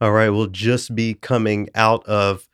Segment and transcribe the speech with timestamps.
[0.00, 2.48] All right, we'll just be coming out of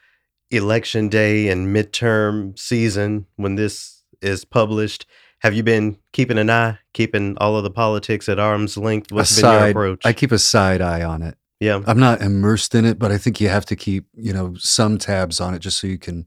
[0.51, 5.07] election day and midterm season when this is published.
[5.41, 9.13] Have you been keeping an eye, keeping all of the politics at arm's length?
[9.13, 10.03] What's a been your approach?
[10.05, 11.37] I keep a side eye on it.
[11.61, 11.81] yeah.
[11.87, 14.99] I'm not immersed in it, but I think you have to keep, you know, some
[14.99, 16.27] tabs on it just so you can,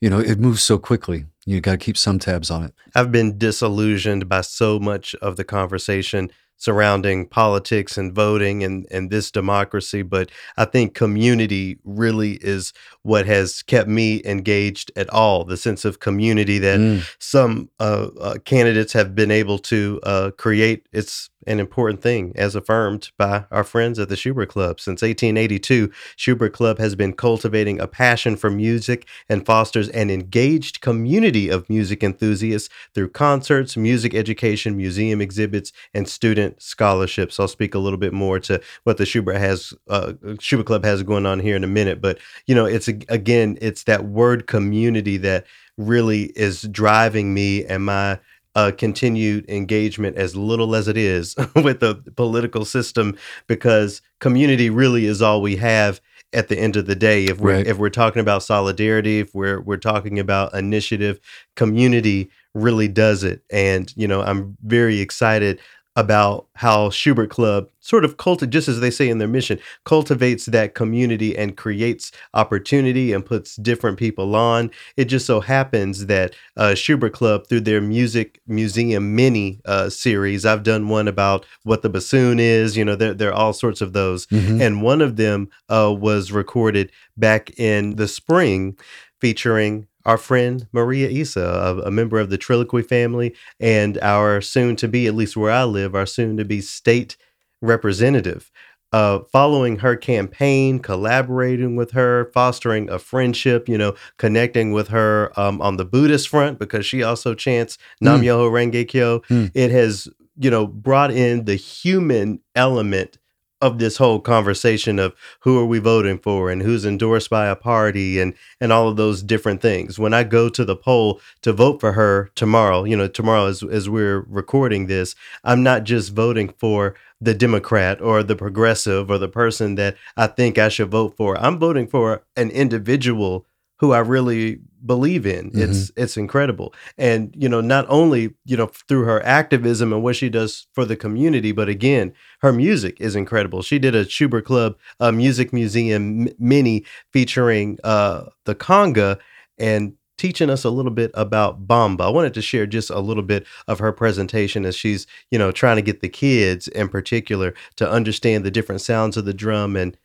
[0.00, 1.24] you know, it moves so quickly.
[1.46, 2.74] You got to keep some tabs on it.
[2.94, 9.10] I've been disillusioned by so much of the conversation surrounding politics and voting and, and
[9.10, 10.02] this democracy.
[10.02, 15.44] But I think community really is what has kept me engaged at all.
[15.44, 17.02] The sense of community that Mm.
[17.18, 20.86] some uh, uh, candidates have been able to uh, create.
[20.92, 24.78] It's an important thing as affirmed by our friends at the Schubert Club.
[24.78, 30.80] Since 1882, Schubert Club has been cultivating a passion for music and fosters an engaged
[30.80, 37.40] community of music enthusiasts through concerts, music education, museum exhibits, and student scholarships.
[37.40, 41.02] I'll speak a little bit more to what the Schubert has, uh, Schubert Club has
[41.02, 42.00] going on here in a minute.
[42.00, 45.46] But you know, it's again, it's that word community that
[45.78, 48.18] really is driving me and my
[48.54, 55.06] uh, continued engagement, as little as it is, with the political system, because community really
[55.06, 56.00] is all we have
[56.32, 57.24] at the end of the day.
[57.26, 57.66] If we're Right.
[57.66, 61.18] if we're talking about solidarity, if we're we're talking about initiative,
[61.56, 63.42] community really does it.
[63.52, 65.60] And you know, I'm very excited
[65.98, 70.46] about how Schubert Club sort of cultivate, just as they say in their mission, cultivates
[70.46, 74.70] that community and creates opportunity and puts different people on.
[74.96, 80.46] It just so happens that uh, Schubert Club, through their music museum mini uh, series,
[80.46, 82.76] I've done one about what the bassoon is.
[82.76, 84.60] You know, there there are all sorts of those, Mhm.
[84.60, 88.76] and one of them uh, was recorded back in the spring,
[89.20, 94.74] featuring our friend Maria Isa, a, a member of the Trilloquy family, and our soon
[94.76, 97.18] to be, at least where I live, our soon to be state
[97.60, 98.50] representative.
[98.90, 105.30] Uh, following her campaign, collaborating with her, fostering a friendship, you know, connecting with her
[105.38, 108.50] um, on the Buddhist front because she also chants Nam Mm.
[108.50, 109.20] Renge Kyo.
[109.28, 109.50] Mm.
[109.52, 113.18] It has, you know, brought in the human element
[113.60, 117.56] of this whole conversation of who are we voting for and who's endorsed by a
[117.56, 119.98] party and and all of those different things.
[119.98, 123.62] When I go to the poll to vote for her tomorrow, you know, tomorrow as
[123.62, 125.14] as we're recording this,
[125.44, 130.28] I'm not just voting for the Democrat or the progressive or the person that I
[130.28, 131.36] think I should vote for.
[131.38, 133.44] I'm voting for an individual
[133.78, 135.50] who I really believe in.
[135.54, 136.72] It's it's incredible.
[136.96, 140.84] And you know, not only, you know, through her activism and what she does for
[140.84, 143.62] the community, but again, her music is incredible.
[143.62, 149.18] She did a Schubert Club uh, Music Museum m- mini featuring uh, the conga
[149.58, 152.02] and teaching us a little bit about bomba.
[152.04, 155.52] I wanted to share just a little bit of her presentation as she's, you know,
[155.52, 159.76] trying to get the kids in particular to understand the different sounds of the drum
[159.76, 159.96] and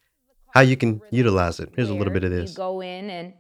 [0.53, 1.69] how you can utilize it.
[1.75, 2.53] Here's a little bit of You this.
[2.53, 3.40] go in and bass.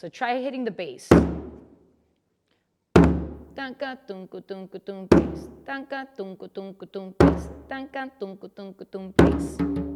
[0.00, 1.10] So try hitting the bass.
[9.18, 9.89] Bass.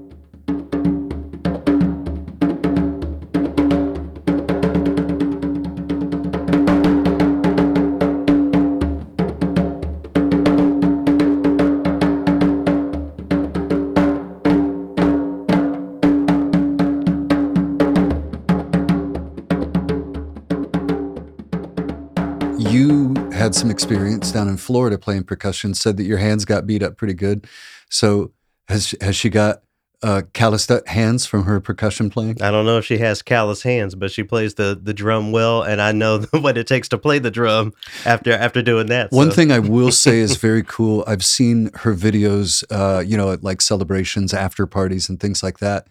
[23.55, 25.75] Had some experience down in Florida playing percussion.
[25.75, 27.47] Said that your hands got beat up pretty good.
[27.89, 28.33] So
[28.69, 29.63] has has she got
[30.03, 32.43] uh, calloused hands from her percussion playing?
[32.43, 35.63] I don't know if she has callous hands, but she plays the the drum well,
[35.63, 37.73] and I know what it takes to play the drum
[38.05, 39.13] after after doing that.
[39.13, 41.05] One so- thing I will say is very cool.
[41.07, 45.59] I've seen her videos, uh, you know, at like celebrations, after parties, and things like
[45.61, 45.87] that.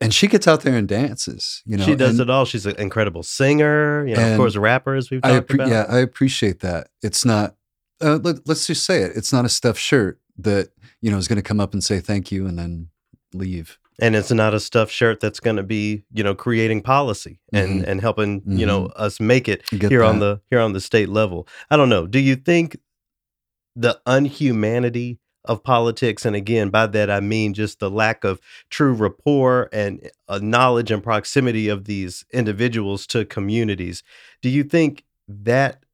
[0.00, 1.62] And she gets out there and dances.
[1.64, 2.44] You know, she does and it all.
[2.44, 5.68] She's an incredible singer, you know, of course, rapper as we've talked appre- about.
[5.68, 6.88] yeah, I appreciate that.
[7.02, 7.54] It's not.
[8.02, 9.12] Uh, let, let's just say it.
[9.16, 10.68] It's not a stuffed shirt that
[11.00, 12.88] you know is going to come up and say thank you and then
[13.32, 13.78] leave.
[14.02, 17.80] and it's not a stuffed shirt that's going to be, you know, creating policy and
[17.82, 17.88] Mhm.
[17.88, 21.48] and helping, you know, us make it here on the here on the state level.
[21.70, 22.06] I don't know.
[22.06, 22.76] Do you think
[23.74, 28.40] the unhumanity of politics, and again, by that I mean just the lack of
[28.70, 34.02] true rapport and uh, knowledge and proximity of these individuals to communities.
[34.42, 35.84] Do you think that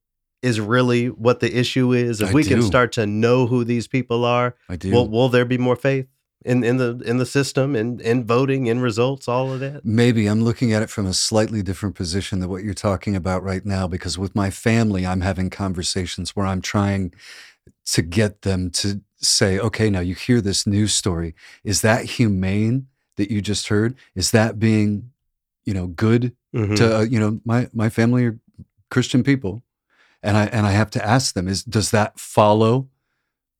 [0.43, 2.20] is really what the issue is?
[2.20, 4.90] If I we can start to know who these people are, I do.
[4.90, 6.06] will will there be more faith
[6.44, 9.84] in in the in the system and in voting in results, all of that?
[9.84, 13.43] Maybe I'm looking at it from a slightly different position than what you're talking about
[13.43, 17.14] right now because with my family, I'm having conversations where I'm trying
[17.84, 21.35] to get them to say, okay, now you hear this news story.
[21.65, 25.11] Is that humane that you just heard is that being
[25.65, 26.77] you know good Mhm.
[26.77, 28.39] to uh, you know my my family are
[28.91, 29.63] christian people
[30.23, 32.89] and i and i have to ask them is does that follow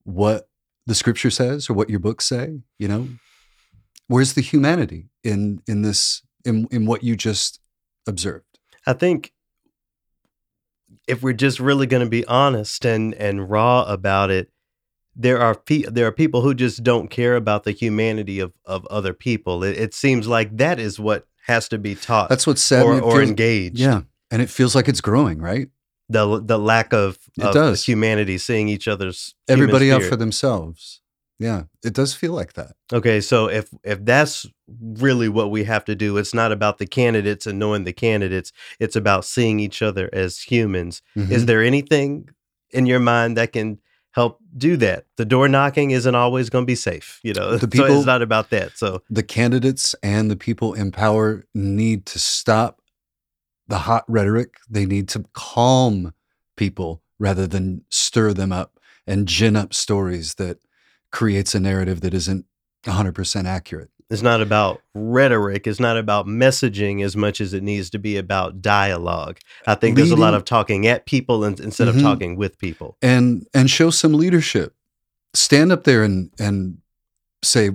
[0.05, 0.49] what
[0.87, 3.09] the scripture says or what your books say you know
[4.09, 7.61] where's the humanity in in this in in what you just
[8.07, 9.33] observed I think
[11.07, 14.52] if we're just really going to be honest and and raw about it,
[15.15, 18.87] there are pe- there are people who just don't care about the humanity of of
[18.87, 19.63] other people.
[19.65, 23.01] It, it seems like that is what has to be taught that's what's sad or,
[23.01, 23.79] or feels- engaged.
[23.79, 25.69] yeah and it feels like it's growing right
[26.09, 27.85] the the lack of, It of does.
[27.85, 31.01] humanity, seeing each other's everybody out for themselves
[31.41, 34.47] yeah it does feel like that Okay, so if if that's
[35.01, 38.53] really what we have to do, it's not about the candidates and knowing the candidates.
[38.79, 41.03] It's about seeing each other as humans.
[41.17, 41.47] Is Mhm.
[41.47, 42.29] there anything
[42.71, 43.79] in your mind that can
[44.13, 45.07] help do that?
[45.17, 47.53] The door knocking isn't always going to be safe, you know.
[47.53, 48.79] The so people- it's not about that.
[48.79, 52.81] So the candidates and the people in power need to stop
[53.69, 54.57] the hot rhetoric.
[54.69, 56.15] They need to calm
[56.57, 60.59] people rather than stir them up and gin up stories that
[61.11, 62.47] creates a narrative that isn't
[62.85, 63.91] 100% accurate.
[64.13, 65.67] It's not about rhetoric.
[65.67, 69.39] It's not about messaging as much as it needs to be about dialogue.
[69.67, 71.97] I think there's a lot of talking at people in, instead Mhm.
[71.97, 72.97] of talking with people.
[73.03, 74.75] And and show some leadership.
[75.35, 76.79] Stand up there and and
[77.43, 77.71] say,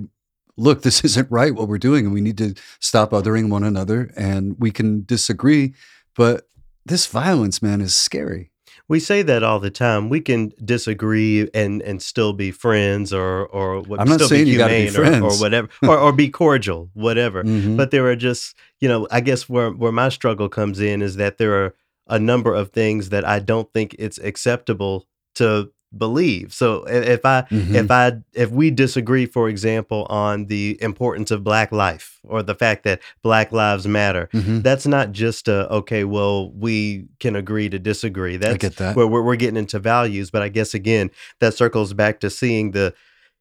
[0.56, 4.10] look, this isn't right what we're doing and we need to stop othering one another
[4.16, 5.74] and we can disagree,
[6.16, 6.46] but
[6.86, 8.47] this violence, man, is scary.
[8.88, 10.08] We say that all the time.
[10.08, 14.46] We can disagree and and still be friends, or or what, I'm not still saying
[14.46, 17.44] be you be humane or, or whatever, or, or be cordial, whatever.
[17.44, 17.76] Mhm.
[17.76, 21.16] But there are just you know, I guess where where my struggle comes in is
[21.16, 21.74] that there are
[22.06, 26.52] a number of things that I don't think it's acceptable to believe.
[26.52, 27.74] So if I Mhm.
[27.74, 32.54] if I if we disagree, for example, on the importance of Black life or the
[32.54, 34.62] fact that Black lives matter, Mhm.
[34.62, 36.04] that's not just a okay.
[36.04, 38.36] Well, we can agree to disagree.
[38.36, 38.96] That's get that.
[38.96, 42.72] Where we're, we're getting into values, but I guess again that circles back to seeing
[42.72, 42.92] the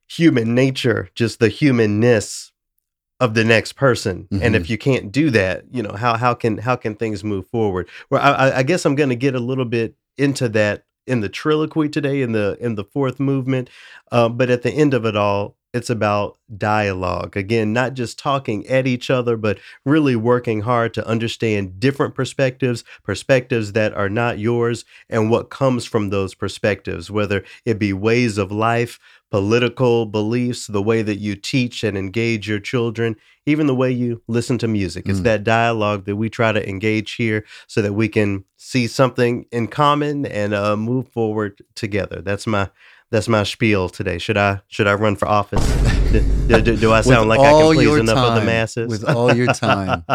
[0.10, 2.52] human nature, just the humanness
[3.20, 4.28] of the next person.
[4.32, 4.56] And Mm-hmm.
[4.56, 7.90] if you can't do that, you know how how can how can things move forward?
[8.10, 11.21] Well, I, I- I guess I'm going to get a little bit into that in
[11.21, 13.69] the trilloquy today in the in the fourth movement,
[14.12, 15.56] um, but at the end of it all.
[15.74, 17.38] It's about dialogue.
[17.38, 22.83] Again, not just talking at each other, but really working hard to understand different perspectives,
[23.04, 28.39] perspectives that are not yours, and what comes from those perspectives, whether it be ways
[28.39, 28.98] of life,
[29.29, 33.15] political beliefs, the way that you teach and engage your children,
[33.45, 35.07] even the way you listen to music.
[35.09, 35.24] It's Mm.
[35.24, 39.68] that dialogue that we try to engage here so that we can see something in
[39.68, 42.21] common and uh, move forward together.
[42.21, 42.69] That's my
[43.09, 44.18] that's my spiel today.
[44.18, 45.65] Should I should I run for office?
[46.12, 48.89] do, do- do- I sound like I can please enough of the masses?
[48.89, 50.04] with all your time.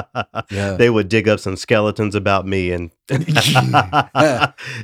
[0.50, 0.72] Yeah.
[0.76, 2.90] they would dig up some skeletons about me and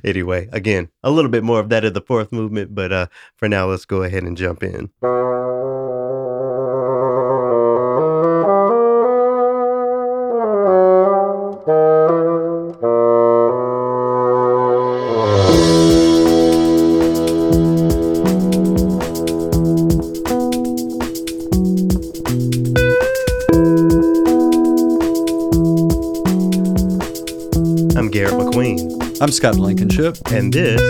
[0.05, 3.07] anyway again a little bit more of that in the fourth movement but uh
[3.37, 4.91] for now let's go ahead and jump in
[29.39, 30.17] Scott Blankenship.
[30.33, 30.81] and this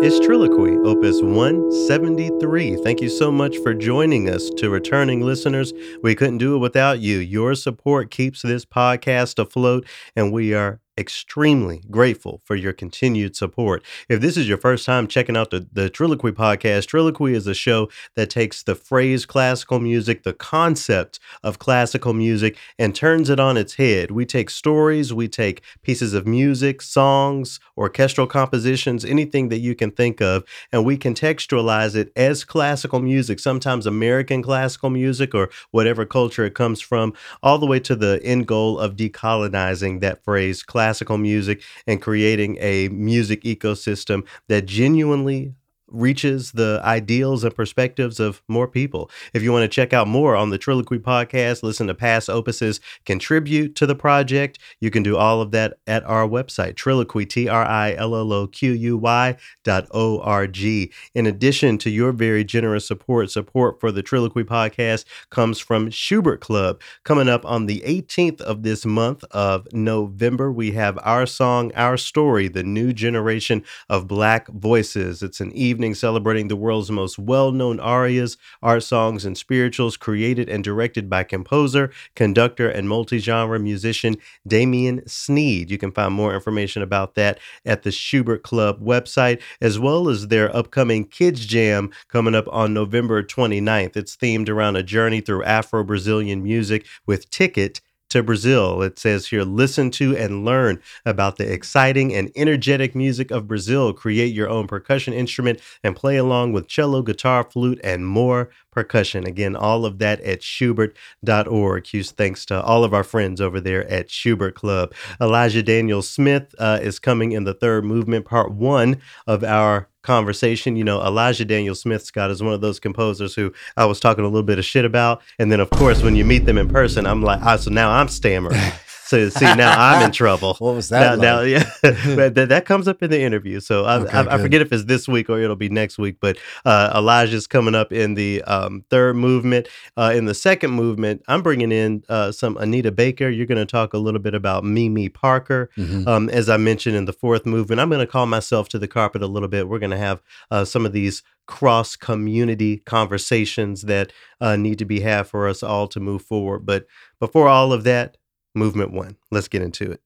[0.00, 2.76] is Trilloquy, Opus 173.
[2.76, 4.50] Thank you so much for joining us.
[4.58, 7.18] To returning listeners, we couldn't do it without you.
[7.18, 13.82] Your support keeps this podcast afloat, and we are extremely grateful for your continued support.
[14.08, 17.54] If this is your first time checking out the, the Trilloquy podcast, Trilloquy is a
[17.54, 23.38] show that takes the phrase classical music, the concept of classical music, and turns it
[23.38, 24.10] on its head.
[24.10, 29.90] We take stories, we take pieces of music, songs, orchestral compositions, anything that you can
[29.90, 36.06] think of, and we contextualize it as classical music, sometimes American classical music or whatever
[36.06, 37.12] culture it comes from,
[37.42, 40.85] all the way to the end goal of decolonizing that phrase classical
[41.18, 45.54] music and creating a music ecosystem that genuinely
[45.88, 49.10] reaches the ideals and perspectives of more people.
[49.32, 52.80] If you want to check out more on the Trilloquy podcast, listen to past opuses,
[53.04, 57.48] contribute to the project, you can do all of that at our website, Trilloquy, T
[57.48, 60.92] R I L L O Q U Y dot O R G.
[61.14, 66.40] In addition to your very generous support, support for the Trilloquy podcast comes from Schubert
[66.40, 66.80] Club.
[67.04, 71.96] Coming up on the 18th of this month of November, we have our song, Our
[71.96, 75.22] Story, the new generation of Black voices.
[75.22, 79.98] It's an evening evening celebrating the world's most well known arias, art songs, and spirituals
[79.98, 84.16] created and directed by composer, conductor, and multi genre musician
[84.46, 85.70] Damien Sneed.
[85.70, 90.28] You can find more information about that at the Schubert Club website, as well as
[90.28, 93.98] their upcoming Kids Jam coming up on November 29th.
[93.98, 98.82] It's themed around a journey through Afro Brazilian music with Ticket to Brazil.
[98.82, 103.92] It says here, listen to and learn about the exciting and energetic music of Brazil.
[103.92, 109.26] Create your own percussion instrument and play along with cello, guitar, flute, and more percussion.
[109.26, 111.86] Again, all of that at schubert.org.
[111.86, 114.92] Huge thanks to all of our friends over there at Schubert Club.
[115.20, 120.76] Elijah Daniel Smith uh, is coming in the third movement, part one of our conversation.
[120.76, 124.24] You know, Elijah Daniel Smith, Scott, is one of those composers who I was talking
[124.24, 125.20] a little bit of shit about.
[125.38, 127.90] And then, of course, when you meet them in person, I'm like, ah, so now
[127.90, 128.60] I'm stammering.
[129.16, 130.54] So see, now I'm in trouble.
[130.58, 131.18] What was that?
[131.20, 131.52] Now, like?
[131.52, 131.70] now yeah,
[132.16, 133.60] but that, that comes up in the interview.
[133.60, 136.16] So I, Okay, I, I forget if it's this week or it'll be next week.
[136.20, 139.68] But uh, Elijah's coming up in the um, third movement.
[139.96, 143.28] Uh, in the second movement, I'm bringing in uh, some Anita Baker.
[143.28, 145.70] You're going to talk a little bit about Mimi Parker.
[145.76, 146.06] Mhm.
[146.06, 148.88] Um, as I mentioned in the fourth movement, I'm going to call myself to the
[148.88, 149.68] carpet a little bit.
[149.68, 150.20] We're going to have
[150.50, 155.62] uh, some of these cross community conversations that uh, need to be had for us
[155.62, 156.66] all to move forward.
[156.66, 156.86] But
[157.20, 158.16] before all of that,
[158.56, 159.16] movement one.
[159.30, 160.00] Let's get into it.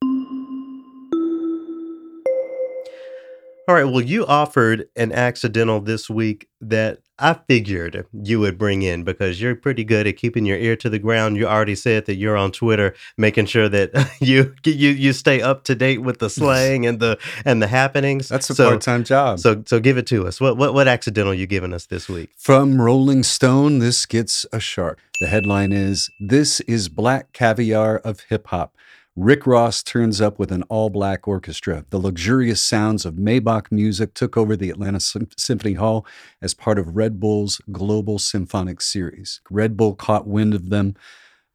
[3.68, 3.84] All right.
[3.84, 9.40] Well, you offered an accidental this week that I figured you would bring in because
[9.40, 11.36] you're pretty good at keeping your ear to the ground.
[11.36, 15.64] You already said that you're on Twitter, making sure that you you you stay up
[15.64, 18.28] to date with the slang and the and the happenings.
[18.28, 19.40] That's a so, part-time job.
[19.40, 20.40] So so give it to us.
[20.40, 22.30] What what what accidental you giving us this week?
[22.36, 24.98] From Rolling Stone, this gets a shark.
[25.20, 28.74] The headline is This is Black Caviar of Hip Hop.
[29.16, 31.84] Rick Ross turns up with an all black orchestra.
[31.90, 36.06] The luxurious sounds of Maybach music took over the Atlanta Sym- Symphony Hall
[36.40, 39.40] as part of Red Bull's Global Symphonic Series.
[39.50, 40.94] Red Bull caught wind of them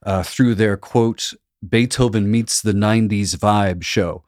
[0.05, 1.33] uh, through their quote,
[1.67, 4.24] Beethoven Meets the 90s Vibe show.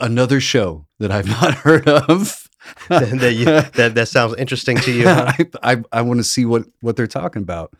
[0.00, 2.48] Another show that I've not heard of.
[2.88, 5.04] that, you, that that sounds interesting to you.
[5.04, 5.32] huh?
[5.62, 7.74] I, I, I want to see what, what they're talking about.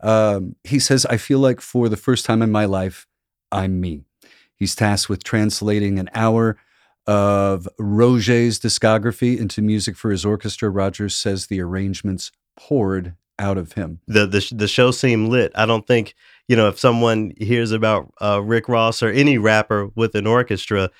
[0.00, 3.06] Um, he says, I feel like for the first time in my life,
[3.52, 4.04] I'm me.
[4.62, 6.56] He's tasked with translating an hour
[7.08, 10.70] of Roger's discography into music for his orchestra.
[10.70, 13.98] Rogers says the arrangements poured out of him.
[14.06, 15.50] the the the show seemed lit.
[15.56, 16.14] I don't think
[16.46, 20.90] you know if someone hears about uh, Rick Ross or any rapper with an orchestra,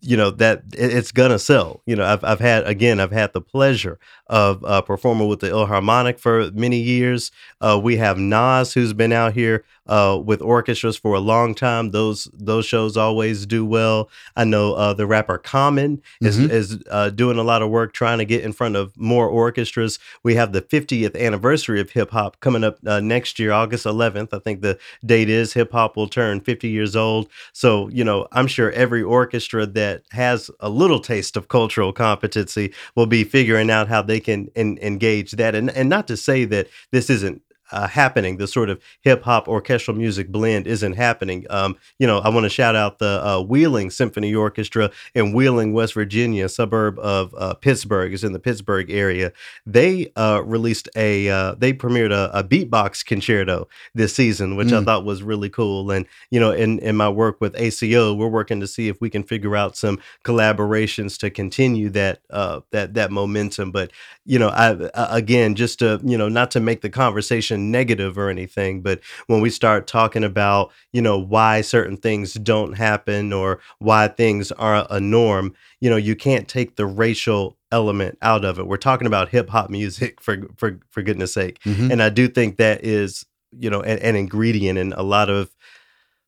[0.00, 1.82] you know that it's gonna sell.
[1.86, 5.48] You know, I've I've had again, I've had the pleasure of uh, performing with the
[5.48, 7.30] Ilharmonic for many years.
[7.60, 11.92] Uh, we have Nas who's been out here uh, with orchestras for a long time.
[11.92, 14.10] Those those shows always do well.
[14.36, 16.50] I know uh, the rapper Common is Mhm.
[16.50, 19.98] is uh, doing a lot of work trying to get in front of more orchestras.
[20.24, 24.34] We have the 50th anniversary of hip hop coming up uh, next year, August 11th.
[24.34, 27.28] I think the date is hip hop will turn 50 years old.
[27.52, 32.72] So, you know, I'm sure every orchestra that has a little taste of cultural competency
[32.94, 35.54] will be figuring out how they can en- engage that.
[35.54, 38.36] And, and not to say that this isn't uh, happening.
[38.38, 41.46] The sort of hip hop orchestral music blend isn't happening.
[41.50, 45.72] Um, you know, I want to shout out the uh, Wheeling Symphony Orchestra in Wheeling,
[45.72, 48.12] West Virginia, suburb of uh, Pittsburgh.
[48.12, 49.32] is in the Pittsburgh area.
[49.66, 54.78] They uh, released a, uh, they premiered a, a beatbox concerto this season, which I
[54.78, 54.84] Mm.
[54.84, 55.90] thought was really cool.
[55.90, 59.10] And you know, in in my work with ACO, we're working to see if we
[59.10, 63.72] can figure out some collaborations to continue that uh, that that momentum.
[63.72, 63.90] But
[64.24, 68.30] you know, I again, just to you know, not to make the conversation negative or
[68.30, 73.60] anything, but when we start talking about you know why certain things don't happen or
[73.78, 78.58] why things are a norm, you know, you can't take the racial element out of
[78.58, 78.66] it.
[78.66, 81.90] We're talking about hip hop music for for for goodness sake, Mhm.
[81.92, 85.50] and I do think that is you know an, an ingredient in a lot of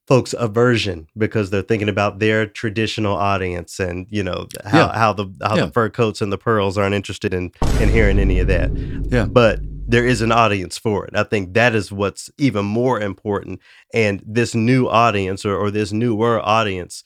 [0.06, 4.99] folks aversion because they're thinking about their traditional audience and you know how, Yeah.
[4.99, 5.66] how the how Yeah.
[5.66, 8.70] the fur coats and the pearls aren't interested in in hearing any of that
[9.10, 9.26] Yeah.
[9.26, 9.60] but
[9.90, 13.61] there is an audience for it i think that is what's even more important
[13.92, 17.04] and this new audience or, or this newer audience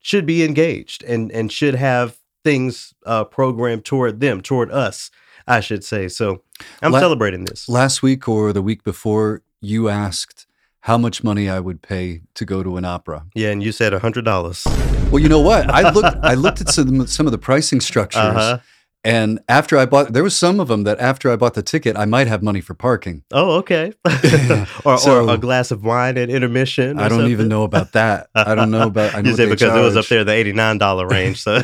[0.00, 5.10] should be engaged and and should have things uh programmed toward them toward us
[5.46, 6.42] i should say so
[6.82, 10.46] i'm La- celebrating this Last week or the week before, you asked
[10.82, 13.26] how much money I would pay to go to an opera.
[13.34, 14.64] yeah and you said a hundred dollars
[15.10, 15.68] Well, you know what?
[15.70, 16.16] I looked.
[16.32, 18.58] I looked at some some of the pricing structures, uh-huh
[19.04, 21.96] and after I bought, there was some of them that after I bought the ticket,
[21.96, 23.22] I might have money for parking.
[23.32, 23.92] Oh, okay.
[24.84, 26.98] or, So- or a glass of wine at intermission.
[26.98, 28.28] or I don't even know about that.
[28.34, 29.14] I don't know about.
[29.14, 30.08] I know You they because it was up charge.
[30.10, 31.40] there, the eighty nine dollar range.
[31.42, 31.60] So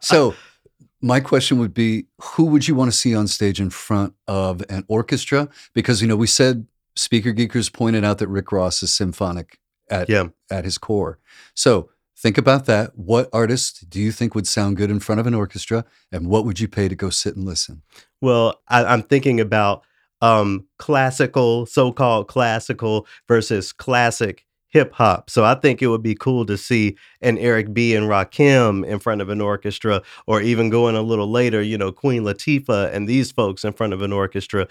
[0.00, 0.34] So
[1.02, 4.62] my question would be who would you want to see on stage in front of
[4.68, 5.48] an orchestra?
[5.74, 9.58] Because, you know, we said Speaker Geekers pointed out that Rick Ross is symphonic
[9.90, 10.28] at, Yeah.
[10.50, 11.18] at his core.
[11.54, 12.92] So think about that.
[12.94, 15.84] What artist do you think would sound good in front of an orchestra?
[16.10, 17.82] And what would you pay to go sit and listen?
[18.20, 19.82] Well, I, I'm thinking about
[20.22, 25.30] um, classical, so-called classical versus classic hip hop.
[25.30, 28.98] So I think it would be cool to see an Eric B and Rakim in
[28.98, 33.08] front of an orchestra, or even going a little later, you know, Queen Latifah and
[33.08, 34.66] these folks in front of an orchestra,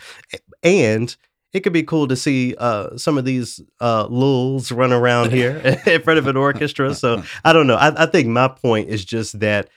[0.64, 1.16] and
[1.54, 5.58] it could be cool to see uh, some of these uh, lulz run around here
[5.86, 6.94] in front of an orchestra.
[6.94, 7.76] So I don't know.
[7.76, 9.70] I, I think my point is just that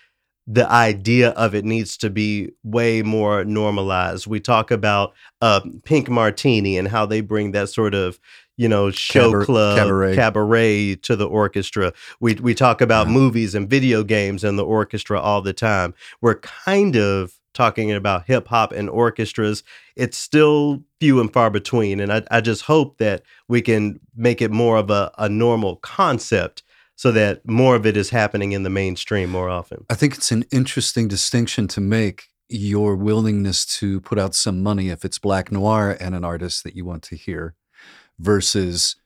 [0.51, 4.27] the idea of it needs to be way more normalized.
[4.27, 8.19] We talk about uh, Pink Martini and how they bring that sort of
[8.57, 10.15] you know show club cabaret.
[10.17, 11.93] cabaret to the orchestra.
[12.19, 13.13] We we talk about Yeah.
[13.13, 15.95] movies and video games and the orchestra all the time.
[16.23, 19.63] We're kind of talking about hip hop and orchestras.
[19.97, 24.41] It's still few and far between, and I, I just hope that we can make
[24.43, 26.63] it more of a, a normal concept
[26.97, 29.85] so that more of it is happening in the mainstream more often.
[29.89, 34.89] I think it's an interesting distinction to make your willingness to put out some money
[34.89, 37.55] if it's black noir and an artist that you want to hear
[38.19, 38.97] versus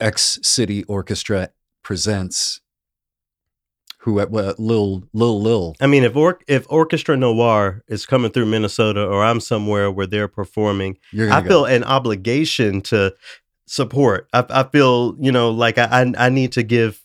[0.00, 1.50] X City Orchestra
[1.82, 2.60] presents
[3.98, 5.74] who uh, at what Lil Lil Lil.
[5.80, 10.06] I mean, if or, if Orchestra Noir is coming through Minnesota or I'm somewhere where
[10.06, 13.14] they're performing, I gonna feel an obligation to
[13.66, 14.28] support.
[14.32, 17.02] I, I feel, you know, like I, I I need to give,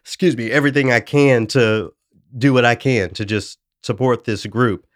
[0.00, 1.92] excuse me, everything I can to
[2.36, 4.86] do what I can to just support this group.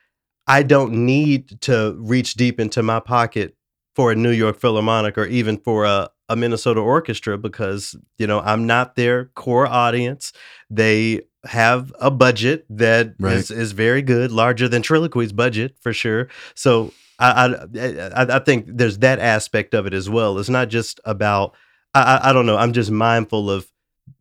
[0.46, 3.56] I don't need to reach deep into my pocket
[3.94, 8.40] for a New York Philharmonic or even for a, a Minnesota orchestra because, you know,
[8.40, 10.32] I'm not their core audience.
[10.70, 13.50] They have a budget that is Right.
[13.50, 16.28] is very good, larger than Trilloquy's budget for sure.
[16.54, 20.38] So I, I I think there's that aspect of it as well.
[20.38, 21.54] It's not just about
[21.94, 22.56] I I, don't know.
[22.56, 23.66] I'm just mindful of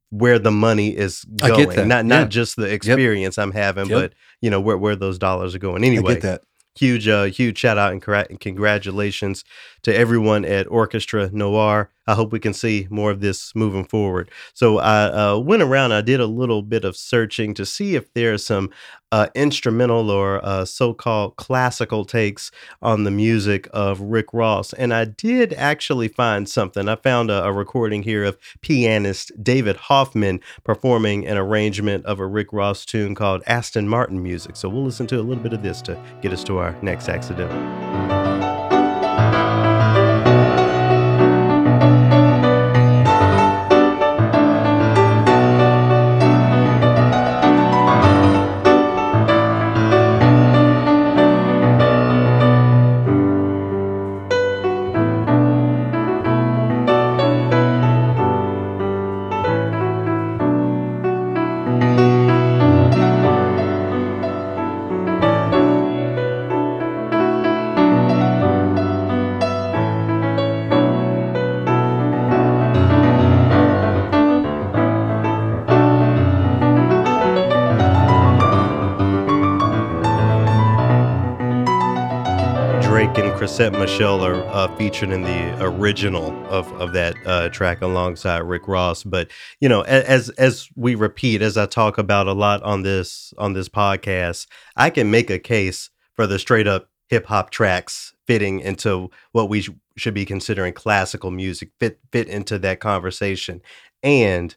[0.10, 1.88] where the money is I going, get that.
[1.88, 2.20] not Yeah.
[2.22, 4.00] not just the experience I'm having, Yep.
[4.02, 5.84] but you know where where those dollars are going.
[5.84, 6.42] I Anyway, get that.
[6.76, 9.44] huge uh huge shout out and congratulations
[9.84, 14.30] to everyone at orchestra noir i hope we can see more of this moving forward.
[14.54, 18.14] So i uh, went around i did a little bit of searching to see if
[18.14, 18.72] there are some
[19.12, 25.06] uh, instrumental or uh, so-called classical takes on the music of rick ross and i
[25.06, 26.88] did actually find something.
[26.88, 32.28] I found a, a recording here of pianist david hoffman performing an arrangement of a
[32.28, 34.56] rick ross tune called aston martin music.
[34.56, 37.10] So we'll listen to a little bit of this to get us to our next
[37.10, 38.19] accident.
[83.90, 89.04] Michelle are uh, featured in the original of, of that uh, track alongside Rick Ross.
[89.04, 93.34] But you know, as as we repeat, as I talk about a lot on this
[93.40, 94.46] on this podcast,
[94.78, 99.50] I can make a case for the straight up hip hop tracks fitting into what
[99.50, 103.60] we sh- should be considering classical music fit fit into that conversation,
[104.04, 104.56] and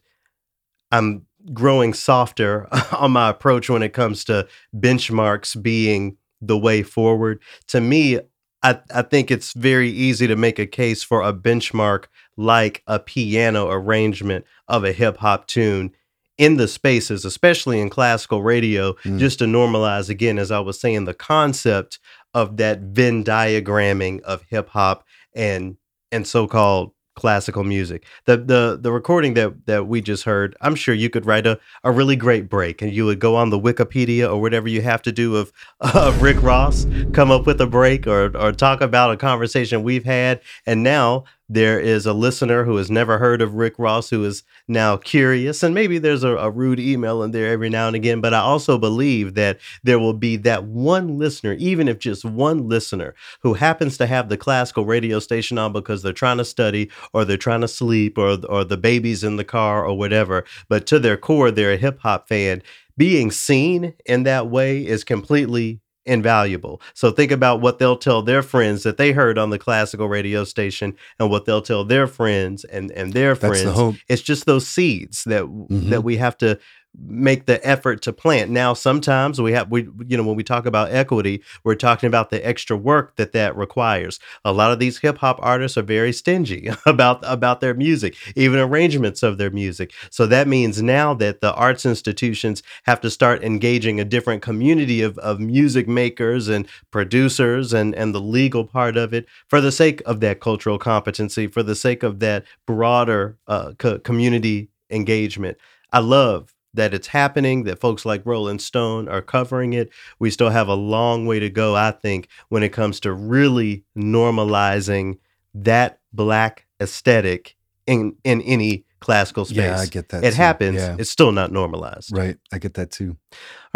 [0.91, 7.41] I'm growing softer on my approach when it comes to benchmarks being the way forward.
[7.69, 8.19] To me,
[8.63, 12.05] I, I think it's very easy to make a case for a benchmark
[12.37, 15.91] like a piano arrangement of a hip hop tune
[16.37, 19.19] in the spaces, especially in classical radio, Mm.
[19.19, 21.99] just to normalize again, as I was saying, the concept
[22.33, 25.03] of that Venn diagramming of hip hop
[25.35, 25.77] and
[26.11, 28.05] and so-called classical music.
[28.25, 31.59] The the the recording that that we just heard, I'm sure you could write a,
[31.83, 35.01] a really great break and you would go on the Wikipedia or whatever you have
[35.03, 39.11] to do of of Rick Ross, come up with a break or or talk about
[39.11, 40.41] a conversation we've had.
[40.65, 44.43] And now there is a listener who has never heard of Rick Ross who is
[44.67, 45.61] now curious.
[45.61, 48.21] And maybe there's a, a rude email in there every now and again.
[48.21, 52.67] But I also believe that there will be that one listener, even if just one
[52.67, 56.89] listener, who happens to have the classical radio station on because they're trying to study
[57.13, 60.45] or they're trying to sleep or or the baby's in the car or whatever.
[60.69, 62.61] But to their core, they're a hip hop fan.
[62.97, 66.81] being seen in that way is completely invaluable.
[66.93, 70.43] So think about what they'll tell their friends that they heard on the classical radio
[70.43, 73.77] station and what they'll tell their friends and and their That's friends.
[73.77, 73.99] the.
[74.09, 75.89] It's just those seeds that Mhm.
[75.89, 76.59] that we have to
[77.07, 78.51] make the effort to plant.
[78.51, 82.29] Now sometimes we have we you know when we talk about equity, we're talking about
[82.29, 84.19] the extra work that that requires.
[84.45, 88.59] A lot of these hip hop artists are very stingy about about their music, even
[88.59, 89.91] arrangements of their music.
[90.09, 95.01] So that means now that the arts institutions have to start engaging a different community
[95.01, 99.71] of, of music makers and producers and, and the legal part of it for the
[99.71, 105.57] sake of that cultural competency, for the sake of that broader uh, co- community engagement.
[105.91, 109.89] I love that it's happening, that folks like Rolling Stone are covering it.
[110.19, 113.83] We still have a long way to go, I think, when it comes to really
[113.97, 115.17] normalizing
[115.53, 117.55] that black aesthetic
[117.85, 119.57] in in any classical space.
[119.57, 120.23] Yeah, I get that.
[120.23, 120.37] It too.
[120.37, 120.75] happens.
[120.77, 120.95] Yeah.
[120.97, 122.15] It's still not normalized.
[122.15, 122.37] Right.
[122.53, 123.17] I get that too.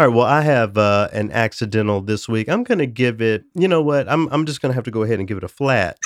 [0.00, 0.14] All right.
[0.14, 2.48] Well, I have uh, an accidental this week.
[2.48, 3.44] I'm going to give it.
[3.54, 4.08] You know what?
[4.08, 5.98] I'm I'm just going to have to go ahead and give it a flat.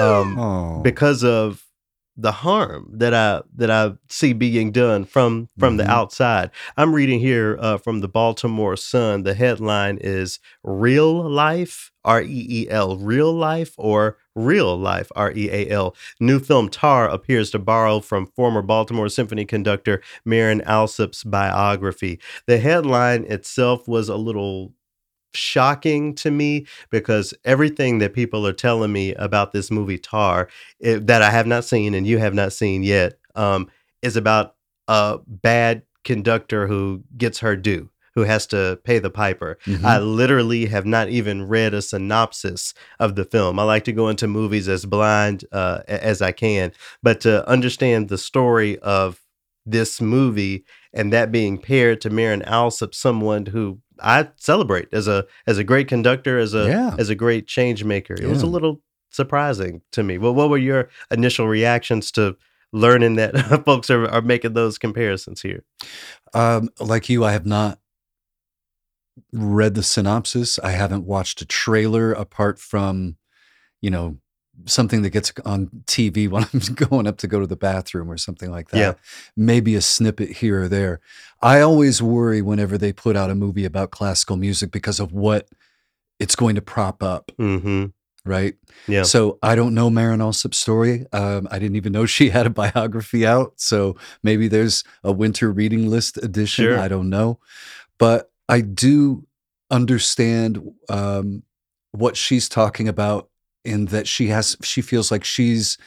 [0.00, 0.80] Um, Oh.
[0.82, 1.63] because of
[2.16, 5.78] the harm that I that I see being done from from Mhm.
[5.78, 6.50] the outside.
[6.76, 9.24] I'm reading here uh, from the Baltimore Sun.
[9.24, 15.32] The headline is "Real Life." R E E L, real life or real life, R
[15.34, 15.96] E A L.
[16.20, 22.20] New film Tar appears to borrow from former Baltimore Symphony conductor Marin Alsop's biography.
[22.46, 24.74] The headline itself was a little
[25.34, 30.48] shocking to me because everything that people are telling me about this movie Tar
[30.80, 33.68] it, that I have not seen and you have not seen yet um,
[34.02, 34.54] is about
[34.88, 39.58] a bad conductor who gets her due, who has to pay the piper.
[39.64, 39.84] Mhm.
[39.84, 43.58] I literally have not even read a synopsis of the film.
[43.58, 48.08] I like to go into movies as blind uh, as I can, but to understand
[48.08, 49.20] the story of
[49.66, 55.26] this movie and that being paired to Marin Alsop, someone who I celebrate as a
[55.46, 56.96] as a great conductor, as a Yeah.
[56.98, 58.14] as a great change maker.
[58.14, 58.80] It was a little
[59.10, 60.18] surprising to me.
[60.18, 62.36] Well, what were your initial reactions to
[62.72, 65.62] learning that folks are, are making those comparisons here?
[66.32, 67.78] Um, like you, I have not
[69.32, 70.58] read the synopsis.
[70.58, 73.16] I haven't watched a trailer apart from,
[73.80, 74.18] you know,
[74.66, 78.16] something that gets on TV when I'm going up to go to the bathroom or
[78.16, 78.78] something like that.
[78.78, 78.92] Yeah.
[79.36, 81.00] Maybe a snippet here or there.
[81.42, 85.48] I always worry whenever they put out a movie about classical music because of what
[86.18, 87.86] it's going to prop up, Mm-hmm.
[88.24, 88.54] right?
[88.88, 89.02] Yeah.
[89.02, 91.04] So I don't know Marin Alsop's story.
[91.12, 93.54] Um, I didn't even know she had a biography out.
[93.56, 96.64] So maybe there's a winter reading list edition.
[96.64, 96.78] Sure.
[96.78, 97.38] I don't know,
[97.98, 99.26] but I do
[99.70, 101.42] understand um,
[101.92, 103.28] what she's talking about
[103.64, 105.78] in that she has she feels like she's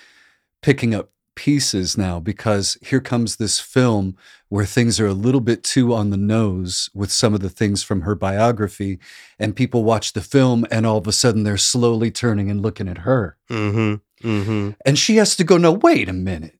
[0.61, 4.17] picking up pieces now because here comes this film
[4.49, 7.83] where things are a little bit too on the nose with some of the things
[7.83, 8.97] from her biography
[9.37, 12.87] and people watch the film and all of a sudden they're slowly turning and looking
[12.87, 14.27] at her Mm-hmm.
[14.27, 14.69] Mm-hmm.
[14.83, 16.55] and she has to go no wait a minute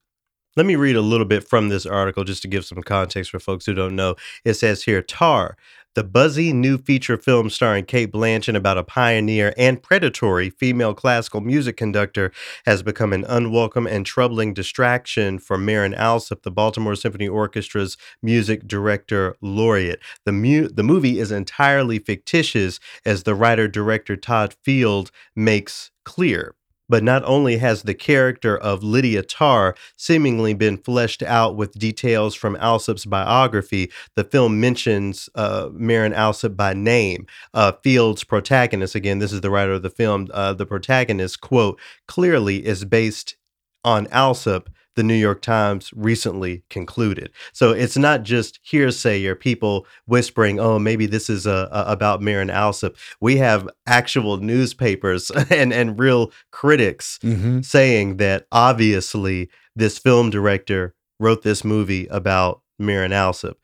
[0.56, 3.40] Let me read a little bit from this article just to give some context for
[3.40, 4.16] folks who don't know.
[4.46, 5.58] It says here Tar,
[5.98, 11.42] the buzzy new feature film starring Cate Blanchett about a pioneer and predatory female classical
[11.42, 12.32] music conductor,
[12.68, 18.68] has become an unwelcome and troubling distraction for Marin Alsop, the Baltimore Symphony Orchestra's music
[18.68, 20.00] director laureate.
[20.24, 26.54] The, mu- the movie is entirely fictitious, as the writer director Todd Field makes clear.
[26.90, 32.34] But not only has the character of Lydia Tar seemingly been fleshed out with details
[32.36, 37.28] from Alsop's biography, the film mentions uh, Marin Alsop by name.
[37.54, 41.80] Uh, Field's protagonist, again, this is the writer of the film, uh, the protagonist, quote,
[42.08, 43.36] clearly is based
[43.84, 47.32] on Alsop, the New York Times recently concluded.
[47.54, 52.22] So it's not just hearsay or people whispering, "Oh, maybe this is uh, uh, about
[52.22, 57.62] Marin Alsop." We have actual newspapers and and real critics mm-hmm.
[57.62, 63.58] saying that obviously this film director wrote this movie about Marin Alsop.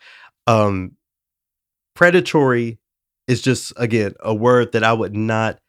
[0.48, 0.94] Um,
[1.96, 2.80] predatory
[3.28, 5.60] is just again a word that I would not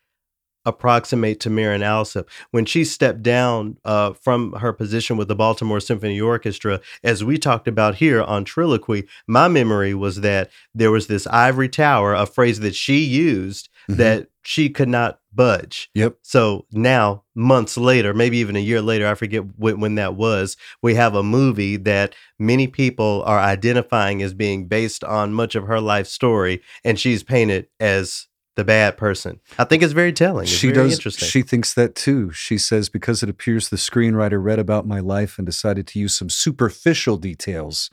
[0.66, 2.28] approximate to Marin Alsop.
[2.50, 7.38] When she stepped down uh, from her position with the Baltimore Symphony Orchestra, as we
[7.38, 12.26] talked about here on Trilloquy, my memory was that there was this ivory tower, a
[12.26, 13.96] phrase that she used Mhm.
[13.98, 15.90] that she could not budge.
[15.94, 20.14] yep So now, months later, maybe even a year later, I forget when, when that
[20.14, 25.54] was, we have a movie that many people are identifying as being based on much
[25.54, 29.40] of her life story, and she's painted as the bad person.
[29.58, 30.44] I think it's very telling.
[30.44, 31.28] It's she very does interesting.
[31.28, 35.38] she thinks that too she says because it appears the screenwriter read about my life
[35.38, 37.90] and decided to use some superficial details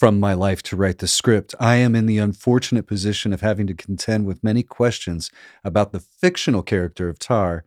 [0.00, 3.66] from my life to write the script, I am in the unfortunate position of having
[3.66, 5.30] to contend with many questions
[5.62, 7.64] about the fictional character of Tar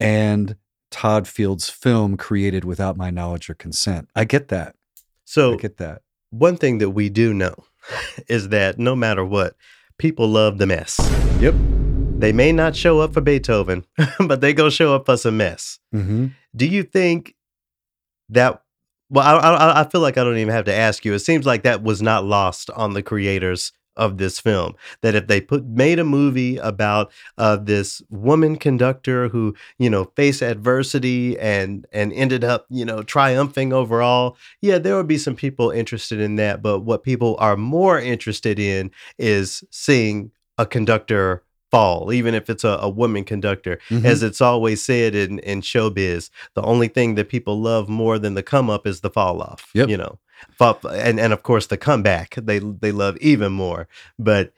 [0.00, 0.56] and
[0.90, 4.08] Todd Field's film created without my knowledge or consent.
[4.14, 4.74] I get that.
[5.26, 6.00] So I get that.
[6.30, 7.54] one thing that we do know
[8.26, 9.54] is that no matter what,
[9.98, 10.98] people love the mess.
[11.40, 11.54] Yep.
[12.18, 13.84] They may not show up for Beethoven,
[14.18, 15.78] but they go show up for some mess.
[15.92, 17.34] hmm Do you think
[18.30, 18.62] that?
[19.10, 21.12] Well, I, I, I feel like I don't even have to ask you.
[21.12, 24.74] It seems like that was not lost on the creators of this film.
[25.02, 30.10] That if they put made a movie about uh, this woman conductor who you know
[30.16, 35.36] faced adversity and and ended up you know triumphing overall, yeah, there would be some
[35.36, 36.62] people interested in that.
[36.62, 42.62] But what people are more interested in is seeing a conductor fall, even if it's
[42.62, 44.04] a, a woman conductor Mhm.
[44.04, 48.34] as it's always said in, in showbiz, the only thing that people love more than
[48.34, 49.70] the come up is the fall off.
[49.74, 49.88] Yep.
[49.88, 50.18] You know,
[50.58, 53.88] Fa- and and of course the comeback they they love even more.
[54.18, 54.52] But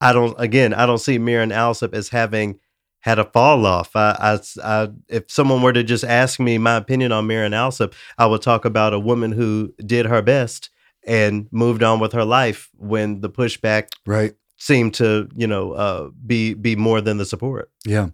[0.00, 0.34] I don't.
[0.38, 2.58] Again, I don't see Marin Alsop as having
[3.00, 3.94] had a fall off.
[3.94, 7.94] I, I, I- if someone were to just ask me my opinion on Marin Alsop,
[8.18, 10.70] I would talk about a woman who did her best
[11.06, 14.34] and moved on with her life when the pushback Right.
[14.56, 17.70] seemed to, you know, uh, be be more than the support.
[17.86, 18.08] Yeah.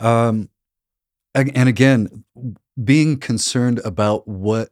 [0.00, 0.48] Um,
[1.34, 2.24] and again,
[2.82, 4.70] being concerned about what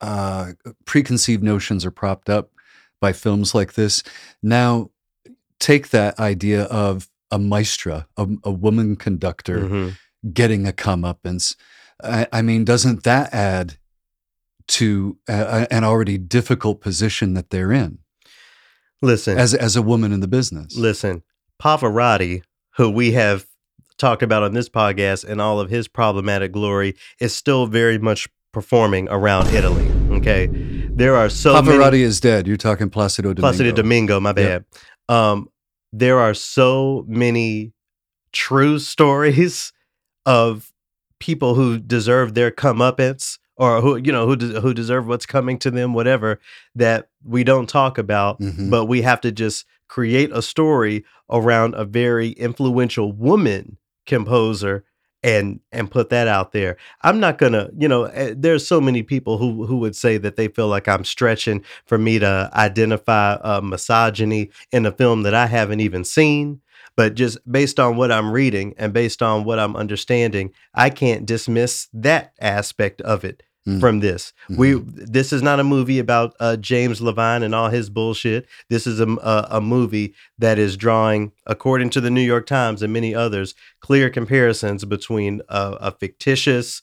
[0.00, 0.52] uh,
[0.84, 2.50] preconceived notions are propped up
[3.00, 4.02] by films like this.
[4.42, 4.90] Now,
[5.58, 9.96] take that idea of a maestra, a, a woman conductor Mhm.
[10.32, 11.54] getting a comeuppance.
[12.02, 13.76] I, I mean, doesn't that add
[14.68, 17.98] to a- an already difficult position that they're in
[19.02, 20.76] Listen, as as a woman in the business?
[20.76, 21.22] Listen,
[21.62, 22.42] Pavarotti,
[22.76, 23.46] who we have
[23.98, 28.28] talked about on this podcast and all of his problematic glory, is still very much
[28.52, 29.88] performing around Italy.
[30.18, 30.48] Okay.
[30.92, 32.46] There are so Pavarotti many is dead.
[32.46, 33.42] You're talking Placido Domingo.
[33.42, 34.64] Placido Domingo, my bad.
[35.08, 35.16] Yep.
[35.16, 35.48] Um,
[35.92, 37.72] there are so many
[38.32, 39.72] true stories
[40.26, 40.72] of
[41.18, 45.58] people who deserve their comeuppance or who you know who de- who deserve what's coming
[45.58, 46.40] to them, whatever
[46.74, 48.70] that we don't talk about Mhm.
[48.70, 54.84] but we have to just create a story around a very influential woman composer
[55.22, 56.76] and and put that out there.
[57.02, 60.36] I'm not to, you know, eh, there's so many people who who would say that
[60.36, 65.34] they feel like I'm stretching for me to identify uh, misogyny in a film that
[65.34, 66.60] I haven't even seen.
[66.96, 71.24] But just based on what I'm reading and based on what I'm understanding, I can't
[71.24, 73.78] dismiss that aspect of it Mm.
[73.78, 74.32] from this.
[74.48, 75.12] We Mhm.
[75.12, 78.46] this is not a movie about uh, James Levine and all his bullshit.
[78.70, 79.06] This is a
[79.50, 84.08] a movie that is drawing, according to the New York Times and many others, clear
[84.08, 86.80] comparisons between a, a fictitious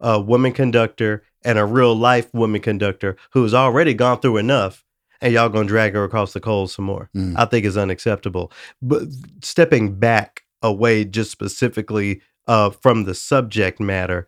[0.00, 4.84] uh, woman conductor and a real life woman conductor who has already gone through enough,
[5.20, 7.08] and y'all gonna drag her across the coals some more.
[7.16, 7.34] Mm.
[7.36, 8.50] I think is unacceptable.
[8.82, 9.02] But
[9.42, 14.26] stepping back away, just specifically uh, from the subject matter,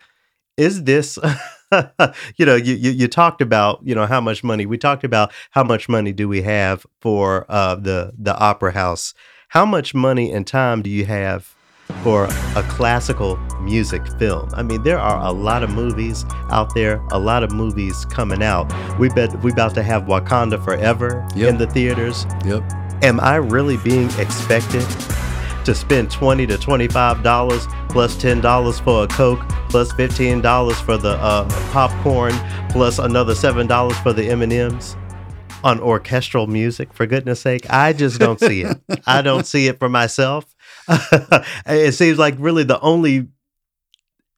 [0.59, 1.19] is this?
[2.37, 5.33] you know, you, you you talked about you know how much money we talked about
[5.53, 9.15] how much money do we have for uh, the the opera house?
[9.49, 11.55] How much money and time do you have
[12.03, 12.25] for
[12.57, 14.51] a classical music film?
[14.55, 18.43] I mean, there are a lot of movies out there, a lot of movies coming
[18.43, 18.71] out.
[18.99, 21.49] We bet we about to have Wakanda Forever Yep.
[21.49, 22.63] in the theaters Yep.
[23.03, 24.85] am I really being expected
[25.69, 30.81] to spend twenty to twenty-five dollars plus ten dollars for a Coke, plus fifteen dollars
[30.81, 32.33] for the uh, popcorn,
[32.71, 34.97] plus another seven dollars for the M and M's
[35.63, 36.95] on orchestral music?
[36.95, 38.81] For goodness sake, I just don't see it.
[39.07, 40.57] I don't see it for myself.
[41.67, 43.29] it seems like really the only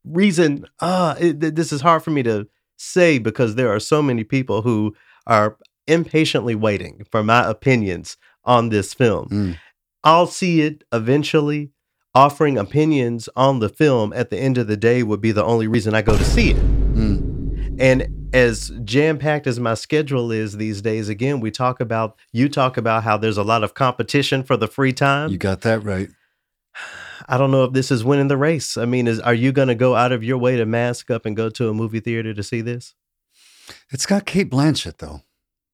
[0.03, 0.67] reason.
[0.81, 4.25] Uh, it, th- this is hard for me to say because there are so many
[4.25, 4.97] people who
[5.29, 9.29] are impatiently waiting for my opinions on this film.
[9.29, 9.59] Mm.
[10.05, 11.73] I'll see it eventually.
[12.13, 15.69] Offering opinions on the film at the end of the day would be the only
[15.69, 16.57] reason I go to see it.
[16.57, 17.77] Mm.
[17.79, 22.49] And as jam packed as my schedule is these days, again, we talk about, you
[22.49, 25.31] talk about how there's a lot of competition for the free time.
[25.31, 26.11] You got that right.
[27.29, 28.77] I don't know if this is winning the race.
[28.77, 31.27] I mean, is are you going to go out of your way to mask up
[31.27, 32.95] and go to a movie theater to see this?
[33.91, 35.23] It's got Cate Blanchett though,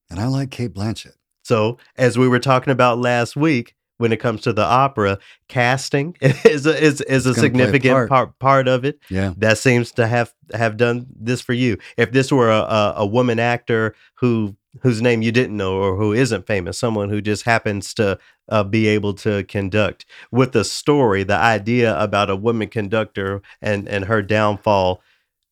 [0.09, 1.15] and I like Cate Blanchett.
[1.43, 6.15] So, as we were talking about last week, when it comes to the opera, casting
[6.21, 8.09] is a, is, is a gonna a significant part.
[8.09, 8.99] part part of it.
[9.09, 9.33] Yeah.
[9.37, 11.77] That seems to have have done this for you.
[11.97, 15.95] If this were a, a, a woman actor who whose name you didn't know or
[15.95, 20.63] who isn't famous, someone who just happens to uh, be able to conduct with the
[20.63, 25.01] story, the idea about a woman conductor and and her downfall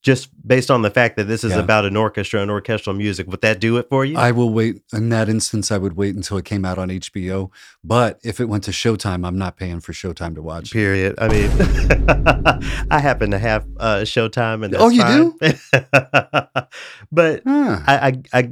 [0.06, 1.60] just based on the fact that this is Yeah.
[1.60, 4.16] about an orchestra and orchestral music, would that do it for you?
[4.18, 4.84] I will wait.
[4.94, 7.50] In that instance, I would wait until it came out on HBO.
[7.84, 10.72] But if it went to Showtime, I'm not paying for Showtime to watch.
[10.72, 11.16] Period.
[11.18, 11.50] I mean,
[12.92, 15.34] I happen to have uh, Showtime, and Oh, you do.
[17.12, 17.80] but Huh.
[17.88, 18.52] I, I, I,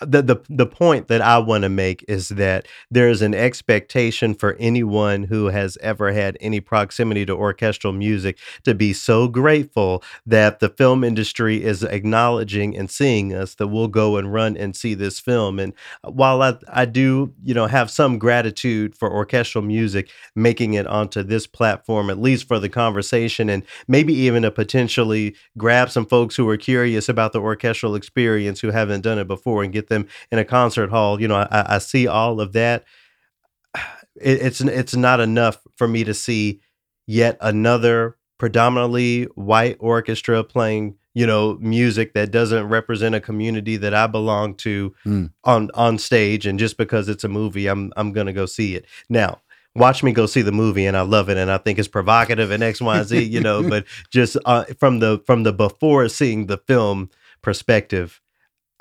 [0.00, 4.34] the the the point that I want to make is that there is an expectation
[4.34, 10.02] for anyone who has ever had any proximity to orchestral music to be so grateful
[10.26, 14.74] that the film industry is acknowledging and seeing us that we'll go and run and
[14.74, 15.60] see this film.
[15.60, 20.86] And while I, I do, you know, have some gratitude for orchestral music making it
[20.88, 26.06] onto this platform, at least for the conversation, and maybe even to potentially grab some
[26.06, 29.83] folks who are curious about the orchestral experience who haven't done it before and get
[29.88, 31.20] them in a concert hall.
[31.20, 32.84] You know, I, I see all of that.
[34.20, 36.60] It, it's it's not enough for me to see
[37.04, 43.92] yet another predominantly white orchestra playing you know music that doesn't represent a community that
[43.92, 45.24] I belong to Hmm.
[45.42, 48.76] on on stage and just because it's a movie I'm I'm going to go see
[48.76, 48.86] it.
[49.08, 49.40] Now,
[49.74, 52.52] watch me go see the movie and I love it and I think it's provocative
[52.52, 56.08] and X Y and Z, you know, but just uh, from the from the before
[56.08, 57.10] seeing the film
[57.42, 58.20] perspective,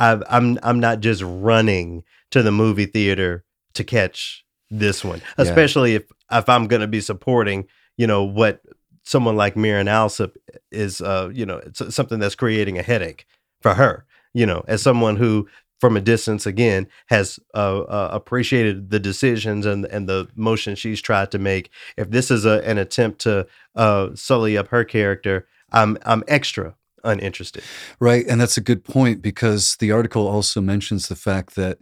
[0.03, 5.43] I I'm I'm not just running to the movie theater to catch this one, Yeah.
[5.43, 8.61] especially if if I'm going to be supporting, you know, what
[9.03, 10.31] someone like Marin Alsop
[10.71, 13.25] is uh, you know, it's something that's creating a headache
[13.61, 15.47] for her, you know, as someone who
[15.81, 21.01] from a distance again has uh, uh, appreciated the decisions and and the motion she's
[21.01, 21.69] tried to make.
[21.97, 26.75] If this is a, an attempt to uh, sully up her character, I'm I'm extra
[27.03, 27.63] uninterested.
[27.99, 28.25] Right.
[28.27, 31.79] And that's a good point because the article also mentions the fact that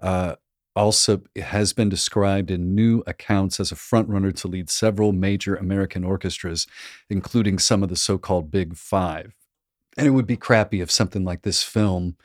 [0.00, 0.36] uh,
[0.74, 6.04] Alsop has been described in new accounts as a frontrunner to lead several major American
[6.04, 6.66] orchestras,
[7.10, 9.34] including some of the so called Big Five.
[9.96, 12.16] And it would be crappy if something like this film,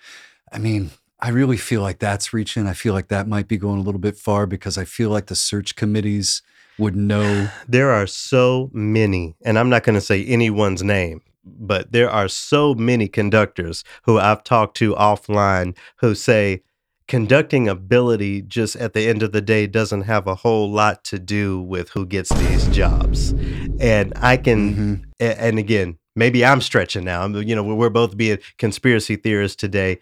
[0.52, 2.68] I mean, I really feel like that's reaching.
[2.68, 5.26] I feel like that might be going a little bit far because I feel like
[5.26, 6.42] the search committees
[6.78, 7.50] would know.
[7.68, 11.22] There are so many, and I'm not going to say anyone's name,
[11.58, 16.62] but there are so many conductors who I've talked to offline who say
[17.08, 21.18] conducting ability just at the end of the day doesn't have a whole lot to
[21.18, 23.32] do with who gets these jobs.
[23.80, 25.04] And I can Mhm.
[25.20, 27.26] and again, maybe I'm stretching now.
[27.28, 30.00] You know, we're both being conspiracy theorists today.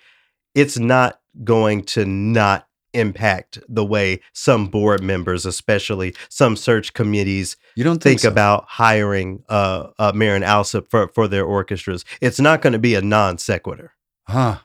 [0.55, 7.57] It's not going to not impact the way some board members, especially some search committees,
[7.75, 8.29] You don't think think, so?
[8.29, 12.05] about hiring uh, uh, Marin Alsop for, for their orchestras.
[12.21, 13.91] It's not going to be a non sequitur
[14.27, 14.57] Huh.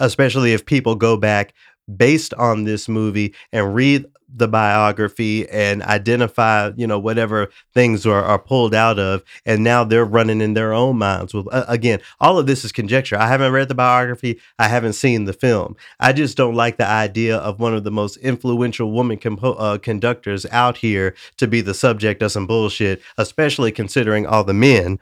[0.00, 1.52] especially if people go back
[1.96, 8.22] based on this movie and read the biography and identify, you know, whatever things are,
[8.22, 11.34] are pulled out of, and now they're running in their own minds.
[11.34, 13.16] With uh, again, all of this is conjecture.
[13.16, 14.40] I haven't read the biography.
[14.58, 15.76] I haven't seen the film.
[16.00, 19.78] I just don't like the idea of one of the most influential woman compo- uh,
[19.78, 24.98] conductors out here to be the subject of some bullshit, especially considering all the men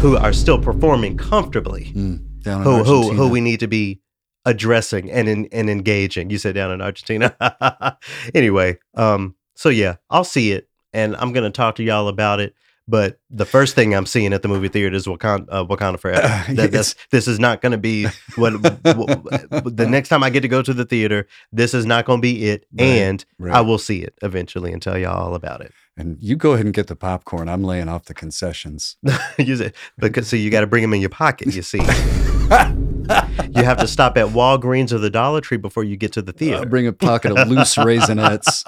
[0.00, 2.20] who are still performing comfortably Mm,
[2.62, 4.00] who who who we need to be
[4.48, 6.30] addressing and in, and engaging.
[6.30, 7.36] You said down in Argentina.
[8.34, 12.54] anyway, um, so yeah, I'll see it and I'm gonna talk to y'all about it.
[12.90, 16.26] But the first thing I'm seeing at the movie theater is Wakanda, uh, Wakanda Forever.
[16.54, 18.06] That, that's, this is not going to be
[18.36, 21.28] what, what the next time I get to go to the theater.
[21.52, 24.80] This is not going to be it, Right, and I will see it eventually and
[24.80, 25.74] tell y'all all about it.
[25.98, 27.50] And you go ahead and get the popcorn.
[27.50, 28.96] I'm laying off the concessions.
[29.36, 31.54] you say, because so you got to bring them in your pocket.
[31.54, 31.80] You see,
[33.50, 36.32] you have to stop at Walgreens or the Dollar Tree before you get to the
[36.32, 36.66] I'll theater.
[36.66, 38.62] bring a pocket of loose raisinets.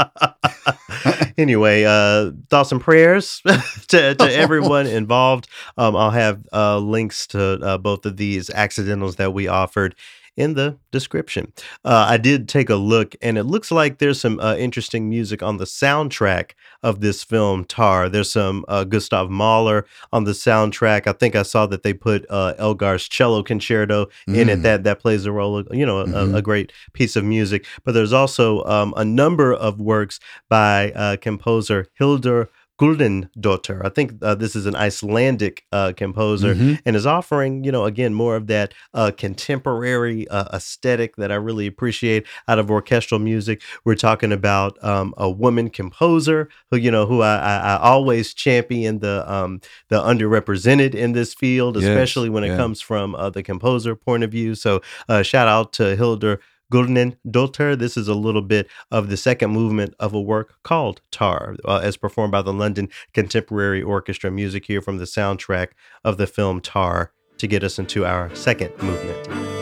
[1.39, 3.43] anyway, uh, thoughts and prayers
[3.89, 5.49] to, to everyone involved.
[5.77, 9.95] Um, I'll have uh, links to uh, both of these accidentals that we offered
[10.37, 11.53] in the description.
[11.85, 15.43] Uh, I did take a look, and it looks like there's some uh, interesting music
[15.43, 18.09] on the soundtrack of this film, Tar.
[18.09, 21.07] There's some uh, Gustav Mahler on the soundtrack.
[21.07, 24.61] I think I saw that they put uh, Elgar's cello concerto in it.
[24.61, 24.63] Mm.
[24.63, 26.37] That that plays a role, you know, a, Mhm.
[26.37, 27.67] a great piece of music.
[27.85, 32.49] But there's also um, a number of works by uh, composer Hildur
[32.81, 33.85] Guðnadóttir.
[33.85, 36.81] I think uh, this is an Icelandic uh, composer Mhm.
[36.87, 41.35] and is offering, you know, again, more of that uh, contemporary uh, aesthetic that I
[41.35, 43.61] really appreciate out of orchestral music.
[43.85, 48.33] We're talking about um, a woman composer who, you know, who I, I, I always
[48.33, 49.61] champion the um,
[49.91, 52.57] the underrepresented in this field, Yes, especially when it yeah.
[52.57, 54.55] comes from uh, the composer point of view.
[54.55, 56.41] So, uh, shout out to Hildur
[56.71, 57.77] Gulden Dotter.
[57.77, 61.81] This is a little bit of the second movement of a work called Tar, uh,
[61.83, 64.31] as performed by the London Contemporary Orchestra.
[64.31, 65.69] Music here from the soundtrack
[66.05, 67.13] of the film Tar.
[67.39, 69.60] to get us into our second movement.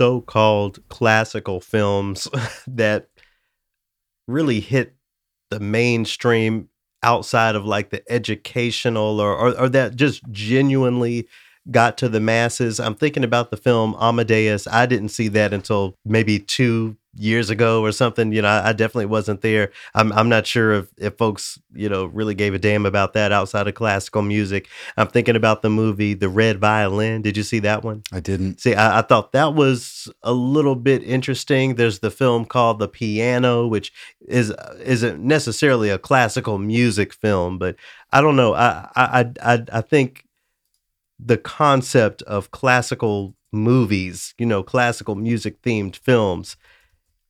[0.00, 2.28] Any so called classical films
[2.66, 3.08] that
[4.28, 4.94] really hit
[5.50, 6.68] the mainstream
[7.02, 11.26] outside of like the educational or, or, or that just genuinely
[11.70, 12.80] got to the masses?
[12.80, 14.66] I'm thinking about the film Amadeus.
[14.66, 18.32] I didn't see that until maybe two years ago or something.
[18.32, 19.70] You know, I, I definitely wasn't there.
[19.94, 23.32] I'm I'm not sure if if folks you know really gave a damn about that
[23.32, 24.68] outside of classical music.
[24.96, 27.22] I'm thinking about the movie The Red Violin.
[27.22, 28.02] Did you see that one?
[28.12, 28.60] I didn't.
[28.60, 31.74] See, I, I thought that was a little bit interesting.
[31.74, 33.92] There's the film called The Piano, which
[34.28, 34.52] is
[34.82, 37.76] isn't necessarily a classical music film, but
[38.12, 38.54] I don't know.
[38.54, 40.24] I I I I think
[41.18, 46.56] the concept of classical movies, you know, classical music themed films,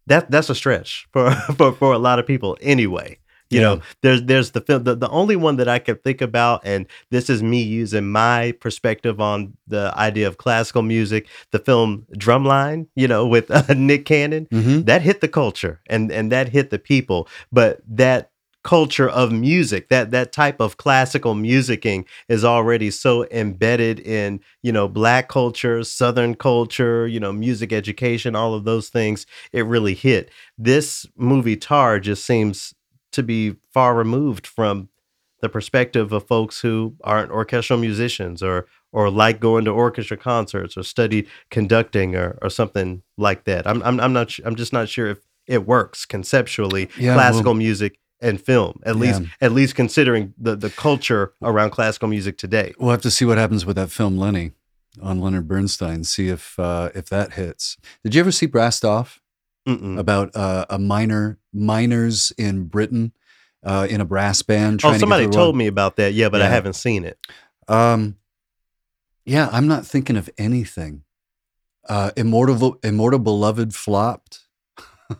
[0.06, 3.18] that that's a stretch for for, for a lot of people anyway.
[3.48, 3.66] You Yeah.
[3.76, 6.86] know, there's there's the film the, the only one that I could think about, and
[7.10, 12.88] this is me using my perspective on the idea of classical music, the film Drumline,
[12.96, 16.70] you know, with uh, Nick Cannon hmm that hit the culture and and that hit
[16.70, 18.30] the people but that
[18.66, 19.88] culture of music.
[19.90, 25.84] That that type of classical musicking is already so embedded in you know black culture
[25.84, 29.24] southern culture you know music education all of those things.
[29.52, 30.30] It really hit.
[30.58, 32.74] This movie tar just seems
[33.12, 34.88] to be far removed from
[35.40, 40.76] the perspective of folks who aren't orchestral musicians or or like going to orchestra concerts
[40.76, 43.64] or studied conducting or, or something like that.
[43.64, 46.90] I'm I'm I'm not I'm just not sure if it works conceptually.
[46.98, 51.70] Yeah, classical well- music and film at least at least considering the the culture around
[51.70, 52.74] classical music today.
[52.78, 54.52] We'll have to see what happens with that film Lenny
[55.02, 56.04] on Leonard Bernstein.
[56.04, 57.76] See if uh, if that hits.
[58.02, 59.20] Did you ever see Brassed Off
[59.68, 59.98] Mm-mm.
[59.98, 63.12] about uh, a minor miners in Britain
[63.62, 64.80] uh, in a brass band?
[64.84, 66.14] Oh, somebody to told me about that.
[66.14, 67.18] Yeah, but I haven't seen it.
[67.68, 68.16] Um,
[69.24, 71.02] yeah, I'm not thinking of anything.
[71.88, 74.40] Uh, Immortal, Immortal Beloved flopped.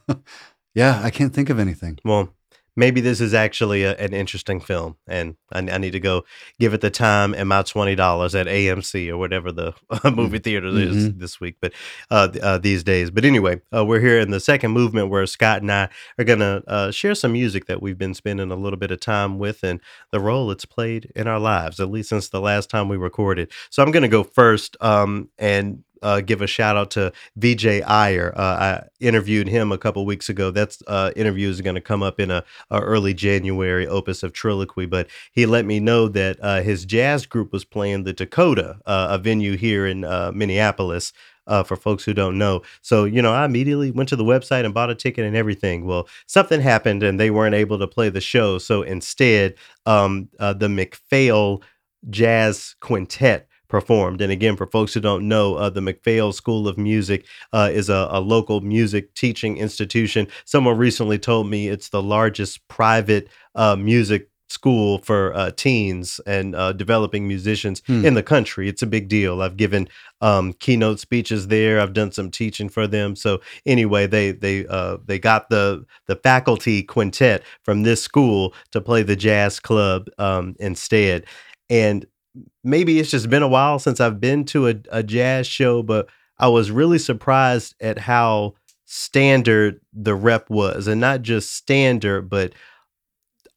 [0.74, 1.99] yeah, I can't think of anything.
[2.05, 2.32] Well,
[2.77, 6.24] maybe this is actually a, an interesting film, and I, I need to go
[6.61, 9.74] give it the time and my twenty dollars at AMC or whatever the
[10.11, 11.18] movie theater is Mhm.
[11.18, 11.57] this week.
[11.61, 11.72] But
[12.11, 15.62] uh, uh, these days, but anyway, uh, we're here in the second movement where Scott
[15.62, 18.91] and I are gonna uh, share some music that we've been spending a little bit
[18.91, 19.81] of time with, and
[20.12, 23.51] the role it's played in our lives, at least since the last time we recorded.
[23.70, 25.83] So I'm gonna go first, um, and.
[26.03, 28.32] Uh, give a shout out to Vijay Iyer.
[28.36, 30.51] Uh, I interviewed him a couple weeks ago.
[30.51, 34.32] That's uh, interview is going to come up in a, a early January opus of
[34.32, 38.78] Trilloquy, but he let me know that uh, his jazz group was playing the Dakota,
[38.86, 41.12] uh, a venue here in uh, Minneapolis.
[41.64, 44.74] For folks who don't know, so you know, I immediately went to the website and
[44.74, 45.86] bought a ticket and everything.
[45.86, 49.55] Well, something happened and they weren't able to play the show, so instead,
[49.86, 51.62] um, the MacPhail
[52.11, 54.20] Jazz Quintet performed.
[54.20, 57.88] And again, for folks who don't know, uh, the MacPhail School of Music uh, is
[57.88, 60.26] a, a local music teaching institution.
[60.44, 66.54] Someone recently told me it's the largest private uh, music school for uh, teens and
[66.54, 68.04] uh, developing musicians Hmm.
[68.04, 68.68] in the country.
[68.68, 69.42] It's a big deal.
[69.42, 69.88] I've given
[70.20, 71.80] um, keynote speeches there.
[71.80, 73.16] I've done some teaching for them.
[73.16, 78.80] So anyway, they they uh, they got the the faculty quintet from this school to
[78.80, 81.24] play the jazz club um, instead.
[81.68, 82.06] And
[82.64, 86.09] maybe it's just been a while since I've been to a, a jazz show, but
[86.39, 92.53] I was really surprised at how standard the rep was, and not just standard, but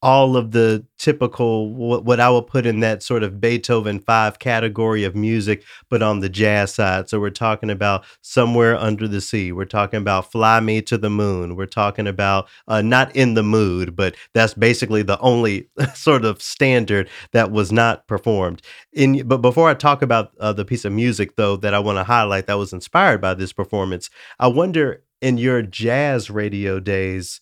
[0.02, 4.40] all of the typical what, what I would put in that sort of Beethoven five
[4.40, 7.10] category of music, but on the jazz side.
[7.10, 9.52] So we're talking about somewhere under the sea.
[9.52, 11.56] We're talking about fly me to the moon.
[11.56, 16.42] We're talking about uh, not in the mood, but that's basically the only sort of
[16.42, 18.62] standard that was not performed.
[18.94, 21.98] In but before I talk about uh, the piece of music though that I want
[21.98, 27.42] to highlight that was inspired by this performance, I wonder in your jazz radio days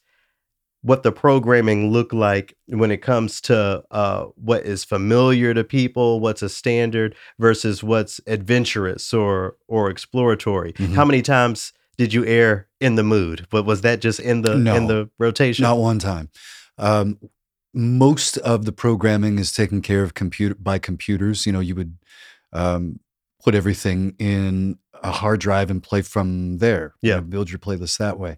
[0.88, 6.20] what the programming looked like when it comes to uh, what is familiar to people,
[6.22, 10.72] what's a standard versus what's adventurous or or exploratory.
[10.74, 10.94] Mhm.
[10.96, 13.48] How many times did you air in the mood?
[13.50, 14.76] But was that just in the No.
[14.76, 15.64] in the rotation?
[15.64, 16.30] Not one time.
[16.78, 17.18] Um,
[17.74, 21.46] most of the programming is taken care of computer by computers.
[21.46, 21.98] You know, you would
[22.54, 23.00] um,
[23.44, 26.94] put everything in a hard drive and play from there.
[27.02, 27.16] you Yeah.
[27.18, 28.38] know, build your playlist that way.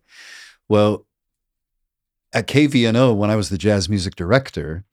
[0.67, 1.05] Well,
[2.33, 4.83] at KVNO, when I was the jazz music director,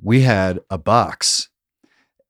[0.00, 1.48] we had a box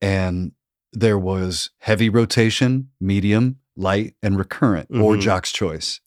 [0.01, 0.53] and
[0.93, 5.21] there was heavy rotation, medium, light, and recurrent or Mhm.
[5.21, 6.01] jock's choice.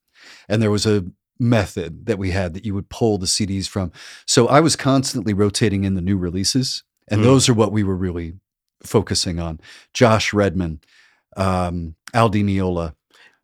[0.48, 1.06] And there was a
[1.40, 3.92] method that we had that you would pull the CDs from.
[4.26, 7.24] So I was constantly rotating in the new releases, and Mm.
[7.26, 8.34] those are what we were really
[8.84, 9.60] focusing on.
[9.94, 10.80] Josh Redman,
[11.36, 12.96] um, Al Di Meola,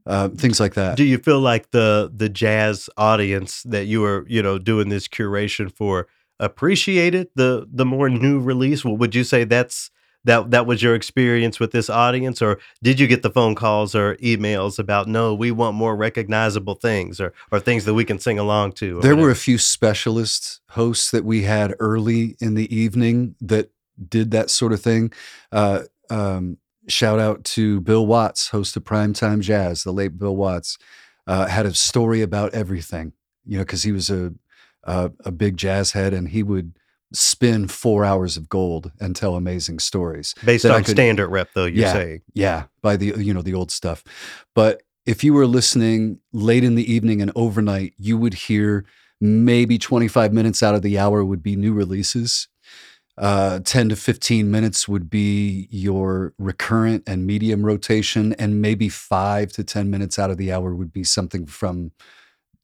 [0.06, 0.97] uh, things like that.
[0.97, 5.08] Do you feel like the the jazz audience that you were, you know, doing this
[5.08, 6.08] curation for
[6.39, 8.84] appreciated the the more new release?
[8.84, 9.91] Well, would you say that's
[10.26, 13.93] that that was your experience with this audience, or did you get the phone calls
[13.95, 18.20] or emails about no, we want more recognizable things or or things that we can
[18.20, 18.99] sing along to?
[19.01, 23.72] There were a few specialist hosts that we had early in the evening that
[24.10, 25.12] did that sort of thing.
[25.51, 26.58] Uh, um,
[26.88, 30.78] shout out to Bill Watts, host of Primetime Jazz, the late Bill Watts,
[31.28, 33.14] uh, had a story about everything,
[33.46, 34.34] you know, because he was a,
[34.84, 36.74] a a big jazz head and he would
[37.14, 40.34] spin four hours of gold and tell amazing stories.
[40.44, 41.66] based on could- standard rep, though.
[41.66, 41.94] You're Yeah.
[41.94, 44.04] saying Yeah, by the you know the old stuff.
[44.56, 48.86] But if you were listening late in the evening and overnight, you would hear
[49.22, 52.48] maybe 25 minutes out of the hour would be new releases.
[53.16, 59.51] Uh, 10 to 15 minutes would be your recurrent and medium rotation, and maybe five
[59.51, 61.91] to 10 minutes out of the hour would be something from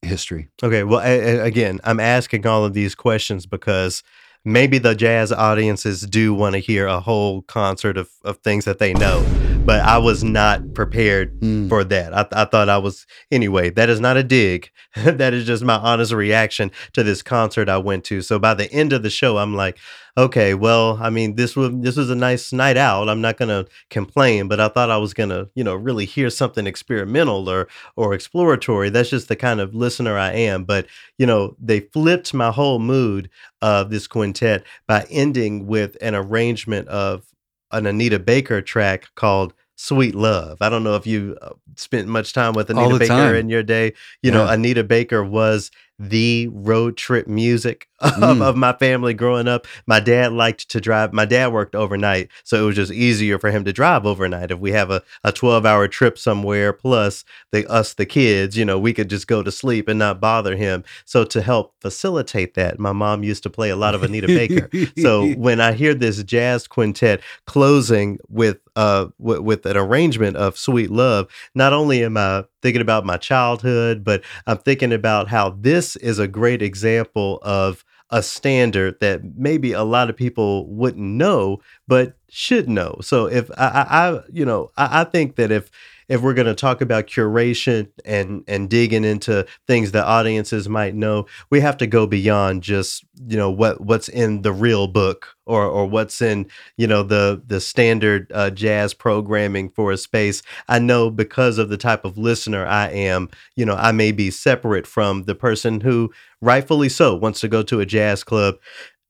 [0.01, 0.47] history.
[0.63, 4.01] Okay, well, a- a- again, I'm asking all of these questions because
[4.43, 8.79] maybe the jazz audiences do want to hear a whole concert of, of things that
[8.79, 9.19] they know,
[9.65, 11.67] but I was not prepared Hmm.
[11.69, 12.13] for that.
[12.13, 14.71] I, I thought I was, anyway, that is not a dig.
[14.95, 18.21] that is just my honest reaction to this concert I went to.
[18.21, 19.77] So by the end of the show, I'm like,
[20.17, 23.07] okay, well, I mean, this was this was a nice night out.
[23.09, 26.65] I'm not gonna complain, but I thought I was gonna, you know, really hear something
[26.65, 28.89] experimental or or exploratory.
[28.89, 30.63] That's just the kind of listener I am.
[30.63, 30.87] But
[31.19, 33.29] you know, they flipped my whole mood
[33.61, 37.23] of this quintet by ending with an arrangement of
[37.71, 40.57] an Anita Baker track called Sweet Love.
[40.61, 43.35] I don't know if you uh, spent much time with Anita Baker time.
[43.35, 43.93] in your day.
[44.21, 48.41] You know, Anita Baker was the road trip music Mm.
[48.41, 49.67] of my family growing up.
[49.85, 51.13] My dad liked to drive.
[51.13, 54.51] My dad worked overnight, so it was just easier for him to drive overnight.
[54.51, 58.65] If we have a, a 12 hour trip somewhere, plus the us, the kids, you
[58.65, 60.83] know, we could just go to sleep and not bother him.
[61.05, 64.69] So to help facilitate that, my mom used to play a lot of Anita Baker.
[64.99, 70.57] So when I hear this jazz quintet closing with uh with, with an arrangement of
[70.57, 75.51] Sweet Love, not only am I thinking about my childhood, but I'm thinking about how
[75.51, 81.05] this is a great example of a standard that maybe a lot of people wouldn't
[81.05, 82.97] know, but should know.
[83.01, 85.69] So if I, I, I you know, I, I think that if
[86.09, 90.95] if we're going to talk about curation and and digging into things that audiences might
[90.95, 95.35] know, we have to go beyond just you know what what's in the real book
[95.45, 100.41] or or what's in you know the the standard uh, jazz programming for a space.
[100.67, 104.31] I know because of the type of listener I am, you know, I may be
[104.31, 108.55] separate from the person who rightfully so wants to go to a jazz club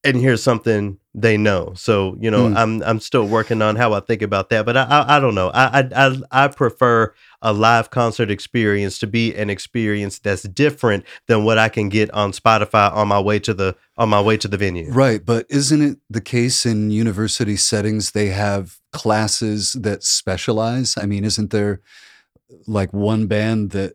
[0.04, 1.74] and here's something they know.
[1.76, 2.56] So you know, Mm.
[2.58, 5.36] I'm I'm still working on how I think about that, but I I, I don't
[5.36, 5.50] know.
[5.50, 11.06] I, I I I prefer a live concert experience to be an experience that's different
[11.28, 14.38] than what I can get on Spotify on my way to the on my way
[14.38, 14.92] to the venue.
[14.92, 20.96] Right, but isn't it the case in university settings they have classes that specialize?
[20.98, 21.82] I mean, isn't there
[22.68, 23.94] like one band that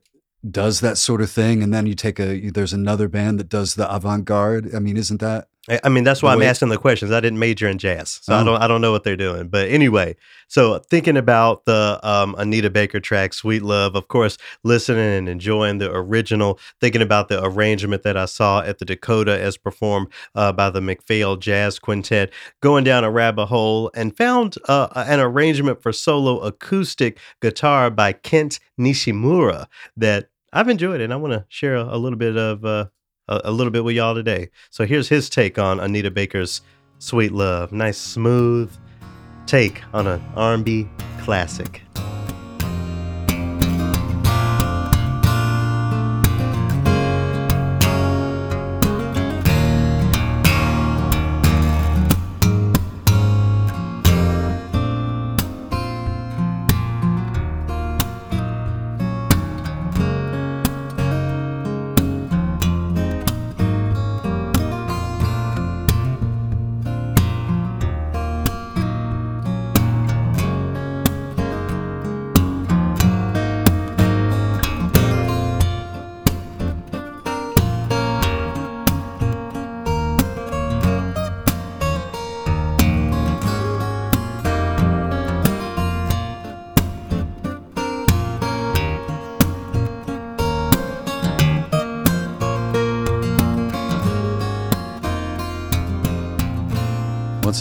[0.48, 3.76] does that sort of thing and then you take a there's another band that does
[3.76, 4.74] the avant-garde?
[4.74, 7.10] I mean, isn't that I I mean, that's why I'm asking the questions.
[7.10, 8.44] I didn't major in jazz, so I Oh.
[8.44, 9.48] don't I don't know what they're doing.
[9.48, 10.14] But anyway,
[10.48, 15.78] so thinking about the um, Anita Baker track "Sweet Love," of course, listening and enjoying
[15.78, 16.58] the original.
[16.80, 20.80] Thinking about the arrangement that I saw at the Dakota as performed uh, by the
[20.82, 22.30] MacPhail Jazz Quintet.
[22.60, 28.12] Going down a rabbit hole and found uh, an arrangement for solo acoustic guitar by
[28.12, 32.64] Kent Nishimura that I've enjoyed, and I want to share a, a little bit of.
[32.64, 32.86] Uh,
[33.28, 34.50] a, a little bit with y'all today.
[34.70, 36.62] So here's his take on Anita Baker's
[36.98, 38.70] "Sweet Love." Nice, smooth
[39.46, 40.88] take on an R&B
[41.20, 41.82] classic.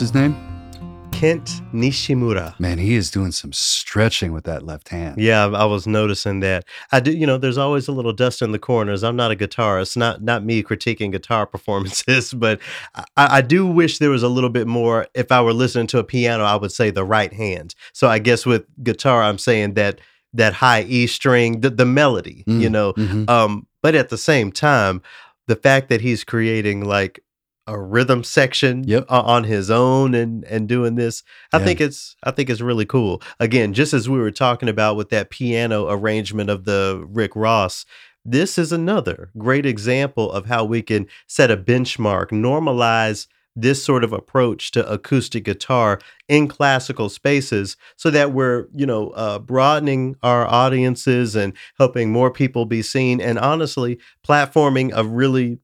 [0.03, 0.35] His name?
[1.13, 2.59] Kent Nishimura.
[2.59, 5.17] Man, he is doing some stretching with that left hand.
[5.21, 6.65] Yeah, I was noticing that.
[6.91, 9.01] I do, you know, there's always a little dust in the corners.
[9.03, 12.59] I'm not a guitarist, not not me critiquing guitar performances, but
[12.95, 15.07] I, I do wish there was a little bit more.
[15.13, 17.75] If I were listening to a piano, I would say the right hand.
[17.93, 19.99] So I guess with guitar, I'm saying that
[20.33, 22.93] that high E string, the, the melody, you Mm, know.
[22.93, 23.29] mhm.
[23.29, 25.01] Um, but at the same time,
[25.47, 27.21] the fact that he's creating like
[27.67, 29.05] a rhythm section Yep.
[29.09, 31.65] on his own and and doing this, I Yeah.
[31.65, 33.21] think it's I think it's really cool.
[33.39, 37.85] Again, just as we were talking about with that piano arrangement of the Rick Ross,
[38.25, 44.03] this is another great example of how we can set a benchmark, normalize this sort
[44.03, 50.15] of approach to acoustic guitar in classical spaces so that we're you know uh, broadening
[50.23, 55.59] our audiences and helping more people be seen and honestly platforming a really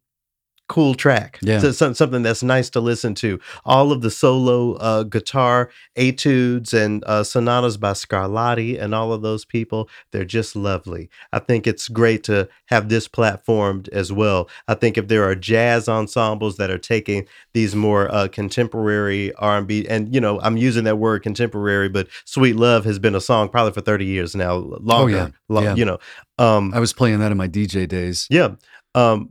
[0.70, 1.59] cool track Yeah.
[1.59, 6.74] So some, something that's nice to listen to all of the solo uh, guitar etudes
[6.74, 11.67] and uh, sonatas by scarlatti and all of those people they're just lovely i think
[11.67, 16.55] it's great to have this platformed as well i think if there are jazz ensembles
[16.57, 21.22] that are taking these more uh, contemporary r&b and you know i'm using that word
[21.24, 25.28] contemporary but sweet love has been a song probably for 30 years now longer yeah.
[25.49, 25.76] lo- Yeah.
[25.76, 25.97] you know
[26.38, 28.26] um I was playing that in my DJ days.
[28.30, 28.51] yeah.
[28.95, 29.30] Um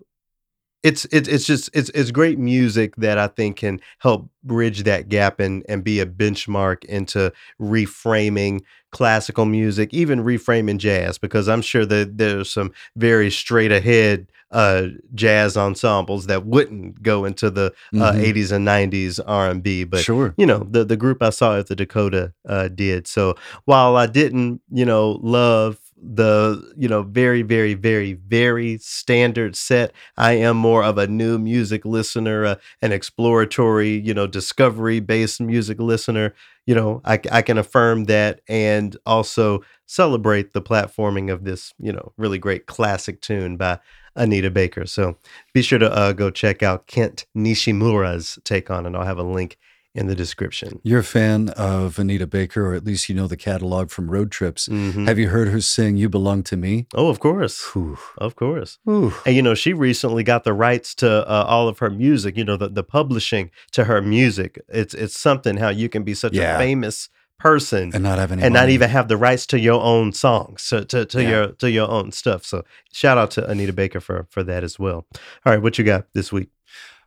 [0.82, 5.08] it's it's it's just it's it's great music that I think can help bridge that
[5.08, 8.60] gap and and be a benchmark into reframing
[8.90, 14.86] classical music, even reframing jazz, because I'm sure that there's some very straight ahead uh
[15.14, 18.24] jazz ensembles that wouldn't go into the uh, Mhm.
[18.24, 20.32] 80s and 90s R&B, but sure.
[20.38, 23.06] you know the the group I saw at the Dakota uh, did.
[23.06, 23.34] So
[23.66, 29.92] while I didn't, you know, love the you know very very very very standard set,
[30.16, 35.40] I am more of a new music listener, uh, an exploratory, you know, discovery based
[35.40, 36.34] music listener.
[36.66, 41.92] You know, I, I can affirm that and also celebrate the platforming of this, you
[41.92, 43.78] know, really great classic tune by
[44.16, 44.84] Anita Baker.
[44.84, 45.16] So
[45.54, 48.94] be sure to uh, go check out Kent Nishimura's take on it.
[48.94, 49.56] I'll have a link
[49.94, 50.80] in the description.
[50.84, 54.30] You're a fan of Anita Baker, or at least you know the catalog from road
[54.30, 54.68] trips.
[54.68, 55.08] Mhm.
[55.08, 56.86] Have you heard her sing "You Belong to Me"?
[56.94, 57.62] Oh, of course.
[57.72, 57.98] Whew.
[58.18, 58.78] Of course.
[58.84, 59.12] Whew.
[59.26, 62.36] And you know, she recently got the rights to uh, all of her music.
[62.36, 64.60] You know, the, the publishing to her music.
[64.68, 66.56] It's it's something how you can be such Yeah.
[66.56, 67.08] a famous
[67.40, 70.68] person And not have any and not even have the rights to your own songs,
[70.70, 71.28] to to, to Yeah.
[71.30, 72.44] your to your own stuff.
[72.44, 75.06] So shout out to Anita Baker for for that as well.
[75.46, 76.50] All right, what you got this week?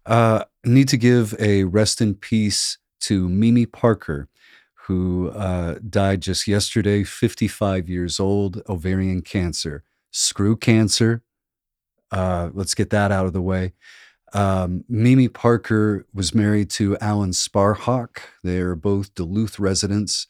[0.06, 4.30] Uh, need to give a rest in peace to Mimi Parker,
[4.86, 9.84] who uh, died just yesterday, 55 years old, ovarian cancer.
[10.12, 11.24] Screw cancer.
[12.12, 13.74] Uh, let's get that out of the way.
[14.34, 18.20] Um, Mimi Parker was married to Alan Sparhawk.
[18.44, 20.28] They are both Duluth residents.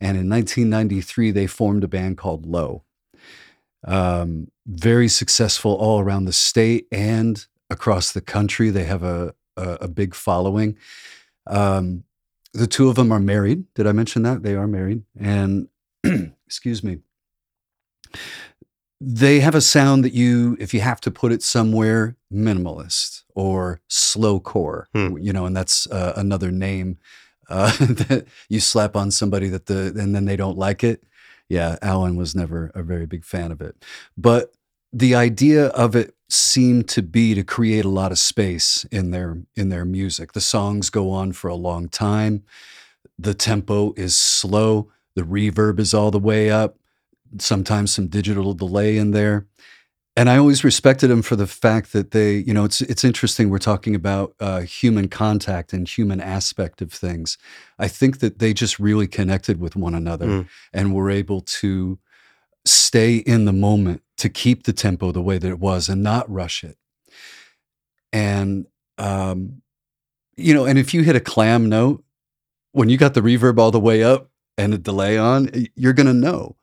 [0.00, 2.84] And in 1993, they formed a band called Low.
[3.86, 8.70] Um, very successful all around the state and across the country.
[8.70, 10.76] They have a, a, a big following.
[11.46, 12.04] Um,
[12.52, 13.64] the two of them are married.
[13.74, 14.42] Did I mention that?
[14.42, 15.02] They are married.
[15.18, 15.68] And
[16.46, 16.98] excuse me.
[19.00, 23.80] They have a sound that you, if you have to put it somewhere, minimalist or
[23.88, 25.18] slow core, Hmm.
[25.18, 26.98] you know, and that's uh, another name
[27.50, 31.02] uh, that you slap on somebody that the, and then they don't like it.
[31.48, 33.76] Yeah, Alan was never a very big fan of it.
[34.16, 34.52] But
[34.92, 39.38] the idea of it seemed to be to create a lot of space in their
[39.56, 40.32] in their music.
[40.32, 42.42] The songs go on for a long time.
[43.18, 44.90] The tempo is slow.
[45.14, 46.76] The reverb is all the way up.
[47.38, 49.46] Sometimes some digital delay in there.
[50.16, 53.50] And I always respected them for the fact that they, you know, it's it's interesting.
[53.50, 57.36] We're talking about uh, human contact and human aspect of things.
[57.80, 60.48] I think that they just really connected with one another Mm.
[60.72, 61.98] and were able to
[62.64, 66.30] stay in the moment to keep the tempo the way that it was and not
[66.30, 66.76] rush it.
[68.12, 68.66] And
[68.98, 69.62] um,
[70.36, 72.04] you know, and if you hit a clam note
[72.72, 76.14] when you got the reverb all the way up and a delay on, you're gonna
[76.14, 76.56] know.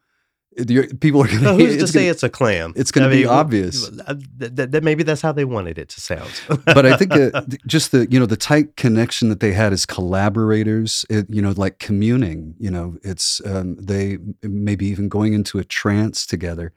[0.67, 1.41] You're- people are gonna.
[1.43, 2.73] Well, who's to say gonna- it's a clam?
[2.75, 3.87] it's gonna be obvious.
[3.87, 6.29] uh, th- th- th- maybe that's how they wanted it to sound.
[6.65, 9.85] but I think uh, just the you know the tight connection that they had as
[9.85, 12.55] collaborators, it, you know, like communing.
[12.59, 16.73] You know, it's um, they maybe even going into a trance together.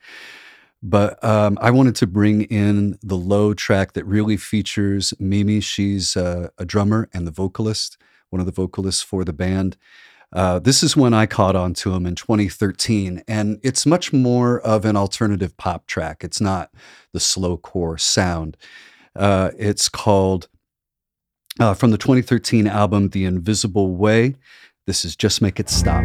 [0.87, 5.61] But um, I wanted to bring in the low track that really features Mimi.
[5.61, 7.97] She's a drummer and the vocalist,
[8.29, 9.79] one of the vocalists for the band.
[10.31, 14.61] Uh, this is when I caught on to him in 2013, and it's much more
[14.61, 16.23] of an alternative pop track.
[16.23, 16.71] It's not
[17.13, 18.59] the slow core sound.
[19.17, 20.49] Uh, it's called
[21.61, 24.35] uh, from the 2013 album The Invisible Way.
[24.87, 26.05] This is Just Make It Stop.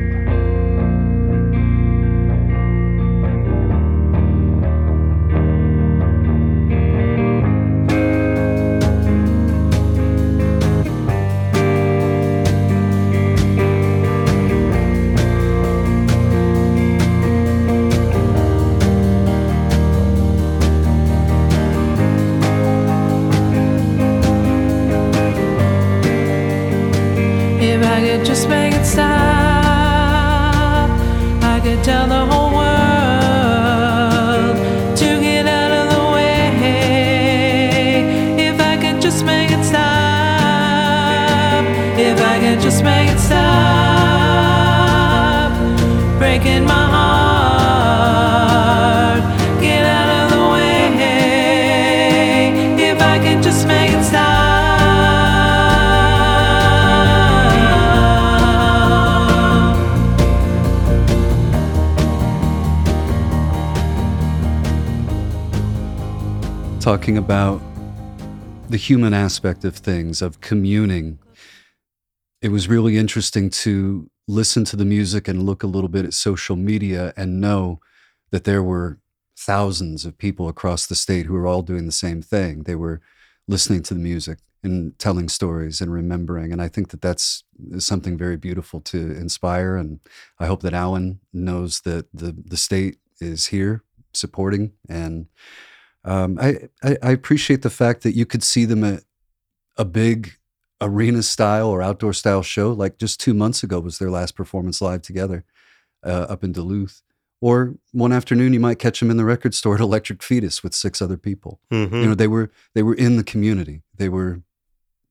[66.89, 67.61] Talking about
[68.67, 71.19] the human aspect of things, of communing.
[72.41, 76.15] It was really interesting to listen to the music and look a little bit at
[76.15, 77.79] social media and know
[78.31, 78.97] that there were
[79.37, 82.63] thousands of people across the state who were all doing the same thing.
[82.63, 83.01] They were
[83.47, 86.51] listening to the music and telling stories and remembering.
[86.51, 87.43] And I think that that's
[87.77, 89.75] something very beautiful to inspire.
[89.75, 89.99] And
[90.39, 95.27] I hope that Alan knows that the, the state is here supporting and
[96.05, 99.03] um, I, I I appreciate the fact that you could see them at
[99.77, 100.33] a big
[100.81, 102.71] arena style or outdoor style show.
[102.71, 105.43] Like just two months ago was their last performance live together
[106.05, 107.01] uh, up in Duluth.
[107.41, 110.73] Or one afternoon you might catch them in the record store at Electric Fetus with
[110.73, 111.61] six other people.
[111.71, 112.01] Mhm.
[112.01, 113.81] You know they were they were in the community.
[113.95, 114.41] They were,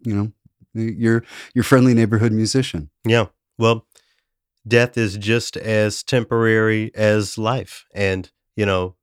[0.01, 0.33] you know,
[0.75, 1.25] your
[1.55, 2.91] your friendly neighborhood musician.
[3.07, 3.27] Yeah.
[3.57, 3.87] Well,
[4.67, 7.87] death is just as temporary as life.
[7.95, 8.95] And, you know,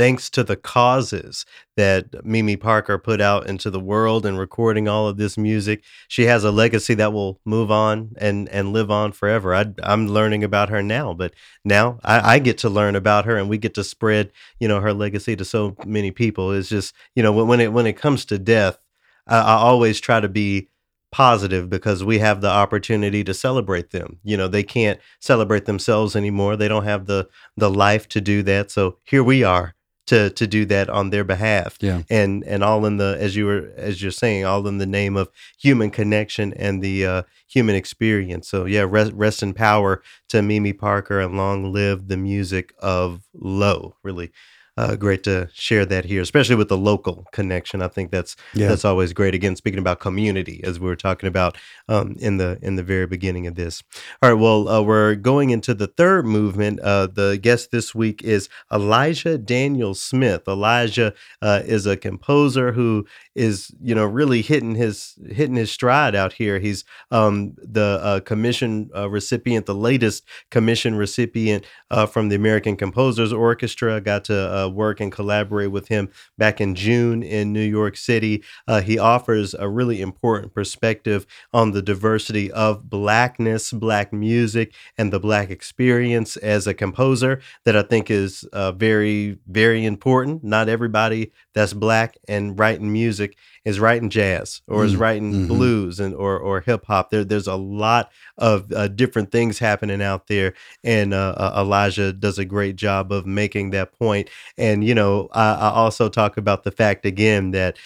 [0.00, 1.44] thanks to the causes
[1.76, 6.22] that Mimi Parker put out into the world and recording all of this music, she
[6.22, 9.54] has a legacy that will move on and, and live on forever.
[9.54, 11.34] I, I'm learning about her now, but
[11.66, 14.80] now I, I get to learn about her and we get to spread, you know,
[14.80, 16.50] her legacy to so many people.
[16.50, 18.78] It's just, you know, when, when it when it comes to death,
[19.26, 20.70] I, I always try to be
[21.12, 24.18] positive because we have the opportunity to celebrate them.
[24.24, 26.56] You know, they can't celebrate themselves anymore.
[26.56, 27.28] They don't have the
[27.58, 28.70] the life to do that.
[28.70, 29.74] So here we are
[30.10, 31.78] to to do that on their behalf.
[31.80, 32.02] Yeah.
[32.10, 35.16] And and all in the as you were as you're saying, all in the name
[35.16, 38.48] of human connection and the uh, human experience.
[38.48, 43.22] So yeah, rest, rest in power to Mimi Parker and long live the music of
[43.32, 43.94] Low.
[44.02, 44.32] Really.
[44.76, 47.82] Uh, great to share that here, especially with the local connection.
[47.82, 48.68] I think that's Yeah.
[48.68, 49.34] that's always great.
[49.34, 51.58] Again, speaking about community, as we were talking about
[51.88, 53.82] um, in the in the very beginning of this.
[54.22, 56.80] All right, well, uh, we're going into the third movement.
[56.80, 60.42] Uh, the guest this week is Elijah Daniel Smith.
[60.48, 61.12] Elijah
[61.42, 66.32] uh, is a composer who is, you know, really hitting his hitting his stride out
[66.32, 66.58] here.
[66.58, 72.76] He's um, the uh, commission uh, recipient, the latest commission recipient uh, from the American
[72.76, 74.00] Composers Orchestra.
[74.00, 78.42] Got to uh, work and collaborate with him back in June in New York City.
[78.66, 85.12] Uh, he offers a really important perspective on the diversity of blackness, black music, and
[85.12, 90.42] the black experience as a composer that I think is uh, very, very important.
[90.42, 93.19] Not everybody that's black and writing music
[93.64, 95.46] is writing jazz or is Mm, writing mhm.
[95.46, 97.10] blues and or or hip hop.
[97.10, 100.54] There, there's a lot of uh, different things happening out there,
[100.84, 104.28] and uh, uh, Elijah does a great job of making that point.
[104.56, 107.76] And you know, I, I also talk about the fact again that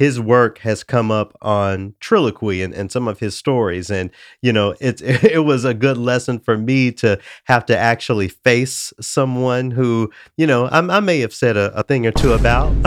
[0.00, 3.90] his work has come up on Trilloquy and, and some of his stories.
[3.90, 8.28] And, you know, it's it was a good lesson for me to have to actually
[8.28, 12.32] face someone who, you know, I, I may have said a, a thing or two
[12.32, 12.72] about.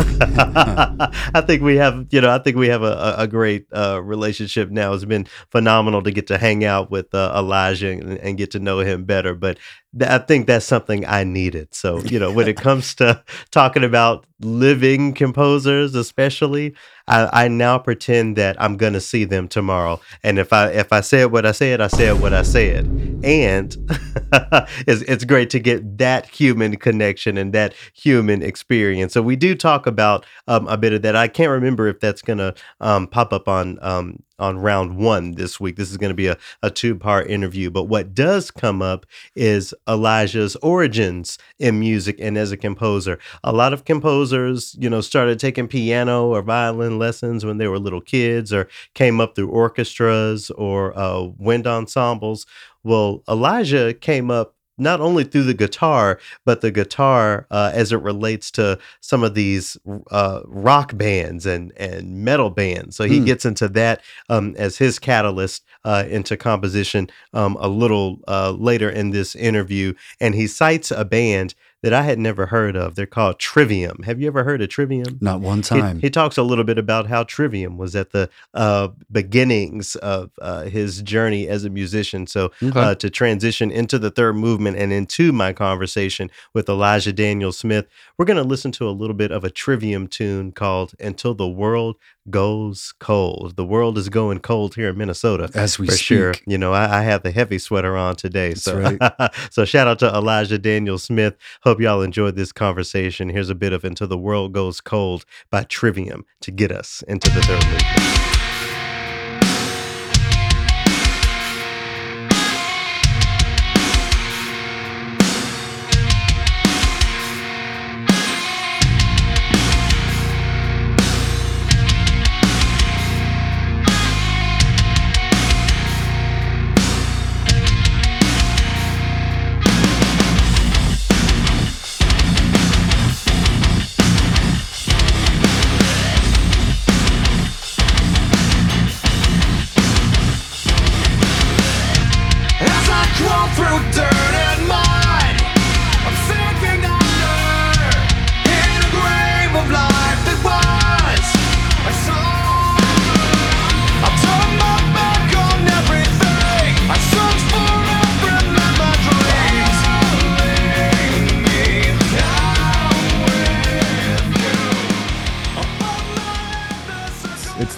[1.35, 4.71] I think we have, you know, I think we have a, a, great uh, relationship
[4.71, 4.91] now.
[4.93, 8.59] It's been phenomenal to get to hang out with uh, Elijah and, and get to
[8.59, 9.35] know him better.
[9.35, 9.59] But
[10.01, 11.75] I think that's something I needed.
[11.75, 16.73] So, you know, when it comes to talking about living composers, especially,
[17.07, 19.99] I, I now pretend that I'm gonna see them tomorrow.
[20.23, 22.85] And if I if I said what I said, I said what I said.
[23.23, 23.75] And
[24.87, 29.13] it's it's great to get that human connection and that human experience.
[29.13, 31.15] So we do talk about um, a bit of that.
[31.15, 35.59] I can't remember if that's gonna um, pop up on um, on round one this
[35.59, 35.75] week.
[35.75, 37.69] This is going to be a, a two part interview.
[37.69, 39.05] But what does come up
[39.35, 43.19] is Elijah's origins in music and as a composer.
[43.43, 47.79] A lot of composers, you know, started taking piano or violin lessons when they were
[47.79, 52.45] little kids or came up through orchestras or uh, wind ensembles.
[52.83, 57.97] Well, Elijah came up not only through the guitar, but the guitar uh, as it
[58.01, 59.77] relates to some of these
[60.09, 62.95] uh, rock bands and and metal bands.
[62.95, 63.25] So he Hmm.
[63.25, 68.89] gets into that um, as his catalyst uh, into composition um, a little uh, later
[68.89, 71.53] in this interview, and he cites a band
[71.83, 72.95] that I had never heard of.
[72.95, 74.01] They're called Trivium.
[74.03, 75.19] Have you ever heard of Trivium?
[75.21, 75.99] Not one He, time.
[75.99, 80.63] he talks a little bit about how Trivium was at the uh, beginnings of uh,
[80.63, 82.25] his journey as a musician.
[82.25, 82.79] So Okay.
[82.79, 87.85] uh, to transition into the third movement and into my conversation with Elijah Daniel Smith,
[88.17, 91.47] we're going to listen to a little bit of a Trivium tune called "Until the
[91.47, 91.97] World
[92.29, 95.49] Goes Cold." The world is going cold here in Minnesota.
[95.53, 96.05] As we for speak.
[96.05, 99.33] sure, you know I, I have the heavy sweater on today, That's so right.
[99.51, 101.35] so shout out to Elijah Daniel Smith.
[101.63, 103.29] Hope y'all enjoyed this conversation.
[103.29, 107.29] Here's a bit of "Until the World Goes Cold" by Trivium to get us into
[107.29, 108.22] the third.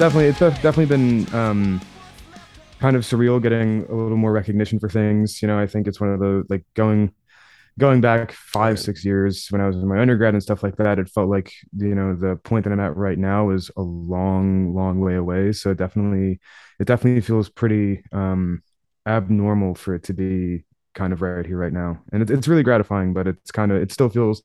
[0.05, 1.81] Definitely it's definitely been um
[2.79, 5.41] kind of surreal getting a little more recognition for things.
[5.41, 7.11] You know i think it's one of the like going
[7.79, 10.99] going back five six years when i was in my undergrad and stuff like that
[10.99, 14.75] it felt like you know the point that i'm at right now is a long
[14.75, 15.51] long way away.
[15.51, 16.39] So it definitely
[16.79, 18.61] it definitely feels pretty um
[19.07, 21.97] abnormal for it to be kind of right here right now.
[22.11, 24.43] And it, it's really gratifying but it's kind of it still feels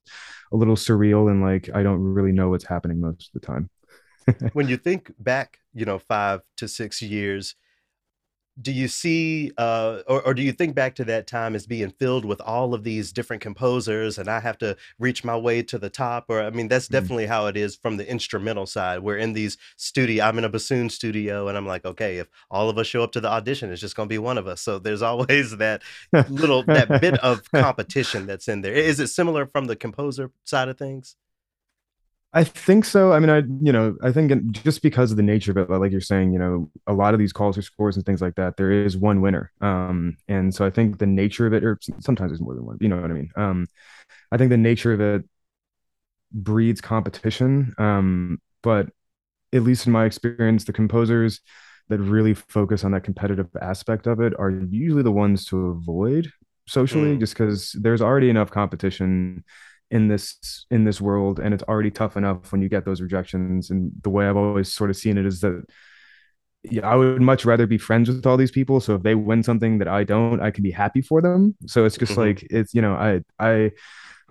[0.53, 3.69] a little surreal and like i don't really know what's happening most of the time
[4.53, 7.55] when you think back, you know, five to six years,
[8.61, 11.91] do you see, uh, or, or do you think back to that time as being
[11.91, 15.79] filled with all of these different composers and I have to reach my way to
[15.79, 16.27] the top?
[16.29, 16.93] Or, I mean, that's Mhm.
[16.93, 18.99] definitely how it is from the instrumental side.
[19.01, 22.69] We're in these studio, I'm in a bassoon studio, and I'm like, okay, if all
[22.69, 24.61] of us show up to the audition, it's just going to be one of us.
[24.61, 25.83] So there's always that
[26.29, 28.75] little, that bit of competition that's in there.
[28.75, 31.17] Is it similar from the composer side of things?
[32.33, 33.13] I think so.
[33.13, 35.91] I mean, I you know, I think just because of the nature of it, like
[35.91, 38.57] you're saying, you know, a lot of these calls or scores and things like that,
[38.57, 39.51] there is one winner.
[39.61, 42.79] Um, and so I think the nature of it, or sometimes there's more than one.
[42.81, 43.31] You know what I mean?
[43.35, 43.67] Um,
[44.33, 45.25] I think the nature of it
[46.33, 47.75] breeds competition.
[47.79, 48.89] Um, but
[49.53, 51.41] at least in my experience, the composers
[51.89, 56.31] that really focus on that competitive aspect of it are usually the ones to avoid
[56.69, 57.21] socially, Mm.
[57.21, 59.45] just because there's already enough competition
[59.91, 63.71] in this in this world and it's already tough enough when you get those rejections
[63.71, 65.65] and the way i've always sort of seen it is that
[66.63, 68.81] yeah, I would much rather be friends with all these people.
[68.81, 71.57] So if they win something that I don't, I can be happy for them.
[71.67, 72.19] So it's just Mhm.
[72.19, 73.73] like it's you know, I I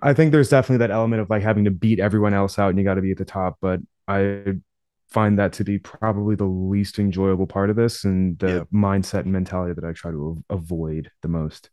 [0.01, 2.77] I think there's definitely that element of like having to beat everyone else out and
[2.79, 3.57] you got to be at the top.
[3.61, 4.55] But I
[5.09, 8.63] find that to be probably the least enjoyable part of this and the Yeah.
[8.73, 11.69] mindset and mentality that I try to avoid the most.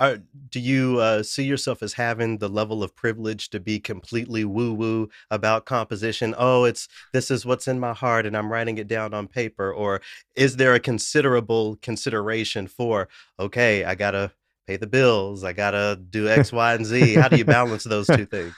[0.00, 0.18] Are,
[0.50, 4.72] do you uh, see yourself as having the level of privilege to be completely woo
[4.74, 6.34] woo about composition?
[6.38, 9.72] Oh, it's this is what's in my heart and I'm writing it down on paper.
[9.72, 10.00] Or
[10.34, 14.32] is there a considerable consideration for, okay, I got to
[14.66, 17.14] pay the bills, I got to do X, Y, and Z?
[17.14, 18.54] How do you balance those two things?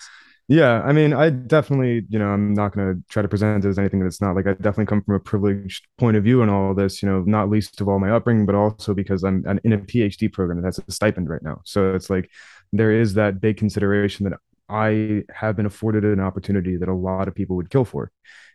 [0.46, 3.68] Yeah, I mean, I definitely, you know, I'm not going to try to present it
[3.68, 6.50] as anything that's not like I definitely come from a privileged point of view in
[6.50, 9.42] all of this, you know, not least of all my upbringing, but also because I'm
[9.64, 11.62] in a PhD program that has a stipend right now.
[11.64, 12.30] So it's like
[12.74, 14.38] there is that big consideration that
[14.68, 18.10] I have been afforded an opportunity that a lot of people would kill for.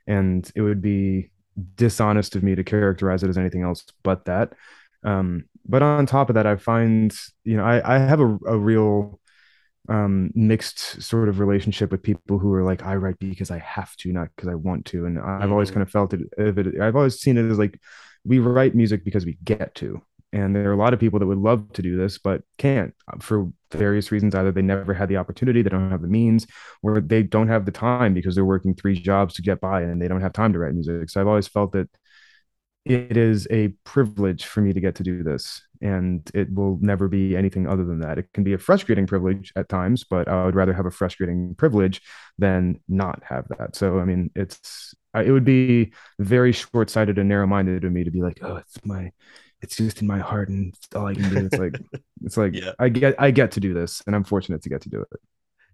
[0.05, 1.31] And it would be
[1.75, 4.53] dishonest of me to characterize it as anything else but that.
[5.03, 8.57] Um, but on top of that, I find, you know, I, I have a, a
[8.57, 9.19] real
[9.89, 13.95] um mixed sort of relationship with people who are like I write because I have
[13.97, 15.05] to, not because I want to.
[15.05, 15.73] And I've always Mhm.
[15.73, 16.79] kind of felt it, it.
[16.81, 17.79] I've always seen it as like
[18.25, 20.01] we write music because we get to.
[20.31, 22.93] And there are a lot of people that would love to do this, but can't
[23.11, 24.35] uh, for various reasons.
[24.35, 26.45] Either they never had the opportunity, they don't have the means,
[26.83, 29.99] or they don't have the time because they're working three jobs to get by and
[29.99, 31.09] they don't have time to write music.
[31.09, 31.89] So I've always felt that
[32.86, 37.07] it is a privilege for me to get to do this and it will never
[37.07, 38.17] be anything other than that.
[38.17, 41.55] It can be a frustrating privilege at times but i would rather have a frustrating
[41.55, 42.01] privilege
[42.38, 43.75] than not have that.
[43.75, 48.21] So i mean it's it would be very short-sighted and narrow-minded of me to be
[48.21, 49.11] like oh it's my
[49.61, 51.45] it's just in my heart and all i can do.
[51.45, 51.80] It's like
[52.23, 52.71] it's like Yeah.
[52.80, 55.19] i get i get to do this and i'm fortunate to get to do it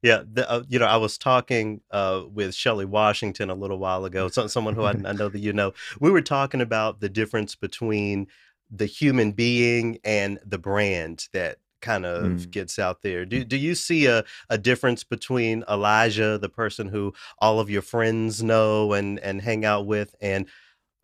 [0.05, 4.05] Yeah, the, uh, you know, I was talking uh, with Shelley Washington a little while
[4.05, 5.73] ago, so, someone who I, I know that you know.
[5.99, 8.27] We were talking about the difference between
[8.69, 12.51] the human being and the brand that kind of Mm.
[12.51, 13.25] gets out there.
[13.25, 17.81] Do do you see a, a difference between Elijah, the person who all of your
[17.81, 20.47] friends know and and hang out with, and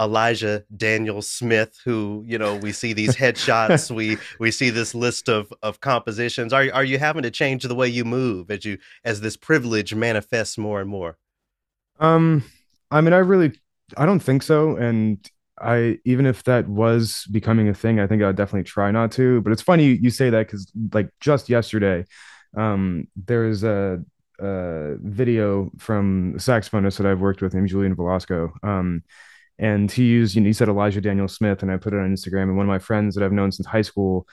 [0.02, 5.30] Elijah Daniel Smith, who you know we see these headshots, we we see this list
[5.30, 6.52] of of compositions.
[6.52, 9.94] Are are you having to change the way you move as you as this privilege
[9.94, 11.18] manifests more and more?
[12.02, 12.44] Um,
[12.90, 13.54] I mean, I really,
[13.96, 14.76] I don't think so.
[14.76, 15.18] And
[15.60, 19.42] I, even if that was becoming a thing, I think I'd definitely try not to.
[19.42, 22.06] But it's funny you, say that because, like, just yesterday,
[22.58, 24.04] um, there's a,
[24.40, 28.52] a video from a saxophonist that I've worked with named Julian Velasco.
[28.64, 29.04] Um,
[29.62, 32.12] and he used, you know, he said Elijah Daniel Smith, and I put it on
[32.12, 32.44] Instagram.
[32.44, 34.28] And one of my friends that I've known since high school,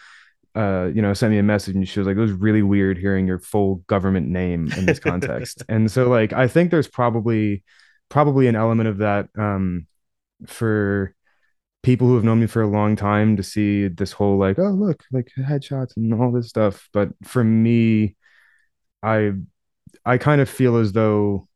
[0.54, 2.96] uh, you know, sent me a message and she was like, it was really weird
[2.96, 5.62] hearing your full government name in this context.
[5.68, 7.62] and so like I think there's probably
[8.08, 9.86] probably an element of that um
[10.46, 11.14] for
[11.82, 14.70] people who have known me for a long time to see this whole like, oh
[14.70, 16.88] look, like headshots and all this stuff.
[16.94, 18.16] But for me,
[19.02, 19.32] I
[20.06, 21.48] I kind of feel as though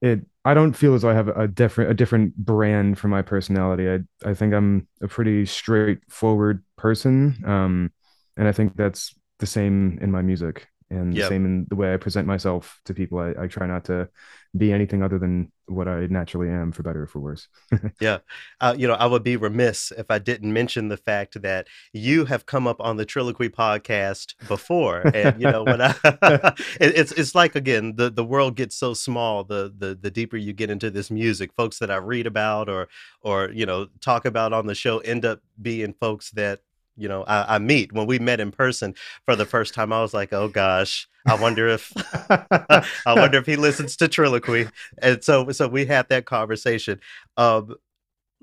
[0.00, 3.22] it I don't feel as though I have a different a different brand for my
[3.22, 3.90] personality.
[3.90, 7.42] I I think I'm a pretty straightforward person.
[7.44, 7.92] Um
[8.36, 11.28] and I think that's the same in my music and the Yep.
[11.28, 13.18] same in the way I present myself to people.
[13.18, 14.08] I, I try not to
[14.56, 17.48] be anything other than what I naturally am, for better or for worse.
[18.00, 18.18] Yeah.
[18.60, 22.24] Uh, you know, I would be remiss if I didn't mention the fact that you
[22.26, 25.02] have come up on the Trilloquy podcast before.
[25.14, 26.54] And, you know, when I, it,
[26.96, 30.52] it's, it's like, again, the, the world gets so small, the, the, the deeper you
[30.52, 32.88] get into this music, folks that I read about or,
[33.20, 36.60] or, you know, talk about on the show end up being folks that,
[36.96, 38.94] you know, I, I meet when we met in person
[39.24, 39.92] for the first time.
[39.92, 41.92] I was like, oh gosh, I wonder if,
[42.30, 44.70] I wonder if he listens to Trilloquy.
[44.98, 47.00] And so, so we had that conversation.
[47.36, 47.74] Um,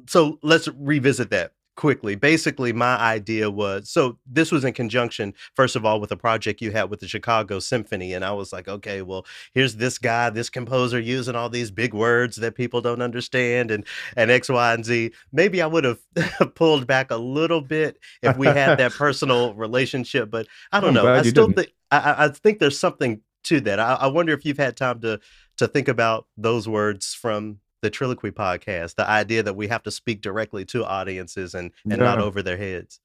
[0.08, 2.16] so let's revisit that quickly.
[2.16, 6.62] Basically, my idea was so this was in conjunction, first of all, with a project
[6.62, 8.14] you had with the Chicago Symphony.
[8.14, 11.94] And I was like, okay, well, here's this guy, this composer using all these big
[11.94, 15.12] words that people don't understand and and X, Y, and Z.
[15.32, 16.00] Maybe I would have
[16.56, 21.06] pulled back a little bit if we had that personal relationship, but I don't I'm
[21.06, 21.14] know.
[21.14, 23.80] I still think I, I I think there's something to that.
[23.80, 25.20] I, I wonder if you've had time to
[25.58, 29.92] to think about those words from the Trilloquy podcast, the idea that we have to
[29.92, 33.00] speak directly to audiences and and not over their heads.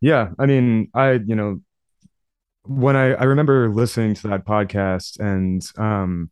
[0.00, 1.60] Yeah, I mean, I you know,
[2.64, 6.30] when I I remember listening to that podcast, and um,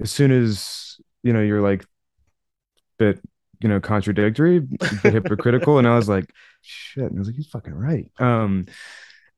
[0.00, 1.84] as soon as you know, you're like
[2.98, 3.18] bit
[3.60, 6.30] you know contradictory, bit hypocritical, and I was like,
[6.60, 8.10] shit, and I was like, he's fucking right.
[8.18, 8.66] Um,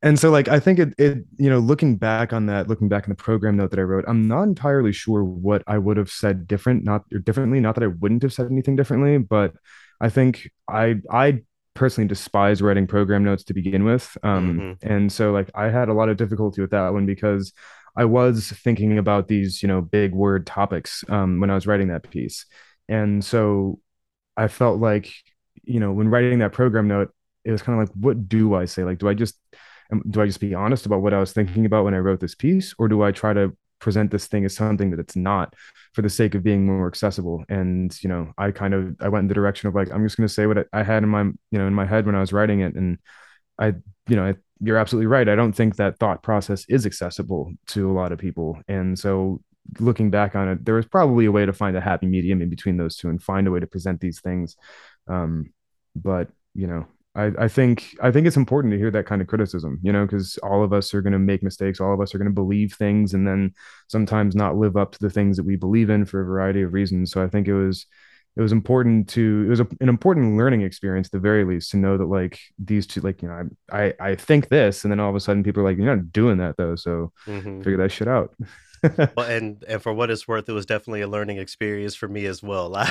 [0.04, 3.04] and so like I think it it you know looking back on that, looking back
[3.04, 6.10] in the program note that I wrote, I'm not entirely sure what I would have
[6.10, 9.54] said different, not or differently, not that I wouldn't have said anything differently, but
[10.00, 11.42] I think I I
[11.74, 14.16] personally despise writing program notes to begin with.
[14.22, 14.76] Um, Mhm.
[14.82, 17.52] and so like I had a lot of difficulty with that one because
[17.96, 21.88] I was thinking about these, you know, big word topics um, when I was writing
[21.88, 22.46] that piece.
[22.88, 23.80] And so
[24.36, 25.12] I felt like,
[25.64, 27.10] you know, when writing that program note,
[27.44, 28.84] it was kind of like, what do I say?
[28.84, 29.34] Like, do I just
[30.10, 32.34] do I just be honest about what I was thinking about when I wrote this
[32.34, 35.54] piece, or do I try to present this thing as something that it's not
[35.92, 37.44] for the sake of being more accessible?
[37.48, 40.16] And you know, I kind of I went in the direction of like, I'm just
[40.16, 42.20] going to say what I- had in my you know in my head when I
[42.20, 42.98] was writing it, and
[43.58, 43.74] I
[44.08, 45.28] you know I, you're absolutely right.
[45.28, 49.40] I don't think that thought process is accessible to a lot of people, and so
[49.80, 52.50] looking back on it, there was probably a way to find a happy medium in
[52.50, 54.56] between those two and find a way to present these things.
[55.08, 55.52] Um,
[55.96, 59.28] but you know, I, I think I think it's important to hear that kind of
[59.28, 61.80] criticism, you know, because all of us are going to make mistakes.
[61.80, 63.54] All of us are going to believe things, and then
[63.88, 66.72] sometimes not live up to the things that we believe in for a variety of
[66.72, 67.12] reasons.
[67.12, 67.86] So I think it was
[68.36, 71.70] it was important to it was a, an important learning experience at the very least
[71.70, 74.90] to know that like these two like you know I, I I think this and
[74.90, 77.62] then all of a sudden people are like you're not doing that though so Mhm.
[77.62, 78.34] figure that shit out.
[79.16, 82.26] Well, and and for what it's worth, it was definitely a learning experience for me
[82.26, 82.74] as well.
[82.76, 82.88] I,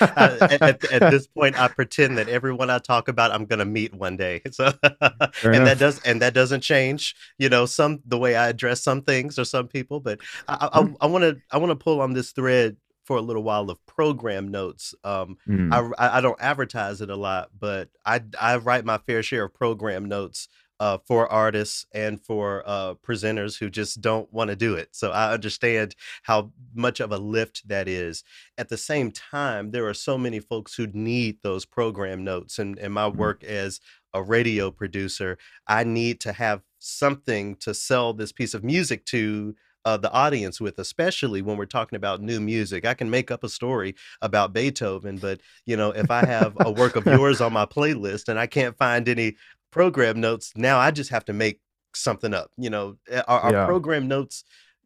[0.00, 3.64] I, at, at, at this point, I pretend that everyone I talk about, I'm gonna
[3.64, 4.42] meet one day.
[4.50, 5.64] So, and enough.
[5.64, 7.14] that does and that doesn't change.
[7.38, 10.00] You know, some the way I address some things or some people.
[10.00, 13.42] But I I want to I want to pull on this thread for a little
[13.42, 14.94] while of program notes.
[15.04, 15.72] Um, Mm.
[15.72, 19.44] I, I I don't advertise it a lot, but I I write my fair share
[19.44, 20.48] of program notes
[20.84, 24.90] uh, for artists and for uh, presenters who just don't want to do it.
[24.92, 28.22] So I understand how much of a lift that is.
[28.58, 32.58] At the same time, there are so many folks who need those program notes.
[32.58, 33.18] And in my Mhm.
[33.18, 33.80] work as
[34.12, 39.54] a radio producer, I need to have something to sell this piece of music to
[39.86, 42.86] uh, the audience with, especially when we're talking about new music.
[42.86, 46.72] I can make up a story about Beethoven, but you know, if I have a
[46.72, 49.36] work of yours on my playlist and I can't find any
[49.74, 51.60] program notes, now I just have to make
[51.94, 52.50] something up.
[52.56, 53.66] You know, Eh, are, are Yeah.
[53.66, 54.44] program notes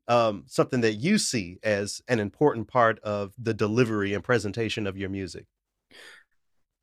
[0.09, 4.97] um, something that you see as an important part of the delivery and presentation of
[4.97, 5.45] your music?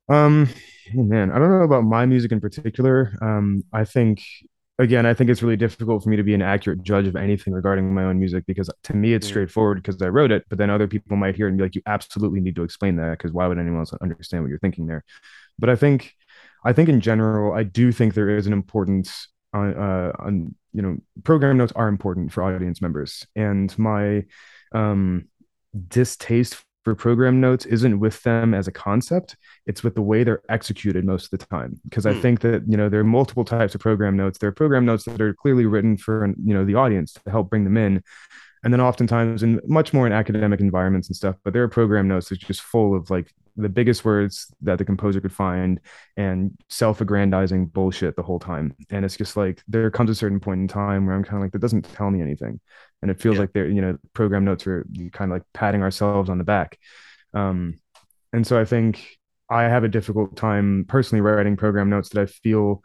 [0.08, 0.48] Um,
[0.94, 3.12] man, I don't know about my music in particular.
[3.20, 4.22] Um, I think
[4.78, 7.52] again, I think it's really difficult for me to be an accurate judge of anything
[7.54, 9.30] regarding my own music because to me it's Mm.
[9.30, 11.74] straightforward because I wrote it, but then other people might hear it and be like,
[11.74, 14.86] you absolutely need to explain that because why would anyone else understand what you're thinking
[14.86, 15.02] there?
[15.58, 16.14] But I think
[16.66, 20.82] I think in general, I do think there is an importance on uh on you
[20.82, 23.26] know, program notes are important for audience members.
[23.34, 24.24] And my
[24.72, 25.28] um
[25.88, 29.36] distaste for program notes isn't with them as a concept
[29.66, 32.20] it's with the way they're executed most of the time because i Hmm.
[32.20, 35.04] think that you know there are multiple types of program notes there are program notes
[35.04, 38.02] that are clearly written for you know the audience to help bring them in
[38.62, 42.06] and then oftentimes in much more in academic environments and stuff but there are program
[42.06, 45.80] notes that's just full of like the biggest words that the composer could find
[46.16, 48.74] and self-aggrandizing bullshit the whole time.
[48.90, 51.42] And it's just like there comes a certain point in time where i'm kind of
[51.42, 52.60] like that doesn't tell me anything.
[53.02, 53.40] And it feels Yeah.
[53.42, 56.78] like they're you know program notes are kind of like patting ourselves on the back.
[57.34, 57.74] Um
[58.32, 59.16] and so i think
[59.48, 62.82] i have a difficult time personally writing program notes that i feel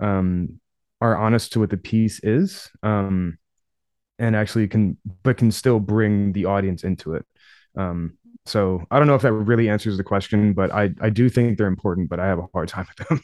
[0.00, 0.60] um
[1.00, 3.38] are honest to what the piece is um
[4.18, 7.24] and actually can but can still bring the audience into it.
[7.76, 8.16] Um
[8.46, 11.56] so i don't know if that really answers the question but i i do think
[11.56, 13.20] they're important but i have a hard time with them.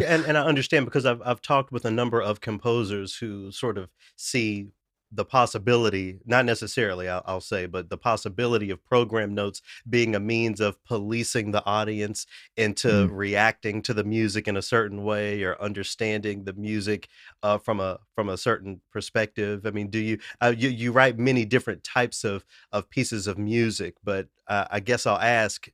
[0.00, 3.50] Yeah, and, and I understand because I've I've talked with a number of composers who
[3.50, 4.68] sort of see
[5.14, 10.20] the possibility, not necessarily, I'll, I'll say, but the possibility of program notes being a
[10.20, 13.10] means of policing the audience into Mhm.
[13.10, 17.08] reacting to the music in a certain way or understanding the music
[17.42, 19.66] uh, from a from a certain perspective.
[19.66, 23.38] I mean, do you uh, you you write many different types of of pieces of
[23.38, 25.68] music, but uh, I guess I'll ask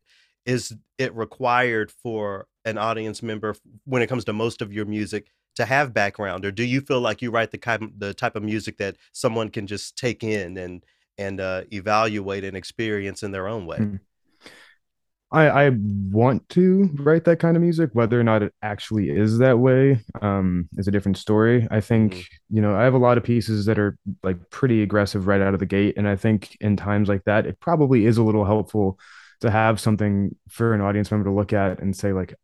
[0.47, 5.29] is it required for an audience member when it comes to most of your music
[5.61, 8.43] to have background or do you feel like you write the kind the type of
[8.43, 10.85] music that someone can just take in and
[11.19, 13.97] and uh, evaluate and experience in their own way Hmm.
[15.33, 15.71] I I
[16.11, 17.91] want to write that kind of music.
[17.93, 21.69] Whether or not it actually is that way, um, is a different story.
[21.71, 22.25] I think, Mhm.
[22.51, 25.55] you know, I have a lot of pieces that are like pretty aggressive right out
[25.55, 25.95] of the gate.
[25.97, 28.99] And I think in times like that, it probably is a little helpful
[29.41, 32.35] to have something for an audience member to look at and say, like,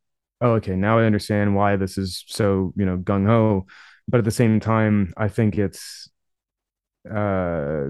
[0.40, 3.66] oh, okay, now I understand why this is so, you know, gung ho.
[4.08, 6.08] But at the same time, I think it's
[7.10, 7.86] uh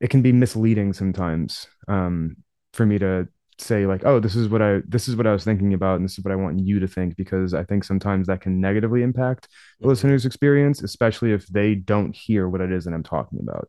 [0.00, 2.36] it can be misleading sometimes um
[2.72, 3.28] for me to
[3.58, 6.04] say like oh this is what i this is what i was thinking about and
[6.04, 9.02] this is what i want you to think because i think sometimes that can negatively
[9.02, 9.48] impact
[9.80, 9.90] the Mhm.
[9.90, 13.68] listener's experience especially if they don't hear what it is that i'm talking about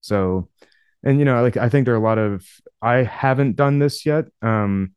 [0.00, 0.48] so
[1.04, 2.46] and you know like i think there are a lot of
[2.82, 4.92] i haven't done this yet um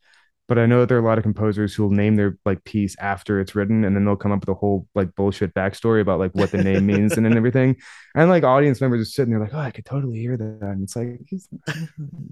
[0.48, 2.64] but I know that there are a lot of composers who will name their like
[2.66, 6.02] piece after it's written, and then they'll come up with a whole like bullshit backstory
[6.02, 7.76] about like what the name means and then everything.
[8.14, 10.60] And like audience members are sitting there like, oh, I could totally hear that.
[10.62, 11.20] And it's like,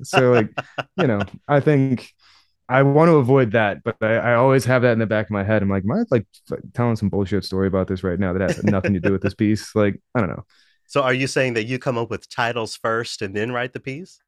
[0.04, 0.50] so like,
[0.98, 2.14] you know, I think
[2.70, 5.32] I want to avoid that, but I, I always have that in the back of
[5.32, 5.64] my head.
[5.64, 6.28] I'm like, am I like
[6.74, 9.34] telling some bullshit story about this right now that has nothing to do with this
[9.34, 9.74] piece?
[9.76, 10.46] Like, I don't know.
[10.86, 13.80] so are you saying that you come up with titles first and then write the
[13.80, 14.20] piece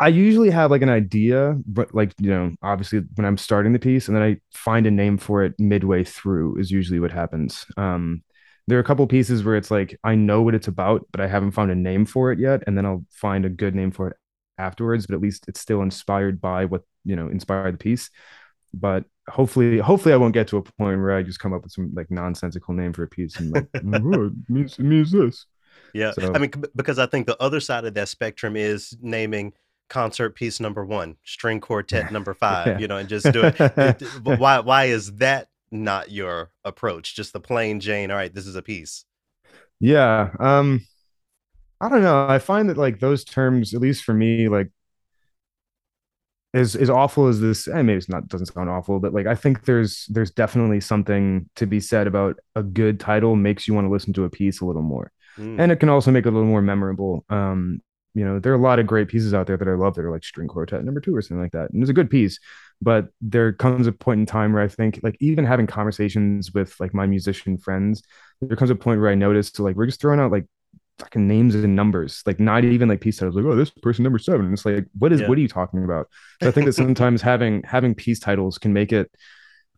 [0.00, 3.78] I usually have like an idea, but like, you know, obviously when I'm starting the
[3.78, 7.64] piece and then I find a name for it midway through is usually what happens.
[7.76, 8.22] Um,
[8.66, 11.26] there are a couple pieces where it's like I know what it's about, but I
[11.28, 14.08] haven't found a name for it yet, and then I'll find a good name for
[14.08, 14.16] it
[14.58, 18.10] afterwards, but at least it's still inspired by what, you know, inspired the piece.
[18.72, 21.72] But hopefully, hopefully I won't get to a point where I just come up with
[21.72, 25.46] some like nonsensical name for a piece and like, oh, it means, it means this.
[25.92, 29.52] yeah So- i mean because i think the other side of that spectrum is naming
[29.88, 32.78] concert piece number one, string quartet number five, Yeah.
[32.78, 34.02] you know, and just do it.
[34.38, 37.14] why why is that not your approach?
[37.14, 39.04] Just the plain Jane, all right, this is a piece.
[39.80, 40.30] Yeah.
[40.38, 40.86] Um,
[41.80, 42.26] I don't know.
[42.26, 44.70] I find that like those terms, at least for me, like
[46.54, 49.34] as as awful as this, and maybe it's not doesn't sound awful, but like I
[49.34, 53.86] think there's there's definitely something to be said about a good title makes you want
[53.86, 55.10] to listen to a piece a little more.
[55.36, 55.58] Mm.
[55.58, 57.24] And it can also make it a little more memorable.
[57.28, 57.80] Um,
[58.14, 60.04] you know, there are a lot of great pieces out there that I love that
[60.04, 61.70] are like string quartet number two or something like that.
[61.70, 62.38] And it's a good piece,
[62.80, 66.78] but there comes a point in time where I think like even having conversations with
[66.80, 68.02] like my musician friends,
[68.40, 70.46] there comes a point where I notice like we're just throwing out like
[70.98, 74.18] fucking names and numbers, like not even like piece titles, like, oh, this person number
[74.18, 74.46] seven.
[74.46, 75.26] And it's like, what is Yeah.
[75.26, 76.08] what are you talking about?
[76.40, 79.10] So I think that sometimes having having piece titles can make it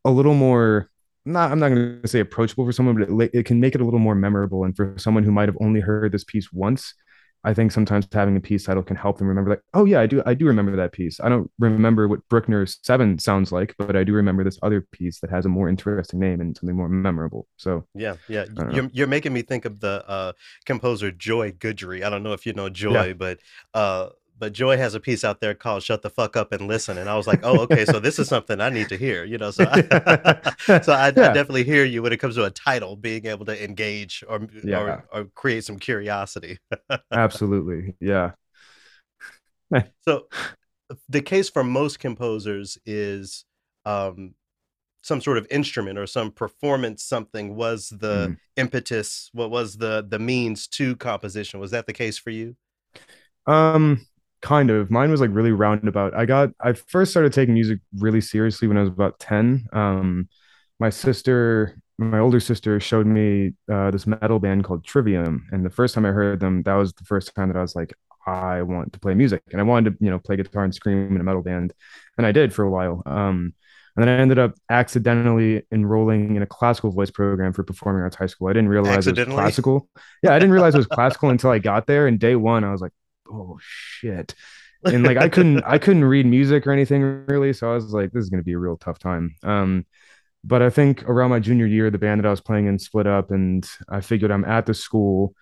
[0.05, 0.91] a little more
[1.25, 3.81] not I'm not going to say approachable for someone, but it, it can make it
[3.81, 4.65] a little more memorable.
[4.65, 6.95] And for someone who might have only heard this piece once,
[7.45, 10.07] I think sometimes having a piece title can help them remember, like, oh yeah, I
[10.07, 11.21] do, I do remember that piece.
[11.21, 15.21] I don't remember what Bruckner Seven sounds like, but I do remember this other piece
[15.21, 17.47] that has a more interesting name and something more memorable.
[17.57, 18.47] So Yeah, yeah.
[18.73, 20.33] You're you're making me think of the uh
[20.65, 22.05] composer Joy Guidry.
[22.05, 23.39] I don't know if you know Joy, but
[23.75, 24.09] uh
[24.39, 27.09] but Joy has a piece out there called "Shut the Fuck Up and Listen," and
[27.09, 29.51] I was like, "Oh, okay, so this is something I need to hear," you know.
[29.51, 29.81] So, I,
[30.83, 33.65] so I, I definitely hear you when it comes to a title, being able to
[33.65, 34.79] engage or Yeah.
[34.81, 36.59] or, or create some curiosity.
[37.11, 38.33] absolutely, yeah,
[40.07, 40.27] So,
[41.09, 43.45] the case for most composers is
[43.85, 44.35] um,
[45.03, 47.05] some sort of instrument or some performance.
[47.05, 48.37] Something was the Mm.
[48.57, 49.31] impetus.
[49.33, 51.61] What was the the means to composition?
[51.61, 52.57] Was that the case for you?
[53.47, 54.07] Um,
[54.47, 54.91] kind of.
[54.91, 56.15] Mine was like really roundabout.
[56.15, 59.67] I got I first started taking music really seriously when I was about 10.
[59.73, 60.29] Um,
[60.79, 65.71] my sister, my older sister showed me uh, this metal band called Trivium, and the
[65.71, 67.93] first time I heard them, that was the first time that I was like,
[68.27, 71.15] I want to play music, and I wanted to, you know, play guitar and scream
[71.15, 71.73] in a metal band,
[72.17, 73.03] and I did for a while.
[73.05, 73.53] Um,
[73.97, 78.17] and then I ended up accidentally enrolling in a classical voice program for performing arts
[78.17, 78.49] high school.
[78.49, 79.89] I didn't realize it was classical.
[80.23, 82.07] Yeah, I didn't realize it was classical until I got there.
[82.07, 82.93] And day one, I was like,
[83.31, 84.35] oh shit.
[84.85, 87.53] And like I couldn't I couldn't read music or anything really.
[87.53, 89.35] So I was like, this is gonna be a real tough time.
[89.43, 89.87] Um,
[90.45, 93.07] but I think around my junior year, the band that I was playing in split
[93.07, 95.35] up, and I figured I'm at the school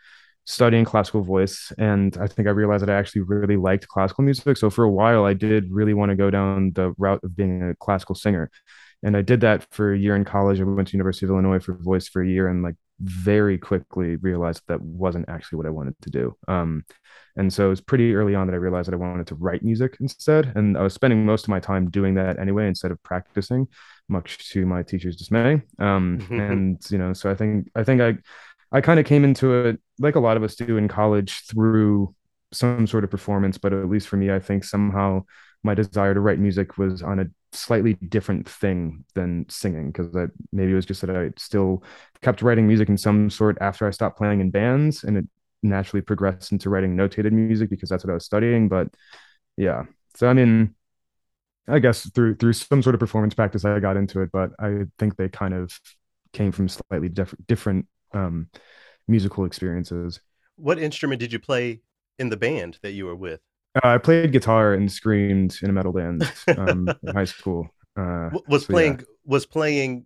[0.46, 4.56] studying classical voice, and I think I realized that I actually really liked classical music.
[4.56, 7.62] So for a while, I did really want to go down the route of being
[7.62, 8.50] a classical singer,
[9.02, 10.60] and I did that for a year in college.
[10.60, 14.16] I went to University of Illinois for voice for a year, and like very quickly
[14.16, 16.36] realized that wasn't actually what I wanted to do.
[16.48, 16.84] Um,
[17.36, 19.64] and so it was pretty early on that I realized that I wanted to write
[19.64, 20.52] music instead.
[20.54, 23.66] And I was spending most of my time doing that anyway, instead of practicing,
[24.08, 25.62] much to my teacher's dismay.
[25.78, 28.18] Um, and you know, so I think I think I
[28.70, 32.14] I kind of came into it like a lot of us do in college through
[32.52, 35.24] some sort of performance, but at least for me, I think somehow
[35.62, 40.26] my desire to write music was on a slightly different thing than singing because I
[40.52, 41.82] maybe it was just that I still
[42.22, 45.24] kept writing music in some sort after I stopped playing in bands and it
[45.62, 48.68] naturally progressed into writing notated music because that's what I was studying.
[48.68, 48.88] But
[49.56, 49.84] yeah,
[50.16, 50.74] so I mean,
[51.66, 54.84] I guess through through some sort of performance practice, I got into it, but I
[54.98, 55.78] think they kind of
[56.32, 58.48] came from slightly diff- different um,
[59.08, 60.20] musical experiences.
[60.56, 61.80] What instrument did you play
[62.18, 63.40] in the band that you were with?
[63.76, 67.68] Uh, I played guitar and screamed in a metal band um, in high school.
[67.96, 68.74] Uh, Was so yeah.
[68.74, 70.04] playing was playing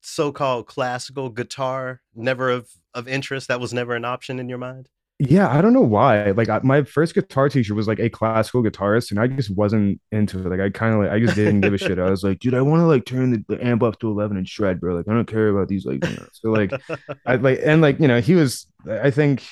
[0.00, 3.48] so-called classical guitar never of of interest?
[3.48, 4.88] That was never an option in your mind?
[5.18, 6.30] Yeah, I don't know why.
[6.32, 9.98] Like I, my first guitar teacher was like a classical guitarist, and I just wasn't
[10.12, 10.50] into it.
[10.50, 11.98] Like I kind of like I just didn't give a shit.
[11.98, 14.36] I was like, dude, I want to like turn the, the amp up to eleven
[14.36, 14.94] and shred, bro.
[14.94, 16.26] Like I don't care about these like you know.
[16.32, 16.70] So like
[17.24, 18.66] I like and like you know he was.
[18.88, 19.42] I think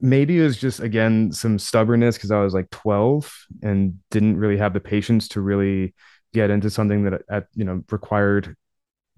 [0.00, 3.32] maybe it was just again some stubbornness because I was like twelve
[3.62, 5.94] and didn't really have the patience to really
[6.34, 8.56] get into something that at you know required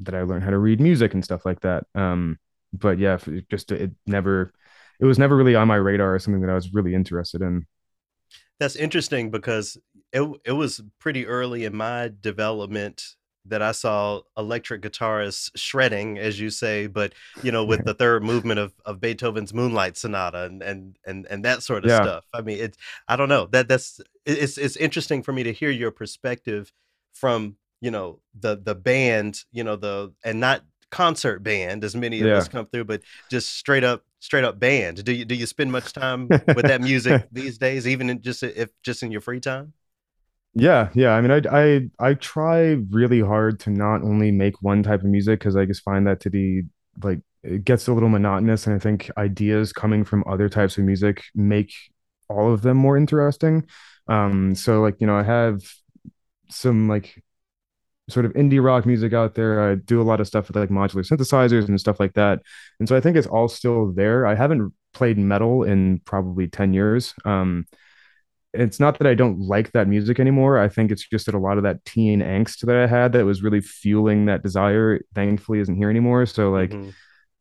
[0.01, 1.85] that I learned how to read music and stuff like that.
[1.95, 2.39] Um,
[2.73, 4.53] but yeah, it just it never
[5.01, 7.67] it was never really on my radar or something that I was really interested in.
[8.61, 9.77] That's interesting because
[10.13, 13.03] it it was pretty early in my development
[13.47, 18.23] that I saw electric guitarists shredding, as you say, but you know, with the third
[18.23, 22.03] movement of, of Beethoven's Moonlight Sonata and and and and that sort of Yeah.
[22.03, 22.25] stuff.
[22.35, 22.77] I mean, it's
[23.09, 26.73] I don't know that that's it's it's interesting for me to hear your perspective
[27.13, 32.21] from you know the the band, you know the and not concert band as many
[32.23, 32.37] of Yeah.
[32.39, 35.05] us come through, but just straight up straight up band.
[35.05, 38.43] Do you do you spend much time with that music these days, even in just
[38.43, 39.73] if just in your free time?
[40.55, 41.11] Yeah, yeah.
[41.13, 45.07] I mean, I I I try really hard to not only make one type of
[45.07, 46.63] music because I just find that to be
[47.03, 50.85] like it gets a little monotonous, and I think ideas coming from other types of
[50.85, 51.73] music make
[52.29, 53.67] all of them more interesting.
[54.09, 55.61] Um, so like, you know, I have
[56.51, 57.23] some like
[58.09, 59.71] sort of indie rock music out there.
[59.71, 62.41] I do a lot of stuff with like modular synthesizers and stuff like that.
[62.81, 64.27] And so I think it's all still there.
[64.27, 67.15] I haven't played metal in probably 10 years.
[67.25, 67.67] Um,
[68.55, 70.59] it's not that I don't like that music anymore.
[70.59, 73.25] I think it's just that a lot of that teen angst that I had that
[73.25, 76.25] was really fueling that desire, thankfully, isn't here anymore.
[76.27, 76.93] So like, Mhm.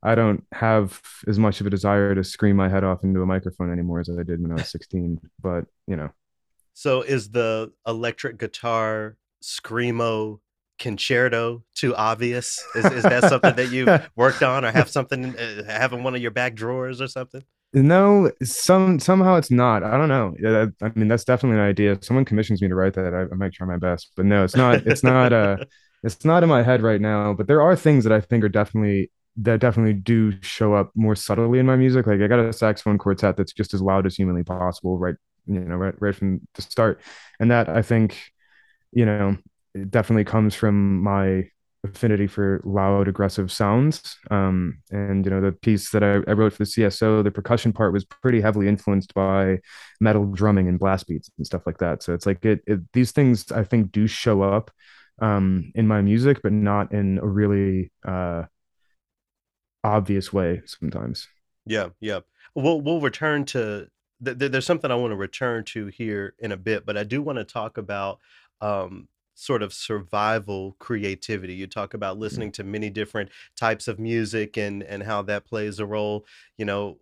[0.03, 3.25] I don't have as much of a desire to scream my head off into a
[3.25, 5.19] microphone anymore as I did when I was 16.
[5.41, 6.11] But you know,
[6.73, 10.39] So is the electric guitar screamo
[10.77, 12.63] concerto too obvious?
[12.75, 16.13] Is, is that something that you've worked on or have something uh, have in one
[16.15, 17.43] of your back drawers or something?
[17.73, 19.83] No, some somehow it's not.
[19.83, 20.71] I don't know.
[20.81, 21.93] I mean, that's definitely an idea.
[21.93, 24.11] If someone commissions me to write that, I, I might try my best.
[24.15, 24.87] But no, it's not.
[24.87, 25.33] It's not.
[25.33, 25.57] Uh,
[26.03, 27.33] it's not in my head right now.
[27.33, 31.15] But there are things that I think are definitely that definitely do show up more
[31.15, 32.07] subtly in my music.
[32.07, 35.15] Like I got a saxophone quartet that's just as loud as humanly possible, right?
[35.45, 37.01] You know, right, right from the start,
[37.39, 38.19] and that I think,
[38.91, 39.37] you know,
[39.73, 41.49] it definitely comes from my
[41.83, 44.17] affinity for loud, aggressive sounds.
[44.31, 47.73] Um, and you know, the piece that I, I wrote for the CSO, the percussion
[47.73, 49.59] part was pretty heavily influenced by
[49.99, 52.03] metal drumming and blast beats and stuff like that.
[52.03, 54.71] So it's like it, it these things I think do show up
[55.19, 58.43] um, in my music, but not in a really uh,
[59.83, 61.27] obvious way sometimes.
[61.65, 62.19] Yeah, yeah.
[62.55, 63.87] We'll we'll return to
[64.23, 67.03] th- th- there's something I want to return to here in a bit, but I
[67.03, 68.19] do want to talk about
[68.61, 69.07] um
[69.37, 71.53] sort of survival creativity.
[71.53, 72.21] You talk about mm.
[72.21, 76.25] listening to many different types of music and and how that plays a role.
[76.57, 76.97] You know,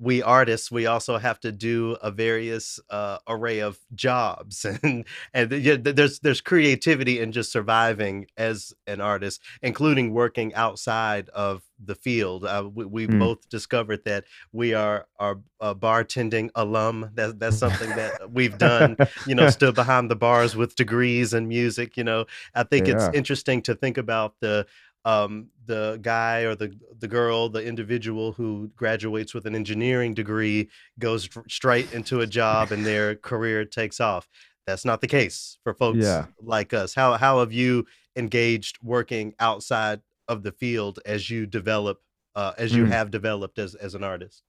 [0.00, 5.04] we artists we also have to do a various uh, array of jobs and
[5.34, 11.28] and th- yeah, there's there's creativity in just surviving as an artist including working outside
[11.30, 12.44] of the field.
[12.44, 13.18] Uh, we, we Mm.
[13.18, 17.10] both discovered that we are are uh, bartending alum.
[17.14, 21.48] That, that's something that we've done you know stood behind the bars with degrees in
[21.48, 22.26] music you know.
[22.54, 24.66] I think it's interesting to think about the
[25.04, 30.68] um, the guy or the the girl, the individual who graduates with an engineering degree
[30.98, 34.28] goes straight into a job and their career takes off.
[34.66, 36.26] That's not the case for folks Yeah.
[36.42, 36.94] like us.
[36.94, 37.86] How how have you
[38.16, 42.00] engaged working outside of the field as you develop
[42.34, 42.88] uh, as you Mm.
[42.88, 44.42] have developed as as an artist?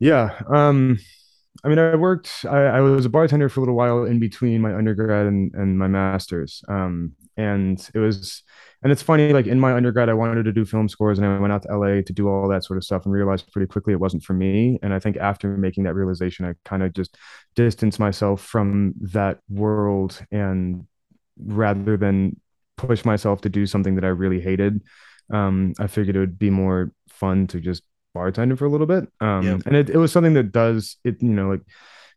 [0.00, 0.40] Yeah.
[0.48, 0.98] Um,
[1.64, 4.60] I mean, I worked, I, I was a bartender for a little while in between
[4.60, 6.62] my undergrad and, and my master's.
[6.68, 8.42] Um, and it was,
[8.82, 11.38] and it's funny, like in my undergrad, I wanted to do film scores and I
[11.38, 13.92] went out to LA to do all that sort of stuff and realized pretty quickly
[13.92, 14.78] it wasn't for me.
[14.82, 17.16] And I think after making that realization, I kind of just
[17.54, 20.86] distanced myself from that world and
[21.38, 22.40] rather than
[22.76, 24.82] push myself to do something that I really hated,
[25.32, 27.82] um, I figured it would be more fun to just
[28.16, 29.04] bartending for a little bit.
[29.20, 29.58] Um, Yeah.
[29.66, 31.62] and it, it was something that does it, you know, like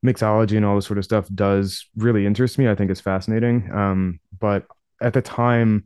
[0.06, 2.68] mixology and all this sort of stuff does really interest me.
[2.70, 3.70] I think it's fascinating.
[3.72, 4.66] Um, but
[5.02, 5.86] at the time,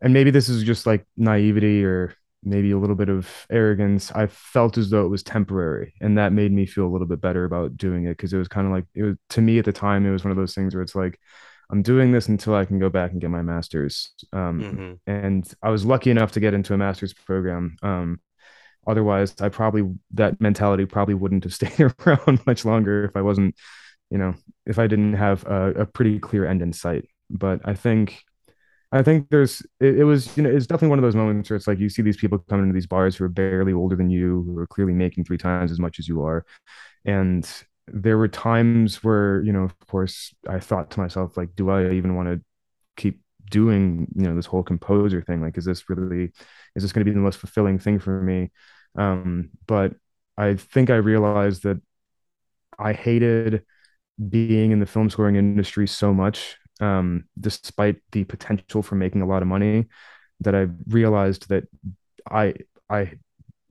[0.00, 4.26] and maybe this is just like naivety or maybe a little bit of arrogance, I
[4.26, 5.94] felt as though it was temporary.
[6.00, 8.48] And that made me feel a little bit better about doing it because it was
[8.48, 10.54] kind of like it was to me at the time, it was one of those
[10.54, 11.18] things where it's like,
[11.70, 14.12] I'm doing this until I can go back and get my master's.
[14.32, 17.76] Um, hmm and I was lucky enough to get into a master's program.
[17.82, 18.20] Um,
[18.86, 23.54] otherwise, I probably that mentality probably wouldn't have stayed around much longer if I wasn't,
[24.10, 24.34] you know,
[24.66, 27.08] if I didn't have a, a pretty clear end in sight.
[27.30, 28.22] But I think,
[28.92, 31.56] I think there's it, it was you know it's definitely one of those moments where
[31.56, 34.10] it's like you see these people coming into these bars who are barely older than
[34.10, 36.44] you, who are clearly making three times as much as you are,
[37.04, 37.48] and
[37.88, 41.90] there were times where you know of course I thought to myself like, do I
[41.92, 42.40] even want to
[42.96, 43.20] keep
[43.50, 45.40] doing you know this whole composer thing?
[45.40, 46.32] Like is this really
[46.76, 48.50] is this going to be the most fulfilling thing for me
[48.96, 49.94] um but
[50.36, 51.80] i think i realized that
[52.78, 53.62] i hated
[54.30, 59.26] being in the film scoring industry so much um despite the potential for making a
[59.26, 59.86] lot of money
[60.40, 61.64] that i realized that
[62.30, 62.54] i
[62.90, 63.10] i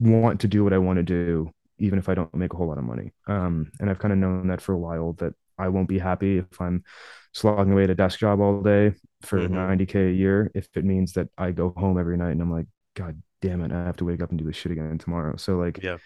[0.00, 2.68] want to do what i want to do even if i don't make a whole
[2.68, 5.68] lot of money um and i've kind of known that for a while that i
[5.68, 6.84] won't be happy if i'm
[7.32, 9.54] slogging away at a desk job all day for Mhm.
[9.54, 12.66] 90k a year if it means that I go home every night and I'm like,
[12.94, 15.36] God damn it, I have to wake up and do this shit again tomorrow.
[15.36, 15.98] So like, Yeah.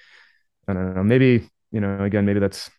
[0.66, 2.70] I don't know, maybe you know, again, maybe that's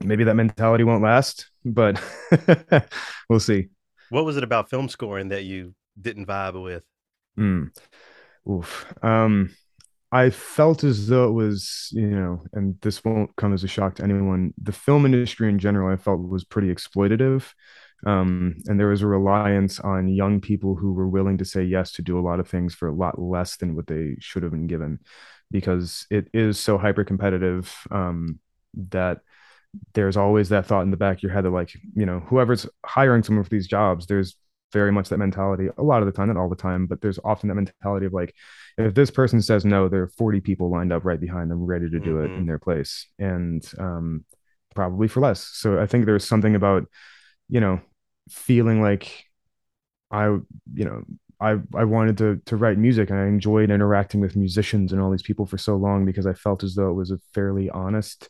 [0.00, 2.02] maybe that mentality won't last, but
[3.28, 3.68] we'll see.
[4.10, 6.84] What was it about film scoring that you didn't vibe with?
[7.38, 7.70] Mm.
[8.48, 8.92] Oof.
[9.02, 9.54] Um,
[10.12, 13.96] I felt as though it was, you know, and this won't come as a shock
[13.96, 14.54] to anyone.
[14.62, 17.52] The film industry in general, I felt was pretty exploitative.
[18.04, 21.92] Um, and there was a reliance on young people who were willing to say yes
[21.92, 24.52] to do a lot of things for a lot less than what they should have
[24.52, 25.00] been given
[25.50, 28.38] because it is so hyper competitive um,
[28.74, 29.20] that
[29.94, 32.66] there's always that thought in the back of your head that like you know whoever's
[32.84, 34.36] hiring someone for these jobs there's
[34.72, 37.18] very much that mentality a lot of the time not all the time but there's
[37.24, 38.34] often that mentality of like
[38.78, 41.88] if this person says no there are 40 people lined up right behind them ready
[41.88, 42.32] to do mm-hmm.
[42.32, 44.24] it in their place and um,
[44.74, 46.86] probably for less so i think there's something about
[47.48, 47.80] you know
[48.28, 49.24] feeling like
[50.10, 51.02] i you know
[51.40, 55.10] I I wanted to to write music and I enjoyed interacting with musicians and all
[55.10, 58.28] these people for so long because I felt as though it was a fairly honest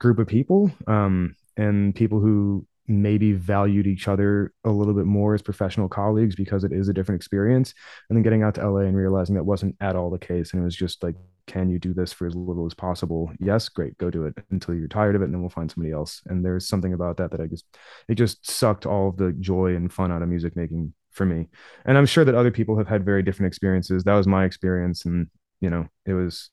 [0.00, 5.34] group of people um, and people who maybe valued each other a little bit more
[5.34, 7.74] as professional colleagues because it is a different experience
[8.08, 10.60] and then getting out to LA and realizing that wasn't at all the case and
[10.60, 11.14] it was just like
[11.46, 14.74] can you do this for as little as possible yes great go do it until
[14.74, 17.30] you're tired of it and then we'll find somebody else and there's something about that
[17.30, 17.64] that I just
[18.08, 21.48] it just sucked all of the joy and fun out of music making for me.
[21.84, 24.04] And I'm sure that other people have had very different experiences.
[24.04, 25.04] That was my experience.
[25.04, 25.28] And,
[25.60, 26.50] you know, it was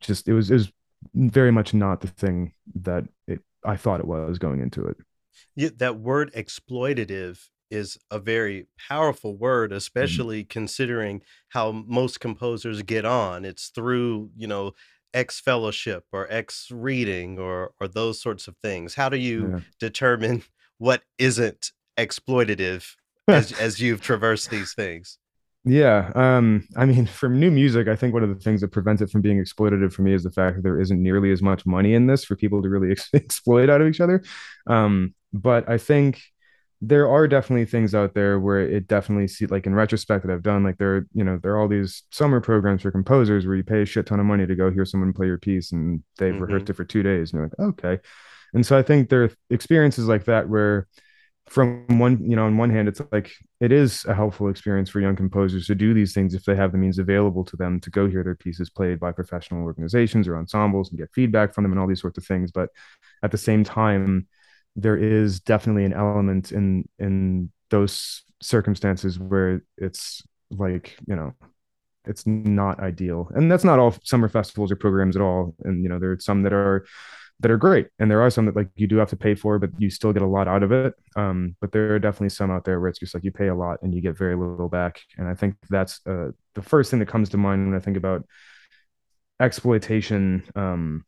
[0.00, 0.72] just, it was, it was
[1.14, 2.52] very much not the thing
[2.82, 4.96] that it, I thought it was going into it.
[5.54, 7.38] Yeah, that word exploitative
[7.70, 9.78] is a very powerful word, mm-hmm.
[9.78, 10.48] especially mm-hmm.
[10.48, 13.44] considering how most composers get on.
[13.44, 14.72] It's through, you know,
[15.14, 18.94] X fellowship or X reading or or those sorts of things.
[18.94, 19.60] How do you yeah.
[19.80, 20.42] determine
[20.78, 22.94] what isn't exploitative
[23.26, 25.18] as as you've traversed these things?
[25.64, 26.12] Yeah.
[26.14, 29.10] Um, I mean, for new music, I think one of the things that prevents it
[29.10, 31.94] from being exploitative for me is the fact that there isn't nearly as much money
[31.94, 34.22] in this for people to really ex- exploit out of each other.
[34.66, 36.20] Um, but I think
[36.80, 40.42] there are definitely things out there where it definitely see like in retrospect that I've
[40.42, 43.64] done, like there, you know, there are all these summer programs for composers where you
[43.64, 46.32] pay a shit ton of money to go hear someone play your piece and they've
[46.32, 46.44] mm-hmm.
[46.44, 47.32] rehearsed it for two days.
[47.32, 48.02] And you're like, okay.
[48.54, 50.86] And so I think there are experiences like that where
[51.48, 55.00] from one you know on one hand it's like it is a helpful experience for
[55.00, 57.90] young composers to do these things if they have the means available to them to
[57.90, 61.72] go hear their pieces played by professional organizations or ensembles and get feedback from them
[61.72, 62.68] and all these sorts of things but
[63.22, 64.26] at the same time
[64.76, 71.34] there is definitely an element in in those circumstances where it's like you know
[72.04, 73.30] it's not ideal.
[73.34, 75.54] And that's not all summer festivals or programs at all.
[75.64, 76.86] And you know there are some that are
[77.40, 77.88] that are great.
[77.98, 80.12] And there are some that like you do have to pay for but you still
[80.12, 80.94] get a lot out of it.
[81.16, 83.54] Um, but there are definitely some out there where it's just like you pay a
[83.54, 85.00] lot and you get very little back.
[85.18, 87.96] And i think that's uh, the first thing that comes to mind when i think
[87.96, 88.24] about
[89.40, 91.04] exploitation um,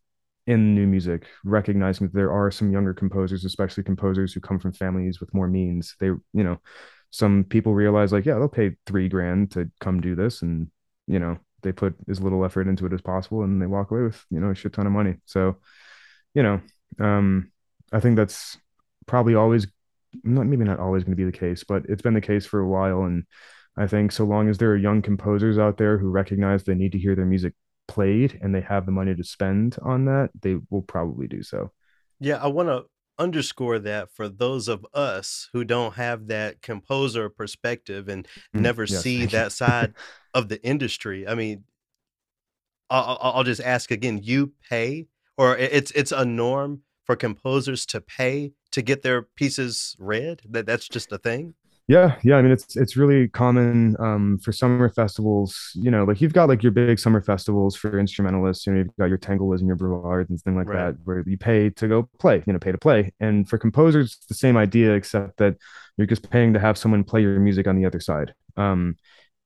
[0.51, 4.73] in new music recognizing that there are some younger composers especially composers who come from
[4.73, 6.59] families with more means they you know
[7.11, 10.69] some people realize like yeah they'll pay three grand to come do this and
[11.07, 14.03] you know they put as little effort into it as possible and they walk away
[14.03, 15.57] with you know a shit ton of money so
[16.35, 16.61] you know,
[16.99, 17.51] um,
[17.93, 18.59] I think that's
[19.07, 19.67] probably always
[20.25, 22.61] not maybe not always going to be the case, but it's been the case for
[22.61, 23.03] a while.
[23.05, 23.25] And
[23.77, 26.93] I think so long as there are young composers out there who recognize they need
[26.93, 27.55] to hear their music
[27.91, 31.73] played and they have the money to spend on that, they will probably do so.
[32.21, 32.85] Yeah, I want to
[33.19, 38.85] underscore that for those of us who don't have that composer perspective and mm, never
[38.85, 39.03] yes.
[39.03, 39.95] see that side
[40.33, 41.27] of the industry.
[41.27, 41.65] I mean,
[42.89, 45.07] I'll, I'll just ask again: you pay
[45.37, 50.67] or it's it's a norm for composers to pay to get their pieces read that
[50.67, 51.55] that's just a thing
[51.91, 56.21] yeah yeah i mean it's it's really common um, for summer festivals you know like
[56.21, 59.59] you've got like your big summer festivals for instrumentalists you know you've got your Tanglewood
[59.59, 60.93] and your Brevard and things like right.
[60.93, 64.19] that where you pay to go play you know pay to play and for composers
[64.19, 65.57] it's the same idea except that
[65.97, 68.97] you're just paying to have someone play your music on the other side um,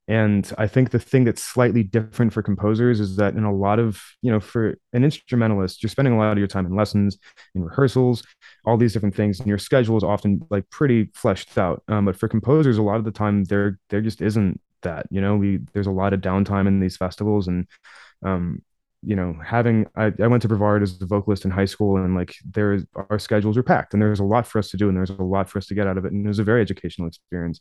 [0.07, 3.79] and I think the thing that's slightly different for composers is that in a lot
[3.79, 7.17] of, you know, for an instrumentalist, you're spending a lot of your time in lessons,
[7.55, 8.23] in rehearsals,
[8.65, 11.83] all these different things, and your schedule is often like pretty fleshed out.
[11.87, 15.07] Um, but for composers, a lot of the time there there just isn't that.
[15.09, 17.67] You know, we there's a lot of downtime in these festivals, and
[18.23, 18.61] um,
[19.01, 22.15] you know, having I, I went to Brevard as a vocalist in high school, and
[22.15, 22.79] like there
[23.09, 25.13] our schedules are packed, and there's a lot for us to do, and there's a
[25.23, 27.59] lot for us to get out of it, and it was a very educational experience.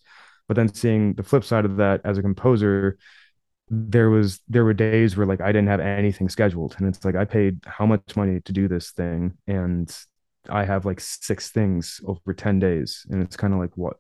[0.49, 2.99] But then seeing the flip side of that as a composer,
[3.69, 7.17] there was there were days where like I didn't have anything scheduled, and it's like
[7.17, 9.95] I paid how much money to do this thing, and
[10.49, 13.97] I have like six things over ten days, and it's kind of like what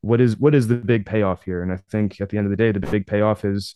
[0.00, 1.62] what is what is the big payoff here?
[1.62, 3.74] And I think at the end of the day, the big payoff is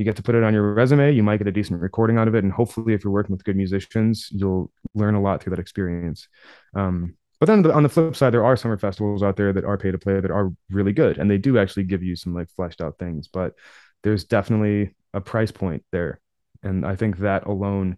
[0.00, 2.26] you get to put it on your resume you might get a decent recording out
[2.26, 5.50] of it and hopefully if you're working with good musicians you'll learn a lot through
[5.50, 6.26] that experience.
[6.74, 9.78] Um, but then on the flip side, there are summer festivals out there that are
[9.78, 12.50] pay to play that are really good, and they do actually give you some like
[12.50, 13.28] fleshed out things.
[13.28, 13.54] But
[14.02, 16.20] there's definitely a price point there,
[16.62, 17.96] and I think that alone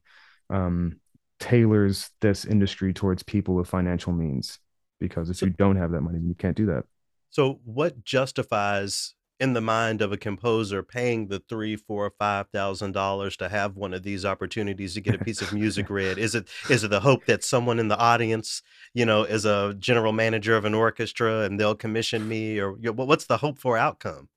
[0.49, 1.01] um,
[1.41, 4.59] tailors this industry towards people with financial means.
[5.01, 6.85] Because if so, you don't have that money, you can't do that.
[7.31, 12.93] So, what justifies in the mind of a composer paying the three, four, five thousand
[12.93, 16.19] dollars to have one of these opportunities to get a piece of music read?
[16.19, 18.63] Is it is it the hope that someone in the audience,
[18.95, 22.93] you know, is a general manager of an orchestra and they'll commission me, or you
[22.93, 24.29] know, what's the hope for outcome?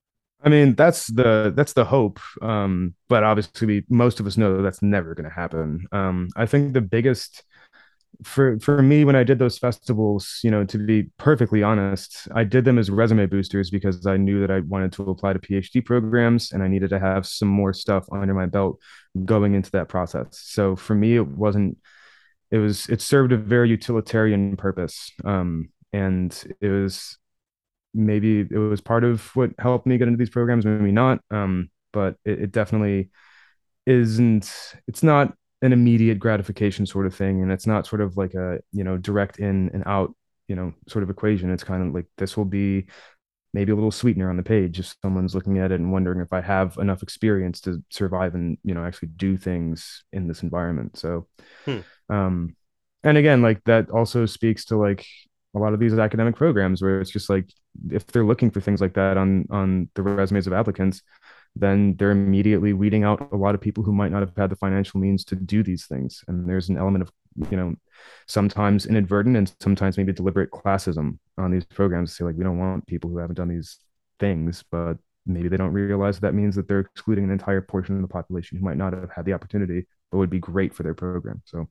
[0.42, 2.20] I mean, that's the that's the hope.
[2.42, 5.86] Um, but obviously, most of us know that that's never going to happen.
[5.92, 7.42] Um, I think the biggest
[8.24, 12.44] for for me when I did those festivals, you know, to be perfectly honest, I
[12.44, 15.84] did them as resume boosters because I knew that I wanted to apply to PhD
[15.84, 18.80] programs and I needed to have some more stuff under my belt
[19.24, 20.28] going into that process.
[20.32, 21.78] So for me, it wasn't.
[22.50, 22.88] It was.
[22.88, 25.10] It served a very utilitarian purpose.
[25.24, 27.18] Um, and it was
[27.94, 31.20] maybe it was part of what helped me get into these programs, maybe not.
[31.30, 33.10] Um, but it, it definitely
[33.86, 34.50] isn't.
[34.88, 38.58] It's not an immediate gratification sort of thing, and it's not sort of like a
[38.72, 40.14] you know direct in and out
[40.48, 41.50] you know sort of equation.
[41.50, 42.86] It's kind of like this will be
[43.54, 46.32] maybe a little sweetener on the page if someone's looking at it and wondering if
[46.32, 50.98] I have enough experience to survive and you know actually do things in this environment.
[50.98, 51.28] So,
[51.66, 51.80] Hmm.
[52.08, 52.54] um,
[53.02, 55.06] and again, like that also speaks to like
[55.54, 57.48] a lot of these academic programs where it's just like
[57.90, 61.02] if they're looking for things like that on on the resumes of applicants,
[61.58, 64.56] then they're immediately weeding out a lot of people who might not have had the
[64.56, 66.22] financial means to do these things.
[66.28, 67.10] And there's an element of
[67.50, 67.74] you know
[68.26, 72.16] sometimes inadvertent and sometimes maybe deliberate classism on these programs.
[72.16, 73.78] Say like we don't want people who haven't done these
[74.20, 78.02] things, but maybe they don't realize that means that they're excluding an entire portion of
[78.02, 80.94] the population who might not have had the opportunity but would be great for their
[80.94, 81.42] program.
[81.44, 81.68] So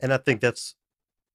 [0.00, 0.74] And I think that's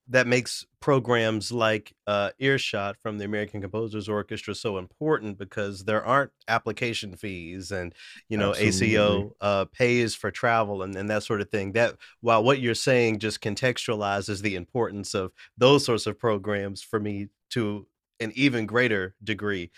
[0.10, 6.04] that makes programs like uh, Earshot from the American Composers Orchestra so important because there
[6.04, 7.94] aren't application fees and
[8.28, 8.96] you know Absolutely.
[8.96, 11.74] ACO uh, pays for travel and, and that sort of thing.
[11.74, 17.00] That while what you're saying just contextualizes the importance of those sorts of programs for
[17.00, 17.88] me to
[18.20, 19.72] an even greater degree.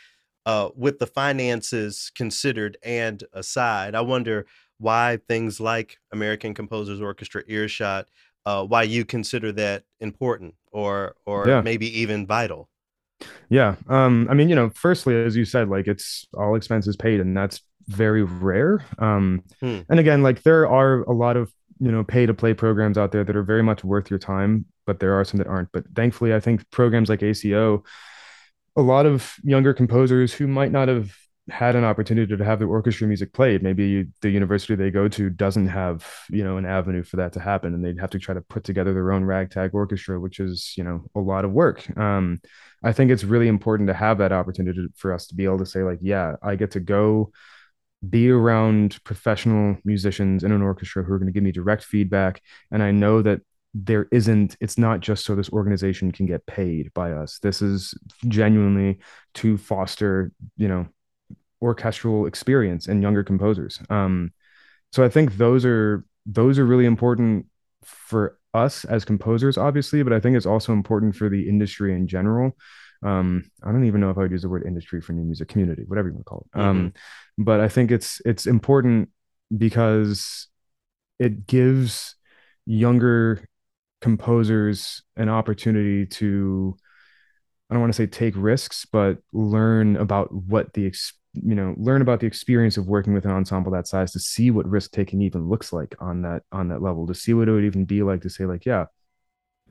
[0.43, 4.47] Uh, with the finances considered and aside, I wonder
[4.79, 8.07] why things like American Composers Orchestra Earshot
[8.45, 11.61] uh, why you consider that important or or Yeah.
[11.61, 12.69] maybe even vital.
[13.49, 13.76] Yeah.
[13.88, 17.35] Um, I mean, you know, firstly, as you said, like it's all expenses paid, and
[17.35, 18.84] that's very rare.
[18.99, 19.80] Um, Hmm.
[19.89, 23.11] and again, like there are a lot of, you know, pay to play programs out
[23.11, 25.69] there that are very much worth your time, but there are some that aren't.
[25.72, 27.84] But thankfully, I think programs like ACO,
[28.76, 31.13] a lot of younger composers who might not have
[31.51, 35.29] had an opportunity to have the orchestra music played, maybe the university they go to
[35.29, 38.33] doesn't have, you know, an avenue for that to happen, and they'd have to try
[38.33, 41.85] to put together their own ragtag orchestra, which is, you know, a lot of work.
[41.97, 42.39] Um,
[42.83, 45.65] I think it's really important to have that opportunity for us to be able to
[45.65, 47.31] say, like, yeah, I get to go
[48.09, 52.41] be around professional musicians in an orchestra who are going to give me direct feedback.
[52.71, 53.41] And I know that
[53.73, 57.39] there isn't, it's not just so this organization can get paid by us.
[57.39, 57.93] This is
[58.27, 58.99] genuinely
[59.35, 60.87] to foster, you know,
[61.61, 63.79] orchestral experience in younger composers.
[63.89, 64.33] Um,
[64.91, 67.45] so I think those are those are really important
[67.83, 72.07] for us as composers, obviously, but I think it's also important for the industry in
[72.07, 72.55] general.
[73.03, 75.47] Um, I don't even know if I would use the word industry for new music
[75.47, 76.59] community, whatever you want to call it.
[76.59, 76.93] Um,
[77.38, 79.09] but I think it's it's important
[79.57, 80.47] because
[81.19, 82.15] it gives
[82.65, 83.47] younger
[84.01, 86.75] composers an opportunity to
[87.69, 91.73] I don't want to say take risks, but learn about what the ex- you know
[91.77, 94.91] learn about the experience of working with an ensemble that size to see what risk
[94.91, 97.85] taking even looks like on that on that level to see what it would even
[97.85, 98.85] be like to say like yeah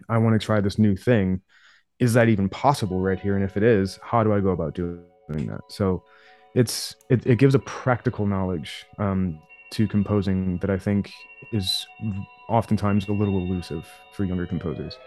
[0.08, 1.42] I want to try this new thing.
[1.98, 3.36] Is that even possible right here?
[3.36, 5.60] And if it is how do I go about doing that?
[5.68, 6.02] So
[6.54, 9.40] it's it, it gives a practical knowledge um,
[9.72, 11.12] to composing that I think
[11.52, 11.86] is
[12.48, 14.98] oftentimes a little elusive for younger composers.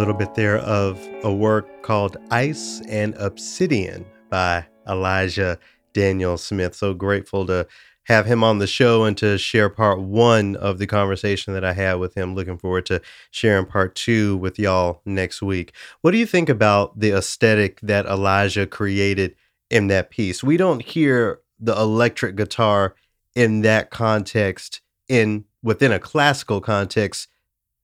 [0.00, 5.58] Little bit there of a work called Ice and Obsidian by Elijah
[5.92, 6.74] Daniel Smith.
[6.74, 7.66] So grateful to
[8.04, 11.74] have him on the show and to share part one of the conversation that I
[11.74, 12.34] had with him.
[12.34, 15.74] Looking forward to sharing part two with y'all next week.
[16.00, 19.36] What do you think about the aesthetic that Elijah created
[19.68, 20.42] in that piece?
[20.42, 22.94] We don't hear the electric guitar
[23.34, 27.28] in that context in within a classical context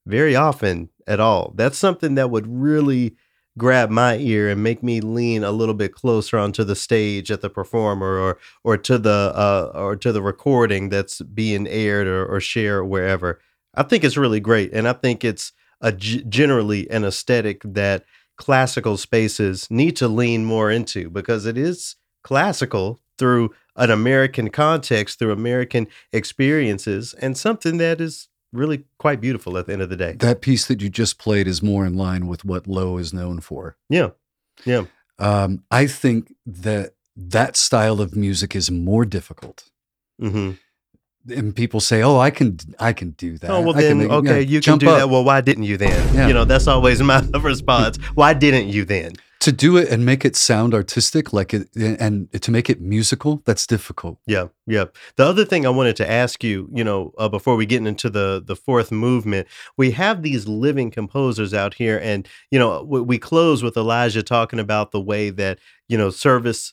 [0.07, 1.53] very often at all.
[1.57, 3.17] That's something that would really
[3.59, 7.41] grab my ear and make me lean a little bit closer onto the stage at
[7.41, 12.27] the performer or or to the uh, or to the recording that's being aired or,
[12.27, 13.41] or shared wherever.
[13.75, 18.05] I think it's really great, and I think it's a g- generally an aesthetic that
[18.37, 25.19] classical spaces need to lean more into because it is classical through an American context,
[25.19, 29.97] through American experiences, and something that is really quite beautiful at the end of the
[29.97, 30.13] day.
[30.19, 33.41] That piece that you just played is more in line with what Low is known
[33.41, 33.77] for.
[33.89, 34.11] Yeah.
[34.65, 34.85] Yeah.
[35.19, 39.71] Um, I think that that style of music is more difficult.
[40.21, 40.53] hmm
[41.29, 44.11] And people say, "Oh, I can, I can do that." Oh well, I then make-
[44.11, 45.09] okay, yeah, you can do up." that.
[45.11, 46.15] Well, why didn't you then?
[46.15, 46.29] Yeah.
[46.29, 47.97] You know, that's always my response.
[48.15, 49.13] why didn't you then?
[49.41, 53.43] To do it and make it sound artistic, like it, and to make it musical,
[53.45, 54.19] that's difficult.
[54.27, 54.87] Yeah, yeah.
[55.17, 58.11] The other thing I wanted to ask you, you know, uh, before we get into
[58.11, 59.47] the the fourth movement,
[59.77, 64.23] we have these living composers out here, and you know, we, we close with Elijah
[64.23, 65.59] talking about the way that
[65.89, 66.73] you know service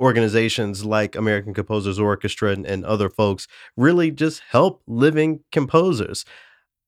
[0.00, 3.46] organizations like American Composers Orchestra and, and other folks
[3.76, 6.24] really just help living composers.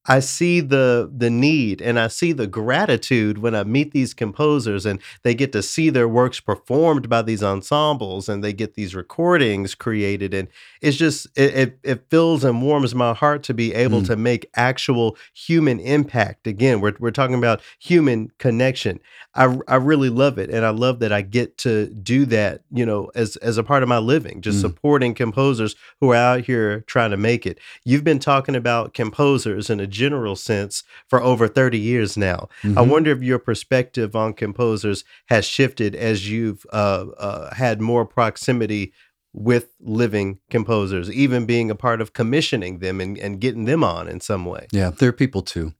[0.09, 4.87] I see the the need and I see the gratitude when I meet these composers
[4.87, 8.95] and they get to see their works performed by these ensembles and they get these
[8.95, 10.49] recordings created and
[10.81, 14.07] it's just it it, it fills and warms my heart to be able Mm.
[14.07, 16.47] to make actual human impact.
[16.47, 19.01] Again, we're we're talking about human connection.
[19.35, 22.87] I I really love it and I love that I get to do that, you
[22.87, 24.61] know, as as a part of my living, just Mm.
[24.62, 27.59] supporting composers who are out here trying to make it.
[27.85, 32.48] You've been talking about composers in a general sense for over 30 years now.
[32.64, 32.89] I Mhm.
[32.89, 38.93] wonder if your perspective on composers has shifted as you've uh, uh, had more proximity
[39.32, 44.09] with living composers, even being a part of commissioning them and, and getting them on
[44.09, 44.66] in some way.
[44.73, 45.74] Yeah, there are people too.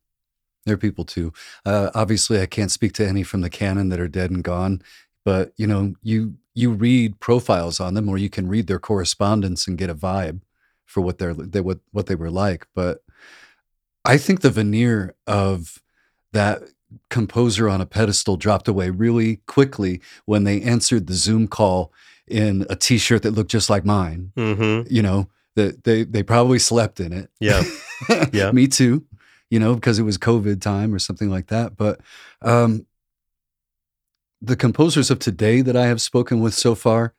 [0.65, 1.31] There are people too.
[1.65, 4.81] Uh, obviously, I can't speak to any from the canon that are dead and gone,
[5.25, 9.67] but you know, you you read profiles on them, or you can read their correspondence
[9.67, 10.41] and get a vibe
[10.85, 12.67] for what they're they, what what they were like.
[12.75, 13.01] But
[14.07, 15.81] I think the veneer of
[16.31, 16.63] that
[17.09, 21.91] composer on a pedestal dropped away really quickly when they answered the Zoom call
[22.25, 24.31] in a T-shirt that looked just like mine.
[24.37, 24.93] Mm-hmm.
[24.93, 27.29] You know, that they they probably slept in it.
[27.39, 27.63] Yeah.
[28.31, 28.51] Yeah.
[28.51, 29.03] Me too.
[29.49, 31.75] You know, because it was COVID time or something like that.
[31.75, 31.99] But
[32.43, 32.85] um,
[34.39, 37.15] the composers of today that I have spoken with so far,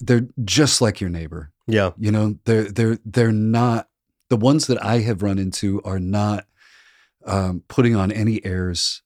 [0.00, 1.50] they're just like your neighbor.
[1.66, 1.92] Yeah.
[1.96, 3.88] You know, they're they're they're not
[4.30, 6.46] the ones that I have run into are not
[7.26, 9.02] um, putting on any airs.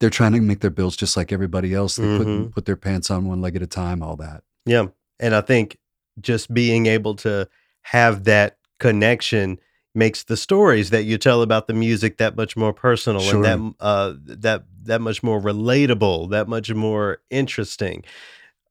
[0.00, 1.96] They're trying to make their bills just like everybody else.
[1.96, 2.52] They put Mhm.
[2.52, 4.02] put their pants on one leg at a time.
[4.02, 4.42] All that.
[4.64, 4.86] Yeah.
[5.20, 5.78] And I think
[6.20, 7.48] just being able to
[7.82, 9.58] have that connection
[9.94, 13.44] makes the stories that you tell about the music that much more personal Sure.
[13.44, 18.04] and that uh that that much more relatable, that much more interesting.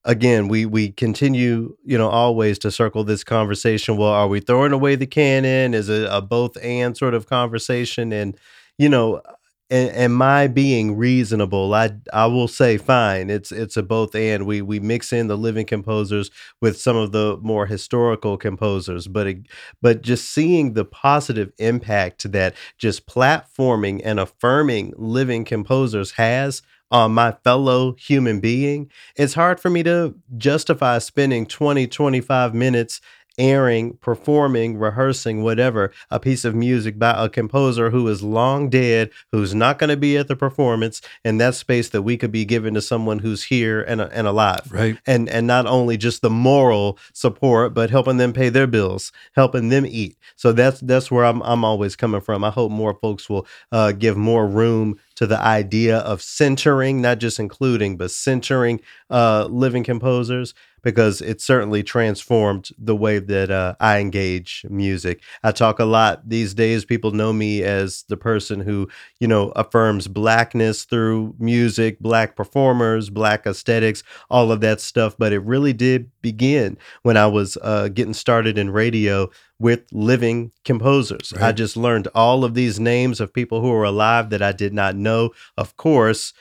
[0.08, 3.98] Again, we we continue, you know, always to circle this conversation.
[3.98, 5.74] Well, are we throwing away the canon?
[5.74, 8.14] Is it a both and sort of conversation?
[8.14, 8.38] And
[8.78, 9.22] you know,
[9.70, 11.74] a- am I being reasonable?
[11.74, 13.30] I I will say fine.
[13.30, 14.46] It's it's a both and.
[14.46, 16.32] We we mix in the living composers
[16.62, 19.38] with some of the more historical composers, but it,
[19.82, 26.62] but just seeing the positive impact that just platforming and affirming living composers has
[26.92, 33.02] on my fellow human being, it's hard for me to justify spending 20 25 minutes
[33.38, 39.10] airing, performing, rehearsing, whatever, a piece of music by a composer who is long dead,
[39.32, 42.46] who's not going to be at the performance, and that space that we could be
[42.46, 44.72] given to someone who's here and, and alive.
[44.72, 44.98] Right.
[45.06, 49.70] And and not only just the moral support, but helping them pay their bills, helping
[49.70, 50.18] them eat.
[50.36, 52.44] So that's that's where I'm I'm always coming from.
[52.44, 57.18] I hope more folks will uh, give more room to the idea of centering, not
[57.18, 60.54] just including, but centering uh, living composers
[60.88, 65.22] because it certainly transformed the way that uh, I engage music.
[65.44, 66.86] I talk a lot these days.
[66.86, 68.88] People know me as the person who,
[69.20, 75.18] you know, affirms blackness through music, black performers, black aesthetics, all of that stuff.
[75.18, 80.54] But it really did begin when I was uh, getting started in radio with living
[80.64, 81.34] composers.
[81.34, 84.74] I just learned all of these names of people who are alive that I did
[84.74, 85.32] not know.
[85.58, 86.32] Of course,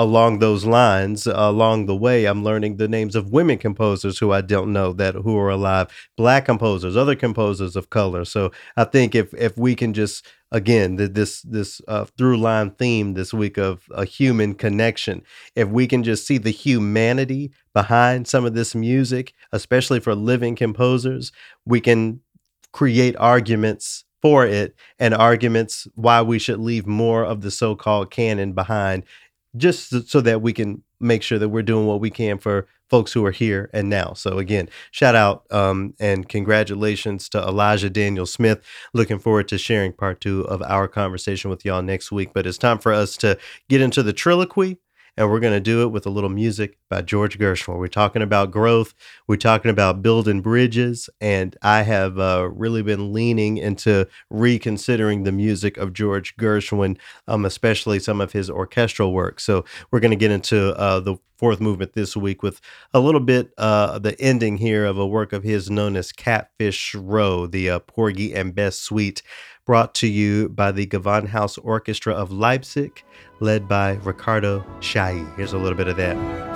[0.00, 4.40] along those lines, along the way, I'm learning the names of women composers who I
[4.40, 8.24] don't know that who are alive, black composers, other composers of color.
[8.24, 12.70] So I think if if we can just again th- this this uh, through line
[12.70, 15.20] theme this week of a human connection,
[15.54, 20.56] if we can just see the humanity behind some of this music, especially for living
[20.56, 21.30] composers,
[21.66, 22.20] we can
[22.72, 28.52] create arguments for it and arguments why we should leave more of the so-called canon
[28.52, 29.02] behind
[29.56, 33.12] just so- that we can make sure that we're doing what we can for folks
[33.12, 34.12] who are here and now.
[34.14, 38.60] So again, shout out um, and congratulations to Elijah Daniel Smith.
[38.92, 42.30] Looking forward to sharing part two of our conversation with y'all next week.
[42.34, 44.78] But it's time for us to get into the trilloquy.
[45.16, 47.78] And we're going to do it with a little music by George Gershwin.
[47.78, 48.94] We're talking about growth.
[49.26, 51.10] We're talking about building bridges.
[51.20, 57.44] And I have uh, really been leaning into reconsidering the music of George Gershwin, um,
[57.44, 59.40] especially some of his orchestral work.
[59.40, 62.60] So we're going to get into uh, the fourth movement this week with
[62.92, 66.94] a little bit uh, the ending here of a work of his known as Catfish
[66.94, 69.22] Row, the uh, Porgy and Bess Suite,
[69.70, 73.04] brought to you by the Gewandhaus Orchestra of Leipzig,
[73.38, 75.24] led by Riccardo Chailly.
[75.36, 76.49] Here's a little bit of that.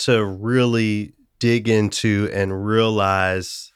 [0.00, 3.72] To really dig into and realize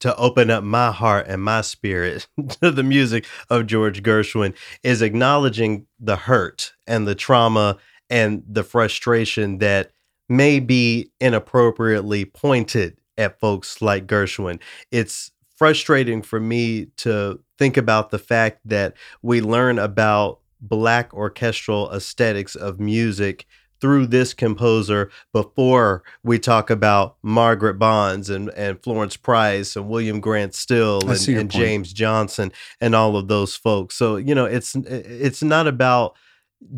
[0.00, 2.26] to open up my heart and my spirit
[2.60, 7.78] to the music of George Gershwin is acknowledging the hurt and the trauma
[8.10, 9.92] and the frustration that
[10.28, 14.60] may be inappropriately pointed at folks like Gershwin.
[14.90, 21.90] It's frustrating for me to think about the fact that we learn about black orchestral
[21.92, 23.46] aesthetics of music
[23.84, 30.20] through this composer before we talk about Margaret Bonds and, and Florence Price and William
[30.20, 31.50] Grant Still and, and.
[31.50, 32.50] James Johnson
[32.80, 33.94] and all of those folks.
[33.94, 36.16] So, you know, it's it's not about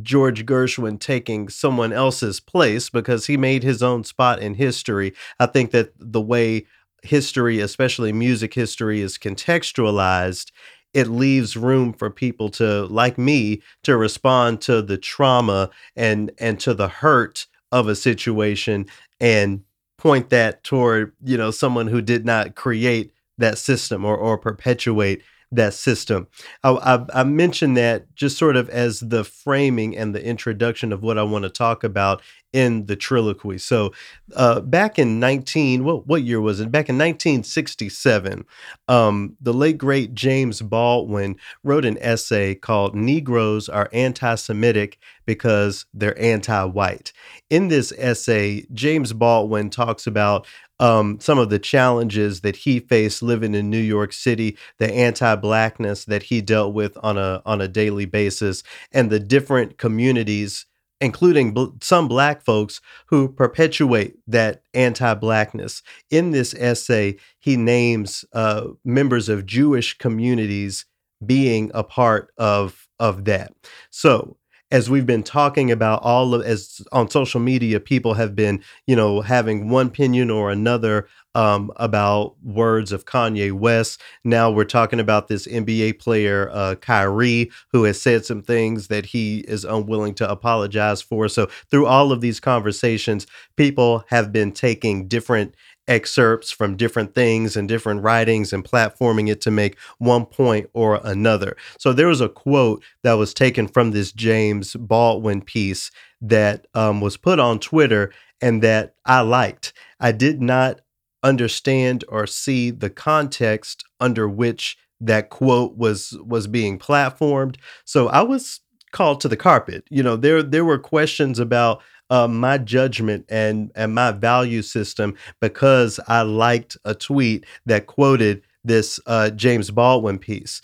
[0.02, 5.14] George Gershwin taking someone else's place because he made his own spot in history.
[5.38, 6.66] I think that the way
[7.04, 10.50] history, especially music history, is contextualized,
[10.96, 16.58] it leaves room for people to, like me, to respond to the trauma and and
[16.60, 18.86] to the hurt of a situation
[19.20, 19.62] and
[19.98, 25.22] point that toward you know someone who did not create that system or or perpetuate
[25.52, 26.28] that system.
[26.64, 31.02] I, I, I mentioned that just sort of as the framing and the introduction of
[31.02, 32.22] what I want to talk about
[32.56, 33.60] in the trilloquy.
[33.60, 33.92] So,
[34.34, 36.72] uh, back in 19, what what year was it?
[36.72, 38.46] Back in 1967,
[38.88, 46.18] um, the late great James Baldwin wrote an essay called "Negroes Are Anti-Semitic Because They're
[46.18, 47.12] Anti-White."
[47.50, 50.46] In this essay, James Baldwin talks about
[50.80, 56.06] um, some of the challenges that he faced living in New York City, the anti-blackness
[56.06, 58.62] that he dealt with on a on a daily basis,
[58.92, 60.64] and the different communities,
[61.00, 65.82] including bl- some black folks, who perpetuate that anti-blackness.
[66.10, 70.86] In this essay, he names uh, members of Jewish communities
[71.24, 73.52] being a part of of that.
[73.90, 74.36] So
[74.70, 78.96] as we've been talking about all of as on social media people have been you
[78.96, 84.00] know having one opinion or another um, about words of kanye west.
[84.24, 89.06] Now we're talking about this nba player uh, kyrie who has said some things that
[89.06, 91.28] he is unwilling to apologize for.
[91.28, 93.26] So through all of these conversations
[93.56, 95.54] people have been taking different
[95.88, 101.00] excerpts from different things and different writings and platforming it to make one point or
[101.04, 101.56] another.
[101.78, 105.90] So there was a quote that was taken from this James Baldwin piece
[106.20, 109.72] that um, was put on Twitter and that I liked.
[110.00, 110.80] I did not
[111.22, 117.56] understand or see the context under which that quote was was being platformed.
[117.84, 118.60] So I was
[118.92, 119.84] called to the carpet.
[119.90, 125.14] You know, there there were questions about uh, my judgment and and my value system
[125.40, 130.60] because I liked a tweet that quoted this uh, James Baldwin piece.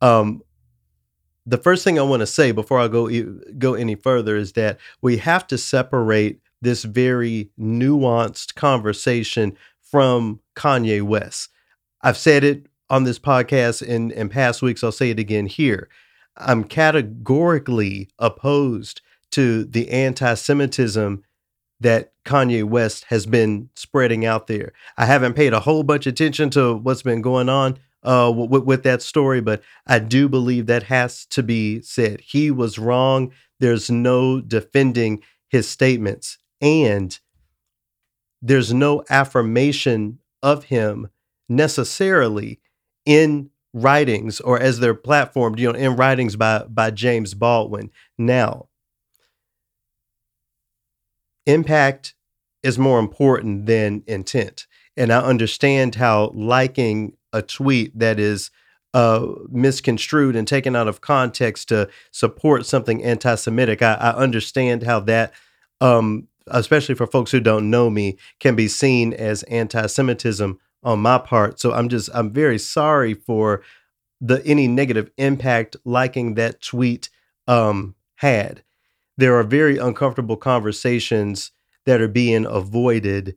[0.00, 0.42] Um,
[1.46, 3.08] the first thing I want to say before I go
[3.58, 11.02] go any further is that we have to separate this very nuanced conversation from Kanye
[11.02, 11.50] West.
[12.02, 14.82] I've said it on this podcast in, in past weeks.
[14.82, 15.88] I'll say it again here.
[16.36, 19.00] I'm categorically opposed
[19.32, 21.22] to the anti Semitism
[21.80, 24.72] that Kanye West has been spreading out there.
[24.96, 28.64] I haven't paid a whole bunch of attention to what's been going on uh, with,
[28.64, 32.20] with that story, but I do believe that has to be said.
[32.22, 33.32] He was wrong.
[33.60, 36.38] There's no defending his statements.
[36.60, 37.18] And
[38.40, 41.08] there's no affirmation of him
[41.48, 42.60] necessarily
[43.04, 47.90] in writings or as they're platformed, you know, in writings by by James Baldwin.
[48.16, 48.68] Now,
[51.46, 52.14] impact
[52.62, 54.66] is more important than intent.
[54.96, 58.50] And I understand how liking a tweet that is
[58.94, 63.82] uh, misconstrued and taken out of context to support something anti-Semitic.
[63.82, 65.32] I, I understand how that,
[65.80, 71.18] um, especially for folks who don't know me, can be seen as anti-Semitism on my
[71.18, 71.60] part.
[71.60, 73.62] So I'm just I'm very sorry for
[74.20, 77.10] the any negative impact liking that tweet
[77.46, 78.62] um, had.
[79.16, 81.52] There are very uncomfortable conversations
[81.84, 83.36] that are being avoided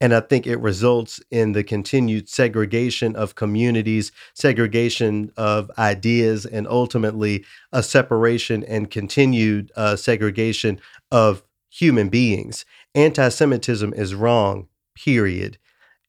[0.00, 6.66] and I think it results in the continued segregation of communities, segregation of ideas, and
[6.68, 10.80] ultimately a separation and continued uh, segregation
[11.10, 12.64] of human beings.
[12.94, 15.58] Anti Semitism is wrong, period.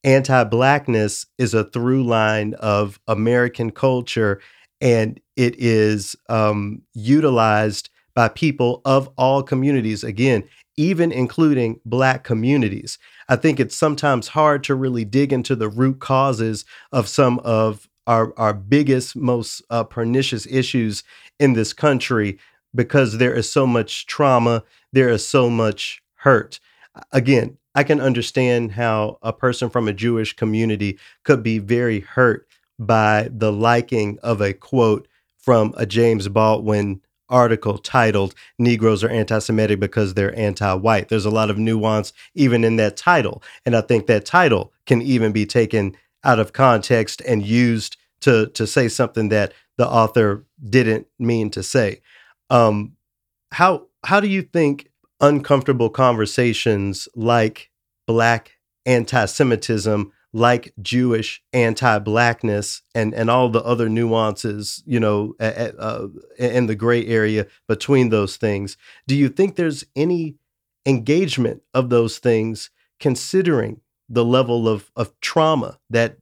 [0.03, 4.41] Anti Blackness is a through line of American culture,
[4.81, 10.03] and it is um, utilized by people of all communities.
[10.03, 10.43] Again,
[10.77, 12.97] even including Black communities.
[13.29, 17.87] I think it's sometimes hard to really dig into the root causes of some of
[18.07, 21.03] our, our biggest, most uh, pernicious issues
[21.39, 22.37] in this country
[22.73, 26.59] because there is so much trauma, there is so much hurt.
[27.11, 32.47] Again, I can understand how a person from a Jewish community could be very hurt
[32.77, 39.39] by the liking of a quote from a James Baldwin article titled Negroes are anti
[39.39, 41.09] Semitic because they're anti white.
[41.09, 43.41] There's a lot of nuance even in that title.
[43.65, 48.47] And I think that title can even be taken out of context and used to,
[48.47, 52.01] to say something that the author didn't mean to say.
[52.49, 52.93] Um,
[53.51, 54.89] how, how do you think
[55.21, 57.69] uncomfortable conversations like
[58.07, 58.51] Black
[58.85, 66.07] anti Semitism like Jewish anti-blackness and and all the other nuances, you know, uh,
[66.37, 68.75] in the gray area between those things.
[69.07, 70.35] Do you think there's any
[70.85, 73.79] engagement of those things, considering
[74.09, 76.17] the level of of trauma that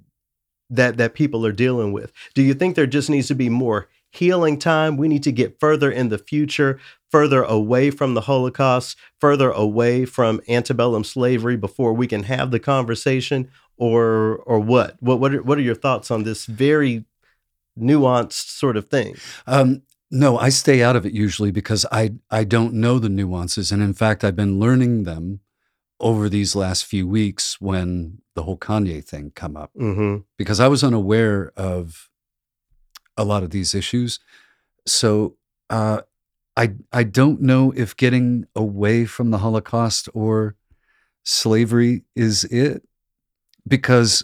[0.70, 2.12] that that people are dealing with?
[2.36, 4.96] Do you think there just needs to be more healing time?
[4.96, 6.80] We need to get further in the future,
[7.10, 12.60] further away from the Holocaust, further away from antebellum slavery before we can have the
[12.60, 14.98] conversation, or or what?
[15.02, 17.06] What what are, what are your thoughts on this very
[17.80, 19.16] nuanced sort of thing?
[19.48, 19.82] Um,
[20.12, 23.82] no, I stay out of it usually because I I don't know the nuances, and
[23.82, 25.40] in fact, I've been learning them
[26.00, 30.18] over these last few weeks when the whole Kanye thing come up Mm-hmm.
[30.38, 32.10] because I was unaware of
[33.16, 34.20] a lot of these issues.
[34.86, 35.38] So
[35.70, 36.02] uh,
[36.58, 40.56] I I don't know if getting away from the Holocaust or
[41.24, 42.84] slavery is it
[43.68, 44.24] because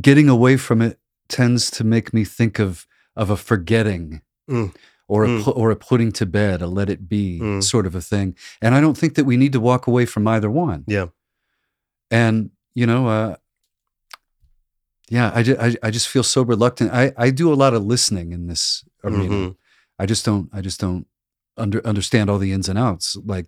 [0.00, 2.86] getting away from it tends to make me think of
[3.16, 4.74] of a forgetting Mm.
[5.08, 5.56] or a Mm.
[5.56, 7.62] or a putting to bed, a let it be Mm.
[7.62, 8.34] sort of a thing.
[8.62, 10.84] And I don't think that we need to walk away from either one.
[10.86, 11.06] Yeah.
[12.10, 13.36] And you know, uh,
[15.08, 16.90] yeah, I, ju- I I just feel so reluctant.
[16.92, 19.28] I I do a lot of listening in this arena.
[19.34, 19.56] Mhm.
[19.98, 21.06] I just don't I just don't
[21.56, 23.46] under understand all the ins and outs like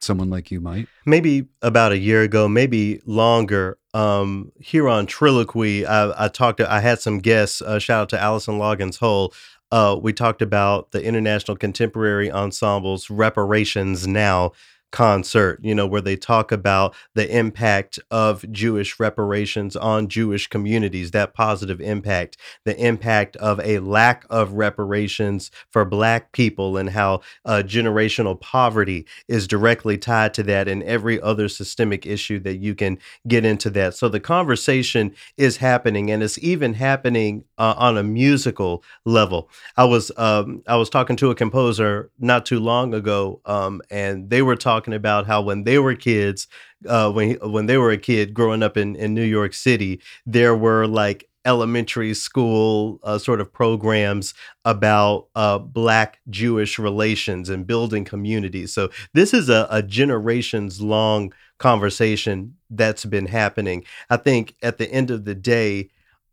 [0.00, 0.88] someone like you might.
[1.06, 3.78] maybe about a year ago, maybe longer.
[3.92, 6.60] Um, here on Trilloquy, I, I talked.
[6.60, 7.60] I had some guests.
[7.60, 9.32] Uh, shout out to Allison Loggins Hull.
[9.72, 14.52] Uh, we talked about the International Contemporary Ensemble's reparations now
[14.90, 21.12] concert, you know, where they talk about the impact of Jewish reparations on Jewish communities,
[21.12, 27.20] that positive impact, the impact of a lack of reparations for Black people, and how
[27.44, 32.74] uh, generational poverty is directly tied to that, and every other systemic issue that you
[32.74, 32.98] can
[33.28, 33.94] get into that.
[33.94, 39.48] So the conversation is happening, and it's even happening uh, on a musical level.
[39.76, 44.30] I was um, I was talking to a composer not too long ago, um, and
[44.30, 46.46] they were talking about how when they were kids,
[46.88, 50.56] uh, when when they were a kid growing up in in New York City, there
[50.56, 54.34] were like elementary school uh, sort of programs
[54.64, 58.72] about uh, black Jewish relations and building communities.
[58.74, 63.84] So this is a, a generations long conversation that's been happening.
[64.10, 65.90] I think at the end of the day,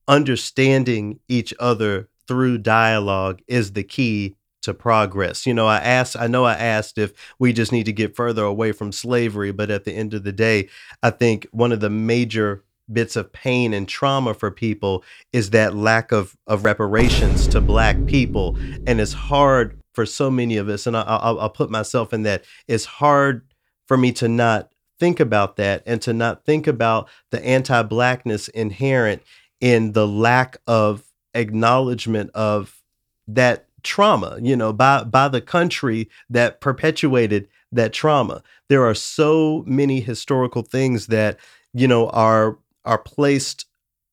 [0.07, 5.45] understanding each other through dialogue is the key to progress.
[5.45, 8.43] You know, I asked, I know I asked if we just need to get further
[8.43, 10.69] away from slavery, but at the end of the day,
[11.03, 15.03] I think one of the major bits of pain and trauma for people
[15.33, 18.57] is that lack of, of reparations to black people.
[18.87, 22.23] And it's hard for so many of us, and I, I'll, I'll put myself in
[22.23, 23.43] that, it's hard
[23.87, 28.47] for me to not think about that and to not think about the anti blackness
[28.49, 29.21] inherent
[29.59, 31.03] in the lack of
[31.33, 32.81] acknowledgement of
[33.27, 38.43] that trauma, you know, by by the country that perpetuated that trauma.
[38.69, 41.39] There are so many historical things that,
[41.73, 43.65] you know, are are placed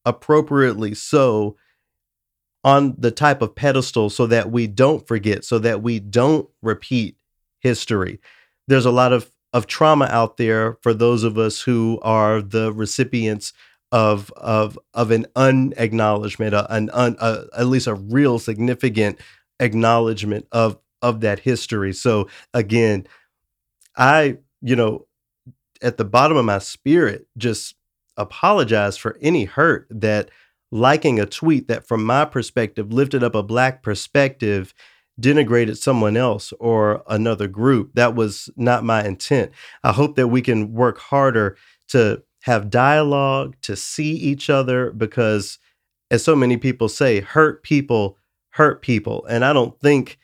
[0.05, 1.56] appropriately so
[2.62, 7.16] on the type of pedestal so that we don't forget, so that we don't repeat
[7.60, 8.20] history.
[8.68, 12.72] There's a lot of of trauma out there for those of us who are the
[12.72, 13.52] recipients
[13.92, 19.20] of of of an unacknowledgement, an un, at least a real significant
[19.60, 21.93] acknowledgement of of that history.
[21.93, 23.06] So again,
[23.97, 25.06] I, you know,
[25.82, 27.74] at the bottom of my spirit just
[28.16, 30.31] apologize for any hurt that
[30.70, 34.72] liking a tweet that from my perspective lifted up a black perspective
[35.20, 37.93] denigrated someone else or another group.
[37.94, 39.52] That was not my intent.
[39.85, 41.56] I hope that we can work harder
[41.89, 45.59] to have dialogue, to see each other because
[46.10, 48.18] as so many people say, hurt people
[48.55, 49.26] hurt people.
[49.28, 50.16] And I don't think,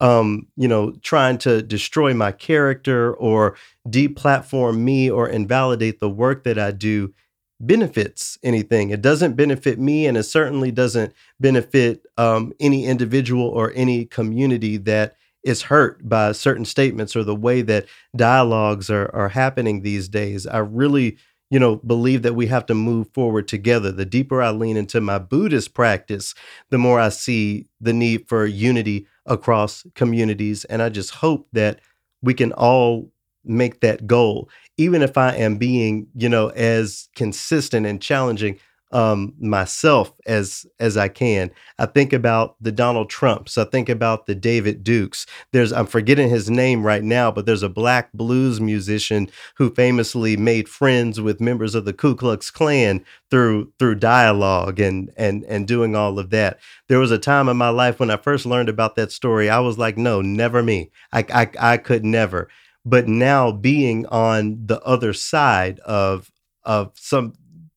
[0.00, 3.56] um, you know, trying to destroy my character or
[3.88, 7.14] deplatform me or invalidate the work that I do
[7.60, 8.90] benefits anything.
[8.90, 14.78] It doesn't benefit me, and it certainly doesn't benefit um, any individual or any community
[14.78, 15.14] that
[15.44, 17.86] is hurt by certain statements or the way that
[18.16, 20.44] dialogues are, are happening these days.
[20.44, 21.18] I really
[21.50, 23.92] you know, believe that we have to move forward together.
[23.92, 26.34] The deeper I lean into my Buddhist practice,
[26.70, 30.64] the more I see the need for unity across communities.
[30.64, 31.80] And I just hope that
[32.22, 33.10] we can all
[33.44, 38.58] make that goal, even if I am being, you know, as consistent and challenging
[38.92, 41.50] um, myself as as I can.
[41.78, 43.58] I think about the Donald Trumps.
[43.58, 45.26] I think about the David Dukes.
[45.52, 50.36] There's I'm forgetting his name right now, but there's a black blues musician who famously
[50.36, 55.66] made friends with members of the Ku Klux Klan through through dialogue and and and
[55.66, 56.60] doing all of that.
[56.88, 59.50] There was a time in my life when I first learned about that story.
[59.50, 60.90] I was like, no, never me.
[61.12, 62.48] I I, I could never.
[62.84, 66.30] But now being on the other side of
[66.62, 67.32] of some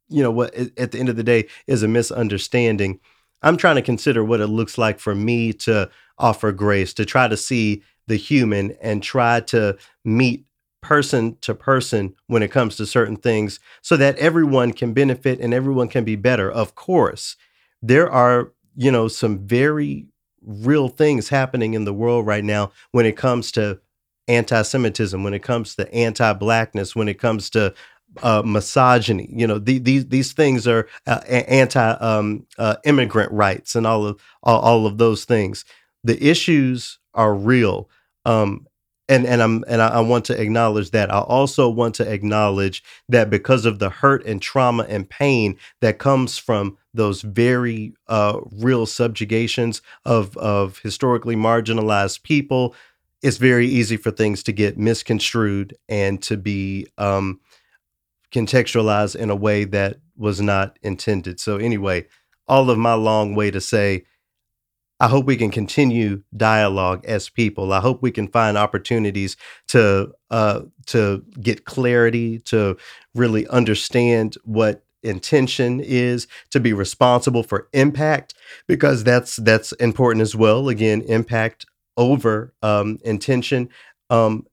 [0.10, 3.00] you know what at the end of the day is a misunderstanding.
[3.42, 7.28] I'm trying to consider what it looks like for me to offer grace to try
[7.28, 10.46] to see the human and try to meet
[10.82, 15.54] person to person when it comes to certain things so that everyone can benefit and
[15.54, 16.52] everyone can be better.
[16.52, 17.36] Of course
[17.82, 20.08] there are you know some very
[20.42, 23.80] real things happening in the world right now when it comes to
[24.28, 27.74] anti-semitism when it comes to anti-blackness when it comes to
[28.22, 29.30] uh, misogyny.
[29.32, 34.06] You know, the, these these things are uh, anti um, uh, immigrant rights and all
[34.06, 35.66] of all, all, of those things.
[36.04, 37.90] The issues are real,
[38.26, 38.68] um,
[39.08, 41.12] and and I'm and I, I, want to acknowledge that.
[41.12, 46.00] I also want to acknowledge that because of the hurt and trauma and pain that
[46.00, 52.76] comes from those very uh, real subjugations of of historically marginalized people,
[53.22, 57.40] it's very easy for things to get misconstrued and to be um,
[58.32, 61.40] contextualized in a way that was not intended.
[61.40, 62.08] So, anyway,
[62.48, 64.06] all of my long way to say,
[65.00, 67.72] I hope we can continue dialogue as people.
[67.72, 69.38] I hope we can find opportunities
[69.70, 72.78] to uh, to get clarity, to
[73.16, 78.34] really understand what intention is, to be responsible for impact,
[78.68, 80.68] because that's that's important as well.
[80.68, 81.66] Again, impact
[81.96, 83.70] over um, intention.
[84.10, 84.46] Um,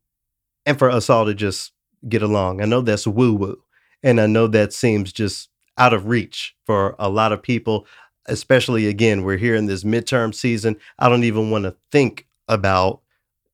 [0.65, 1.73] and for us all to just
[2.09, 2.61] get along.
[2.61, 3.63] I know that's woo woo,
[4.03, 5.49] and I know that seems just
[5.79, 7.87] out of reach for a lot of people,
[8.27, 10.77] especially again, we're here in this midterm season.
[10.99, 13.01] I don't even want to think about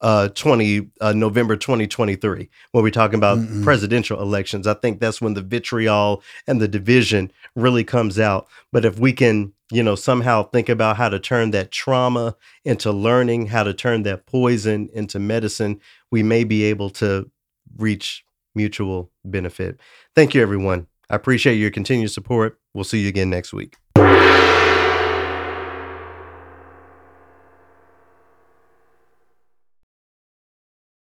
[0.01, 3.63] uh 20 uh, November 2023 when we're talking about Mm-mm.
[3.63, 4.67] presidential elections.
[4.67, 8.49] I think that's when the vitriol and the division really comes out.
[8.73, 12.91] But if we can, you know, somehow think about how to turn that trauma into
[12.91, 17.31] learning, how to turn that poison into medicine, we may be able to
[17.77, 19.79] reach mutual benefit.
[20.15, 20.87] Thank you everyone.
[21.11, 22.59] I appreciate your continued support.
[22.75, 23.77] We'll see you again next week.